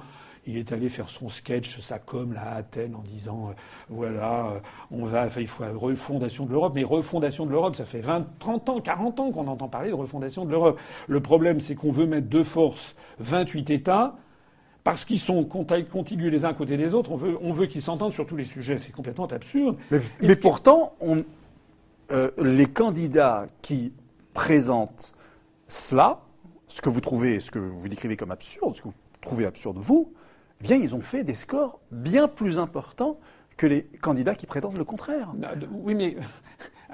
il 0.46 0.56
est 0.56 0.72
allé 0.72 0.88
faire 0.88 1.08
son 1.08 1.28
sketch, 1.28 1.78
sa 1.80 1.98
com 1.98 2.32
là 2.32 2.42
à 2.42 2.56
Athènes 2.56 2.94
en 2.94 3.02
disant 3.02 3.48
euh, 3.48 3.52
voilà, 3.88 4.46
euh, 4.46 4.58
on 4.90 5.04
va, 5.04 5.26
il 5.38 5.46
faut 5.46 5.62
la 5.62 5.72
refondation 5.72 6.46
de 6.46 6.52
l'Europe. 6.52 6.72
Mais 6.74 6.84
refondation 6.84 7.44
de 7.44 7.50
l'Europe, 7.50 7.76
ça 7.76 7.84
fait 7.84 8.00
20, 8.00 8.26
30 8.38 8.68
ans, 8.70 8.80
40 8.80 9.20
ans 9.20 9.30
qu'on 9.30 9.46
entend 9.46 9.68
parler 9.68 9.90
de 9.90 9.94
refondation 9.94 10.44
de 10.44 10.50
l'Europe. 10.50 10.78
Le 11.06 11.20
problème, 11.20 11.60
c'est 11.60 11.74
qu'on 11.74 11.90
veut 11.90 12.06
mettre 12.06 12.28
de 12.28 12.42
force 12.42 12.94
28 13.18 13.70
États 13.70 14.16
parce 14.84 15.06
qu'ils 15.06 15.18
sont 15.18 15.44
contigus 15.44 16.30
les 16.30 16.44
uns 16.44 16.50
à 16.50 16.54
côté 16.54 16.76
des 16.76 16.92
autres, 16.92 17.10
on 17.10 17.16
veut, 17.16 17.38
on 17.40 17.52
veut 17.52 17.66
qu'ils 17.66 17.82
s'entendent 17.82 18.12
sur 18.12 18.26
tous 18.26 18.36
les 18.36 18.44
sujets. 18.44 18.76
C'est 18.76 18.92
complètement 18.92 19.26
absurde. 19.26 19.78
Mais, 20.20 20.36
pourtant, 20.36 20.94
on, 21.00 21.24
euh, 22.12 22.30
les 22.36 22.66
candidats 22.66 23.46
qui 23.62 23.94
présentent 24.34 25.14
cela, 25.68 26.20
ce 26.68 26.82
que 26.82 26.90
vous 26.90 27.00
trouvez, 27.00 27.40
ce 27.40 27.50
que 27.50 27.58
vous 27.58 27.88
décrivez 27.88 28.16
comme 28.16 28.30
absurde, 28.30 28.76
ce 28.76 28.82
que 28.82 28.88
vous 28.88 28.94
trouvez 29.22 29.46
absurde 29.46 29.78
vous, 29.78 30.12
eh 30.60 30.64
bien, 30.64 30.76
ils 30.76 30.94
ont 30.94 31.00
fait 31.00 31.24
des 31.24 31.34
scores 31.34 31.80
bien 31.90 32.28
plus 32.28 32.58
importants 32.58 33.18
que 33.56 33.66
les 33.66 33.84
candidats 33.84 34.34
qui 34.34 34.46
prétendent 34.46 34.76
le 34.76 34.84
contraire. 34.84 35.32
Oui, 35.70 35.94
mais 35.94 36.16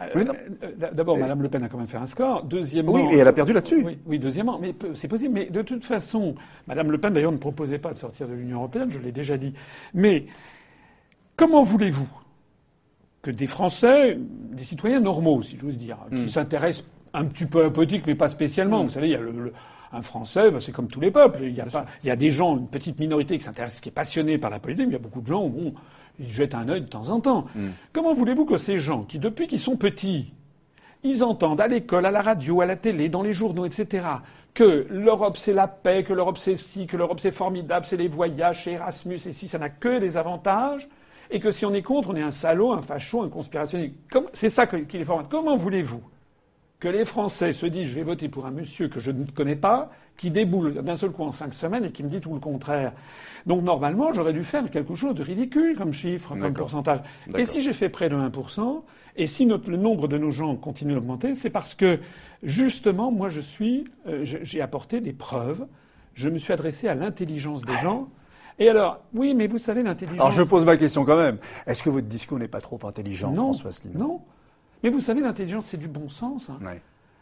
euh, 0.00 0.24
euh, 0.62 0.90
d'abord, 0.92 1.18
Mme 1.18 1.42
Le 1.42 1.48
Pen 1.48 1.62
a 1.62 1.68
quand 1.68 1.78
même 1.78 1.86
fait 1.86 1.98
un 1.98 2.06
score. 2.06 2.44
Deuxièmement, 2.44 2.92
oui, 2.92 3.06
et 3.12 3.18
elle 3.18 3.28
a 3.28 3.32
perdu 3.32 3.52
là-dessus. 3.52 3.84
Oui, 4.06 4.18
deuxièmement, 4.18 4.58
mais 4.58 4.74
c'est 4.94 5.08
possible. 5.08 5.34
Mais 5.34 5.46
de 5.46 5.62
toute 5.62 5.84
façon, 5.84 6.34
Mme 6.66 6.90
Le 6.90 6.98
Pen 6.98 7.12
d'ailleurs 7.12 7.32
ne 7.32 7.38
proposait 7.38 7.78
pas 7.78 7.92
de 7.92 7.98
sortir 7.98 8.26
de 8.28 8.34
l'Union 8.34 8.58
européenne, 8.58 8.90
je 8.90 8.98
l'ai 8.98 9.12
déjà 9.12 9.36
dit. 9.36 9.52
Mais 9.94 10.26
comment 11.36 11.62
voulez-vous 11.62 12.08
que 13.22 13.30
des 13.30 13.46
Français, 13.46 14.18
des 14.18 14.64
citoyens 14.64 15.00
normaux, 15.00 15.42
si 15.42 15.58
j'ose 15.58 15.76
dire, 15.76 15.98
qui 16.08 16.16
hmm. 16.16 16.28
s'intéressent 16.28 16.86
un 17.12 17.26
petit 17.26 17.44
peu 17.44 17.60
à 17.60 17.64
la 17.64 17.70
politique, 17.70 18.06
mais 18.06 18.14
pas 18.14 18.28
spécialement. 18.28 18.82
Hmm. 18.82 18.86
Vous 18.86 18.92
savez, 18.92 19.08
il 19.08 19.12
y 19.12 19.16
a 19.16 19.20
le, 19.20 19.52
un 19.92 20.02
Français, 20.02 20.50
bah, 20.50 20.58
c'est 20.60 20.72
comme 20.72 20.88
tous 20.88 21.00
les 21.00 21.10
peuples. 21.10 21.40
Il 21.42 21.54
y, 21.54 21.60
a 21.60 21.66
pas, 21.66 21.84
il 22.02 22.08
y 22.08 22.10
a 22.10 22.16
des 22.16 22.30
gens, 22.30 22.56
une 22.56 22.68
petite 22.68 22.98
minorité 22.98 23.36
qui 23.36 23.44
s'intéresse, 23.44 23.80
qui 23.80 23.88
est 23.88 23.92
passionnée 23.92 24.38
par 24.38 24.50
la 24.50 24.58
politique, 24.58 24.86
mais 24.86 24.92
il 24.92 24.96
y 24.96 25.00
a 25.00 25.02
beaucoup 25.02 25.20
de 25.20 25.26
gens, 25.26 25.46
bon, 25.48 25.74
ils 26.18 26.30
jettent 26.30 26.54
un 26.54 26.68
œil 26.68 26.82
de 26.82 26.88
temps 26.88 27.08
en 27.08 27.20
temps. 27.20 27.46
Hmm. 27.54 27.70
Comment 27.92 28.14
voulez-vous 28.14 28.44
que 28.44 28.56
ces 28.56 28.78
gens, 28.78 29.04
qui 29.04 29.18
depuis 29.18 29.46
qu'ils 29.46 29.60
sont 29.60 29.76
petits, 29.76 30.32
ils 31.02 31.24
entendent 31.24 31.60
à 31.60 31.68
l'école, 31.68 32.06
à 32.06 32.10
la 32.10 32.20
radio, 32.20 32.60
à 32.60 32.66
la 32.66 32.76
télé, 32.76 33.08
dans 33.08 33.22
les 33.22 33.32
journaux, 33.32 33.64
etc., 33.64 34.06
que 34.52 34.86
l'Europe 34.90 35.36
c'est 35.36 35.52
la 35.52 35.68
paix, 35.68 36.02
que 36.02 36.12
l'Europe 36.12 36.36
c'est 36.36 36.56
ci, 36.56 36.86
que 36.86 36.96
l'Europe 36.96 37.20
c'est 37.20 37.30
formidable, 37.30 37.86
c'est 37.88 37.96
les 37.96 38.08
voyages, 38.08 38.64
c'est 38.64 38.72
Erasmus, 38.72 39.20
et 39.26 39.32
si 39.32 39.46
ça 39.48 39.58
n'a 39.58 39.68
que 39.68 39.98
des 39.98 40.16
avantages, 40.16 40.88
et 41.30 41.38
que 41.38 41.50
si 41.50 41.64
on 41.64 41.72
est 41.72 41.82
contre, 41.82 42.10
on 42.10 42.16
est 42.16 42.22
un 42.22 42.32
salaud, 42.32 42.72
un 42.72 42.82
facho, 42.82 43.22
un 43.22 43.28
conspirationniste. 43.28 43.94
C'est 44.32 44.48
ça 44.48 44.66
qu'il 44.66 45.00
est 45.00 45.04
fort. 45.04 45.22
Comment 45.28 45.56
voulez-vous 45.56 46.02
que 46.80 46.88
les 46.88 47.04
Français 47.04 47.52
se 47.52 47.66
disent 47.66 47.88
je 47.88 47.94
vais 47.94 48.02
voter 48.02 48.28
pour 48.28 48.46
un 48.46 48.50
monsieur 48.50 48.88
que 48.88 49.00
je 49.00 49.10
ne 49.10 49.24
connais 49.26 49.54
pas, 49.54 49.90
qui 50.16 50.30
déboule 50.30 50.74
d'un 50.82 50.96
seul 50.96 51.10
coup 51.10 51.22
en 51.22 51.32
cinq 51.32 51.54
semaines 51.54 51.84
et 51.84 51.92
qui 51.92 52.02
me 52.02 52.08
dit 52.08 52.20
tout 52.20 52.34
le 52.34 52.40
contraire. 52.40 52.92
Donc 53.46 53.62
normalement, 53.62 54.12
j'aurais 54.12 54.32
dû 54.32 54.44
faire 54.44 54.68
quelque 54.70 54.94
chose 54.94 55.14
de 55.14 55.22
ridicule 55.22 55.76
comme 55.76 55.92
chiffre, 55.92 56.34
comme 56.36 56.52
pourcentage. 56.52 57.00
Et 57.38 57.44
si 57.44 57.62
j'ai 57.62 57.72
fait 57.72 57.88
près 57.88 58.08
de 58.08 58.16
1%, 58.16 58.82
et 59.16 59.26
si 59.26 59.44
le 59.44 59.76
nombre 59.76 60.08
de 60.08 60.18
nos 60.18 60.30
gens 60.30 60.56
continue 60.56 60.94
d'augmenter, 60.94 61.34
c'est 61.34 61.50
parce 61.50 61.74
que 61.74 62.00
justement, 62.42 63.10
moi, 63.10 63.28
je 63.28 63.40
suis, 63.40 63.84
euh, 64.06 64.24
j'ai 64.24 64.60
apporté 64.60 65.00
des 65.00 65.12
preuves. 65.12 65.66
Je 66.14 66.28
me 66.28 66.38
suis 66.38 66.52
adressé 66.52 66.88
à 66.88 66.94
l'intelligence 66.94 67.62
des 67.62 67.76
gens. 67.78 68.08
Et 68.58 68.68
alors, 68.68 69.00
oui, 69.14 69.34
mais 69.34 69.46
vous 69.46 69.58
savez, 69.58 69.82
l'intelligence. 69.82 70.20
Alors 70.20 70.32
je 70.32 70.42
pose 70.42 70.66
ma 70.66 70.76
question 70.76 71.04
quand 71.04 71.16
même. 71.16 71.38
Est-ce 71.66 71.82
que 71.82 71.88
votre 71.88 72.06
discours 72.06 72.38
n'est 72.38 72.48
pas 72.48 72.60
trop 72.60 72.78
intelligent, 72.86 73.30
non, 73.30 73.52
François 73.54 73.72
Non. 73.94 74.20
Mais 74.82 74.90
vous 74.90 75.00
savez, 75.00 75.20
l'intelligence, 75.20 75.66
c'est 75.66 75.76
du 75.76 75.88
bon 75.88 76.08
sens. 76.08 76.50
Hein. 76.50 76.58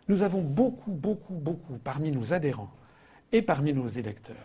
Nous 0.09 0.23
avons 0.23 0.41
beaucoup, 0.41 0.93
beaucoup, 0.93 1.35
beaucoup 1.35 1.79
parmi 1.83 2.11
nos 2.11 2.33
adhérents 2.33 2.71
et 3.33 3.43
parmi 3.43 3.73
nos 3.73 3.89
électeurs 3.89 4.37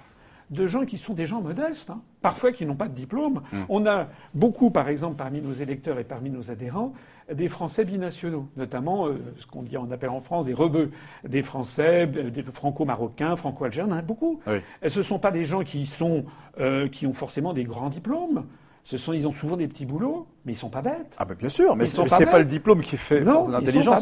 de 0.53 0.67
gens 0.67 0.85
qui 0.85 0.97
sont 0.97 1.13
des 1.13 1.25
gens 1.25 1.41
modestes, 1.41 1.89
hein. 1.89 2.01
parfois 2.21 2.51
qui 2.51 2.65
n'ont 2.65 2.75
pas 2.75 2.87
de 2.87 2.93
diplôme. 2.93 3.41
Mm. 3.51 3.63
On 3.69 3.85
a 3.85 4.07
beaucoup, 4.33 4.71
par 4.71 4.87
exemple, 4.87 5.15
parmi 5.15 5.41
nos 5.41 5.53
électeurs 5.53 5.99
et 5.99 6.03
parmi 6.03 6.29
nos 6.29 6.51
adhérents, 6.51 6.93
des 7.31 7.47
Français 7.47 7.85
binationaux, 7.85 8.47
notamment 8.57 9.07
euh, 9.07 9.17
ce 9.39 9.47
qu'on 9.47 9.63
dit, 9.63 9.77
on 9.77 9.89
appelle 9.91 10.09
en 10.09 10.21
France 10.21 10.45
des 10.45 10.53
rebeux, 10.53 10.91
des 11.27 11.41
Français, 11.41 12.09
euh, 12.15 12.29
des 12.29 12.43
franco-marocains, 12.43 13.35
franco-algériens, 13.35 14.01
beaucoup. 14.01 14.41
Ce 14.85 14.99
ne 14.99 15.03
sont 15.03 15.19
pas 15.19 15.31
des 15.31 15.45
gens 15.45 15.63
qui 15.63 15.85
sont, 15.85 16.25
euh, 16.59 16.87
qui 16.87 17.07
ont 17.07 17.13
forcément 17.13 17.53
des 17.53 17.63
grands 17.63 17.89
diplômes. 17.89 18.45
Ce 18.85 18.97
sont, 18.97 19.13
ils 19.13 19.25
ont 19.25 19.31
souvent 19.31 19.55
des 19.55 19.67
petits 19.69 19.85
boulots, 19.85 20.27
mais 20.43 20.51
ils 20.51 20.57
sont 20.57 20.69
pas 20.69 20.81
bêtes. 20.81 21.15
Ah 21.17 21.23
ben 21.23 21.35
bien 21.35 21.47
sûr, 21.47 21.73
mais 21.75 21.85
c'est 21.85 22.03
pas 22.03 22.25
pas 22.25 22.39
le 22.39 22.45
diplôme 22.45 22.81
qui 22.81 22.97
fait 22.97 23.21
pas 23.21 23.37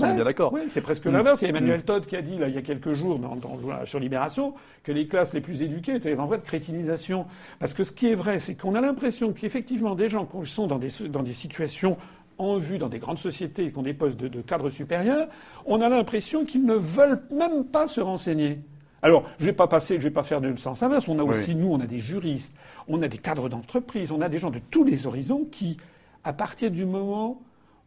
on 0.04 0.10
est 0.12 0.15
bien 0.15 0.24
d'accord. 0.24 0.52
Oui, 0.54 0.62
c'est 0.70 0.82
presque 0.82 1.06
Mm. 1.06 1.12
l'inverse. 1.12 1.41
Il 1.41 1.44
y 1.44 1.48
a 1.48 1.50
Emmanuel 1.52 1.84
Todd 1.84 2.06
qui 2.08 2.15
a 2.15 2.22
dit, 2.24 2.36
là, 2.39 2.48
il 2.48 2.56
y 2.56 2.58
a 2.58 2.63
quelques 2.63 2.94
jours, 2.94 3.20
dans, 3.20 3.36
dans- 3.36 3.86
sur 3.86 4.00
Libération, 4.00 4.56
que 4.84 4.91
les 4.91 5.08
classes 5.08 5.34
les 5.34 5.41
plus 5.41 5.62
éduquées 5.62 5.96
étaient 5.96 6.17
en 6.17 6.26
voie 6.26 6.38
de 6.38 6.44
crétinisation. 6.46 7.28
Parce 7.60 7.76
que 7.76 7.84
ce 7.84 7.91
qui 7.91 8.08
est 8.10 8.15
vrai, 8.15 8.39
c'est 8.39 8.56
qu'on 8.56 8.74
a 8.74 8.82
l'impression 8.82 9.34
qu'effectivement, 9.34 9.94
des 9.94 10.10
gens 10.10 10.26
qui 10.26 10.50
sont 10.50 10.65
dans 10.65 10.80
des, 10.80 10.89
dans 11.10 11.22
des 11.24 11.34
situations 11.34 11.98
en 12.39 12.58
vue 12.58 12.80
dans 12.80 12.89
des 12.89 12.98
grandes 12.98 13.20
sociétés 13.20 13.65
et 13.65 13.72
qui 13.72 13.78
ont 13.78 13.84
des 13.84 13.94
postes 13.94 14.17
de, 14.17 14.28
de 14.28 14.41
cadres 14.41 14.72
supérieurs, 14.72 15.28
on 15.67 15.80
a 15.80 15.89
l'impression 15.89 16.44
qu'ils 16.44 16.65
ne 16.65 16.74
veulent 16.74 17.22
même 17.32 17.65
pas 17.65 17.88
se 17.88 18.02
renseigner. 18.02 18.62
Alors, 19.02 19.30
je 19.40 19.46
vais 19.46 19.54
pas 19.54 19.68
passer, 19.68 19.96
je 20.00 20.04
vais 20.04 20.12
pas 20.12 20.24
faire 20.24 20.42
de 20.42 20.56
sens 20.58 20.84
inverse. 20.84 21.08
On 21.08 21.18
a 21.20 21.24
Oui. 21.24 21.30
aussi, 21.30 21.56
nous, 21.56 21.72
on 21.72 21.80
a 21.80 21.88
des 21.88 22.00
juristes, 22.00 22.56
on 22.88 23.02
a 23.02 23.08
des 23.08 23.18
cadres 23.18 23.50
d'entreprise, 23.50 24.12
on 24.12 24.22
a 24.22 24.30
des 24.30 24.38
gens 24.38 24.52
de 24.52 24.60
tous 24.70 24.84
les 24.84 25.08
horizons 25.08 25.46
qui, 25.52 25.78
à 26.24 26.34
partir 26.34 26.70
du 26.72 26.86
moment 26.86 27.42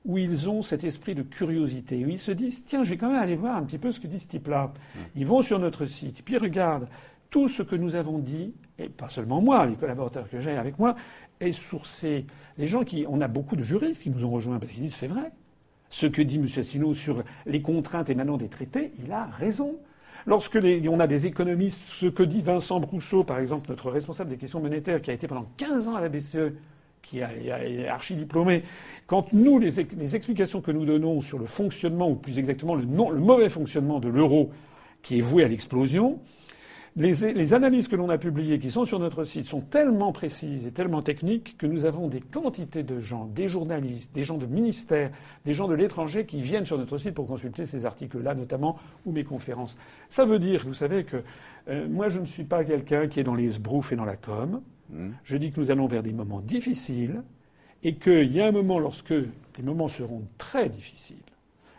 où 0.05 0.19
ils 0.19 0.51
ont 0.51 0.63
cet 0.63 0.85
esprit 0.85 1.15
de 1.15 1.23
curiosité, 1.23 2.05
où 2.05 2.09
ils 2.09 2.19
se 2.19 2.33
disent 2.33 2.65
tiens, 2.65 2.83
je 2.85 2.91
vais 2.91 2.97
quand 2.97 3.11
même 3.11 3.23
aller 3.23 3.37
voir 3.37 3.57
un 3.57 3.63
petit 3.63 3.79
peu 3.79 3.91
ce 3.93 4.01
que 4.01 4.07
dit 4.07 4.21
ce 4.21 4.29
type-là. 4.29 4.73
Ils 5.17 5.27
vont 5.27 5.41
sur 5.41 5.59
notre 5.59 5.87
site, 5.87 6.23
puis 6.25 6.35
ils 6.35 6.39
regardent 6.41 6.89
tout 7.31 7.49
ce 7.49 7.63
que 7.63 7.75
nous 7.77 7.95
avons 7.95 8.19
dit, 8.19 8.53
et 8.79 8.89
pas 8.89 9.09
seulement 9.09 9.41
moi, 9.41 9.65
les 9.67 9.77
collaborateurs 9.77 10.29
que 10.29 10.41
j'ai 10.41 10.57
avec 10.57 10.79
moi, 10.79 10.95
est 11.41 11.53
sourcé. 11.53 12.27
Les 12.59 12.67
gens 12.67 12.85
qui, 12.85 13.07
on 13.09 13.21
a 13.21 13.29
beaucoup 13.29 13.57
de 13.57 13.63
juristes 13.63 14.03
qui 14.03 14.11
nous 14.11 14.25
ont 14.25 14.31
rejoints 14.31 14.59
parce 14.59 14.73
qu'ils 14.73 14.83
disent 14.83 14.95
c'est 14.95 15.07
vrai. 15.07 15.33
Ce 15.91 16.07
que 16.07 16.23
dit 16.23 16.37
M. 16.37 16.45
Asselineau 16.45 16.93
sur 16.93 17.23
les 17.47 17.63
contraintes 17.63 18.11
émanant 18.11 18.37
des 18.37 18.49
traités, 18.49 18.93
il 19.05 19.13
a 19.13 19.27
raison. 19.27 19.77
Lorsque 20.27 20.55
les- 20.55 20.89
on 20.89 21.01
a 21.01 21.07
des 21.07 21.27
économistes, 21.27 21.83
ce 21.89 22.07
que 22.07 22.23
dit 22.23 22.41
Vincent 22.41 22.81
Brousseau, 22.81 23.25
par 23.25 23.39
exemple, 23.39 23.67
notre 23.69 23.91
responsable 23.91 24.31
des 24.31 24.37
questions 24.37 24.61
monétaires, 24.61 25.03
qui 25.03 25.11
a 25.11 25.15
été 25.15 25.27
pendant 25.27 25.47
15 25.59 25.89
ans 25.89 25.97
à 25.97 26.01
la 26.01 26.09
BCE, 26.09 26.53
qui 27.03 27.19
est 27.19 27.87
archi 27.87 28.15
diplômé, 28.15 28.63
quand 29.07 29.33
nous, 29.35 29.59
les, 29.59 29.81
ex- 29.81 29.95
les 29.99 30.17
explications 30.17 30.63
que 30.63 30.71
nous 30.71 30.87
donnons 30.87 31.21
sur 31.21 31.39
le 31.39 31.45
fonctionnement, 31.45 32.09
ou 32.11 32.15
plus 32.15 32.39
exactement 32.39 32.75
le 32.75 32.87
mauvais 32.87 33.51
fonctionnement 33.51 34.01
de 34.01 34.09
l'euro, 34.09 34.51
qui 35.03 35.19
est 35.19 35.21
voué 35.21 35.45
à 35.45 35.49
l'explosion, 35.49 36.19
les, 36.97 37.33
les 37.33 37.55
analyses 37.55 37.89
que 37.89 37.97
l'on 37.97 38.09
a 38.09 38.19
publiées, 38.19 38.59
qui 38.59 38.71
sont 38.71 38.85
sur 38.85 38.99
notre 38.99 39.25
site, 39.25 39.45
sont 39.45 39.61
tellement 39.61 40.13
précises 40.13 40.67
et 40.67 40.71
tellement 40.71 41.03
techniques 41.03 41.57
que 41.59 41.67
nous 41.67 41.85
avons 41.85 42.09
des 42.09 42.21
quantités 42.21 42.83
de 42.83 43.01
gens, 43.01 43.27
des 43.27 43.49
journalistes, 43.49 44.15
des 44.15 44.25
gens 44.25 44.39
de 44.39 44.47
ministères, 44.47 45.11
des 45.45 45.53
gens 45.53 45.67
de 45.67 45.75
l'étranger 45.75 46.25
qui 46.25 46.41
viennent 46.41 46.65
sur 46.65 46.79
notre 46.79 46.99
site 46.99 47.15
pour 47.15 47.27
consulter 47.27 47.67
ces 47.67 47.85
articles-là, 47.85 48.35
notamment, 48.35 48.79
ou 49.07 49.13
mes 49.13 49.25
conférences. 49.25 49.77
Ça 50.09 50.25
veut 50.25 50.39
dire, 50.39 50.65
vous 50.67 50.75
savez, 50.75 51.05
que 51.05 51.23
euh, 51.69 51.89
moi, 51.89 52.09
je 52.09 52.21
ne 52.21 52.27
suis 52.27 52.45
pas 52.45 52.65
quelqu'un 52.65 53.09
qui 53.09 53.21
est 53.21 53.25
dans 53.25 53.35
les 53.35 53.51
sbroufs 53.51 53.93
et 53.93 53.97
dans 53.97 54.05
la 54.05 54.17
com. 54.17 54.61
Je 55.25 55.37
dis 55.37 55.51
que 55.51 55.61
nous 55.61 55.71
allons 55.71 55.87
vers 55.87 56.03
des 56.03 56.13
moments 56.13 56.41
difficiles 56.41 57.23
et 57.83 57.97
qu'il 57.97 58.33
y 58.33 58.41
a 58.41 58.47
un 58.47 58.53
moment 58.53 58.79
lorsque 58.79 59.11
les 59.11 59.63
moments 59.63 59.89
seront 59.89 60.23
très 60.39 60.69
difficiles, 60.69 61.17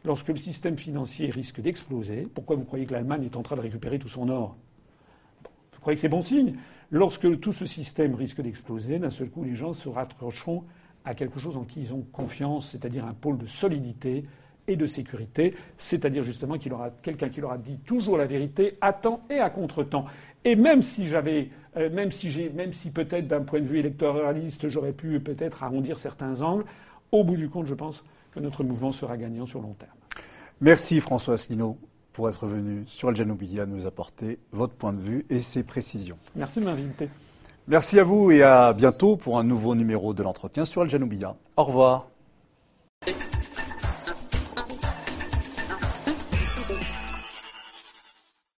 lorsque 0.03 0.29
le 0.29 0.37
système 0.37 0.77
financier 0.77 1.29
risque 1.29 1.61
d'exploser. 1.61 2.27
Pourquoi 2.33 2.55
vous 2.55 2.65
croyez 2.65 2.85
que 2.85 2.93
l'Allemagne 2.93 3.23
est 3.23 3.37
en 3.37 3.43
train 3.43 3.55
de 3.55 3.61
récupérer 3.61 3.99
tout 3.99 4.09
son 4.09 4.27
or? 4.29 4.57
Croyez 5.85 5.97
que 5.97 6.01
c'est 6.01 6.09
bon 6.09 6.23
signe 6.23 6.55
Lorsque 6.89 7.39
tout 7.39 7.51
ce 7.51 7.67
système 7.67 8.15
risque 8.15 8.41
d'exploser, 8.41 8.97
d'un 8.97 9.11
seul 9.11 9.29
coup, 9.29 9.43
les 9.43 9.53
gens 9.53 9.73
se 9.73 9.87
raccrocheront 9.87 10.63
à 11.03 11.13
quelque 11.13 11.39
chose 11.39 11.57
en 11.57 11.63
qui 11.63 11.81
ils 11.81 11.93
ont 11.93 12.01
confiance, 12.11 12.69
c'est-à-dire 12.71 13.05
un 13.05 13.13
pôle 13.13 13.37
de 13.37 13.45
solidité 13.45 14.25
et 14.67 14.75
de 14.75 14.87
sécurité, 14.87 15.55
c'est-à-dire 15.77 16.23
justement 16.23 16.57
qu'il 16.57 16.73
aura 16.73 16.89
quelqu'un 16.89 17.29
qui 17.29 17.39
leur 17.39 17.51
a 17.51 17.59
dit 17.59 17.77
toujours 17.85 18.17
la 18.17 18.25
vérité 18.25 18.79
à 18.81 18.93
temps 18.93 19.21
et 19.29 19.37
à 19.37 19.51
contre-temps. 19.51 20.05
Et 20.43 20.55
même 20.55 20.81
si 20.81 21.05
j'avais, 21.05 21.49
euh, 21.77 21.91
même 21.91 22.11
si 22.11 22.31
j'ai, 22.31 22.49
même 22.49 22.73
si 22.73 22.89
peut-être 22.89 23.27
d'un 23.27 23.41
point 23.41 23.61
de 23.61 23.67
vue 23.67 23.77
électoraliste, 23.77 24.67
j'aurais 24.69 24.93
pu 24.93 25.19
peut-être 25.19 25.63
arrondir 25.63 25.99
certains 25.99 26.41
angles, 26.41 26.65
au 27.11 27.23
bout 27.23 27.37
du 27.37 27.47
compte, 27.47 27.67
je 27.67 27.75
pense 27.75 28.03
que 28.31 28.39
notre 28.39 28.63
mouvement 28.63 28.91
sera 28.91 29.17
gagnant 29.17 29.45
sur 29.45 29.61
long 29.61 29.73
terme. 29.73 29.91
Merci 30.61 30.99
François 30.99 31.35
Asselineau 31.35 31.77
pour 32.15 32.29
être 32.29 32.47
venu 32.47 32.83
sur 32.87 33.09
Al 33.09 33.15
Janoubiya 33.15 33.65
nous 33.65 33.85
apporter 33.85 34.39
votre 34.53 34.73
point 34.73 34.93
de 34.93 35.01
vue 35.01 35.25
et 35.29 35.41
ses 35.41 35.63
précisions. 35.63 36.17
Merci 36.33 36.61
de 36.61 36.65
m'inviter. 36.65 37.09
Merci 37.67 37.99
à 37.99 38.05
vous 38.05 38.31
et 38.31 38.41
à 38.41 38.71
bientôt 38.71 39.17
pour 39.17 39.37
un 39.37 39.43
nouveau 39.43 39.75
numéro 39.75 40.13
de 40.13 40.23
l'entretien 40.23 40.63
sur 40.63 40.81
Al 40.81 40.89
Janoubiya. 40.89 41.35
Au 41.57 41.65
revoir. 41.65 42.07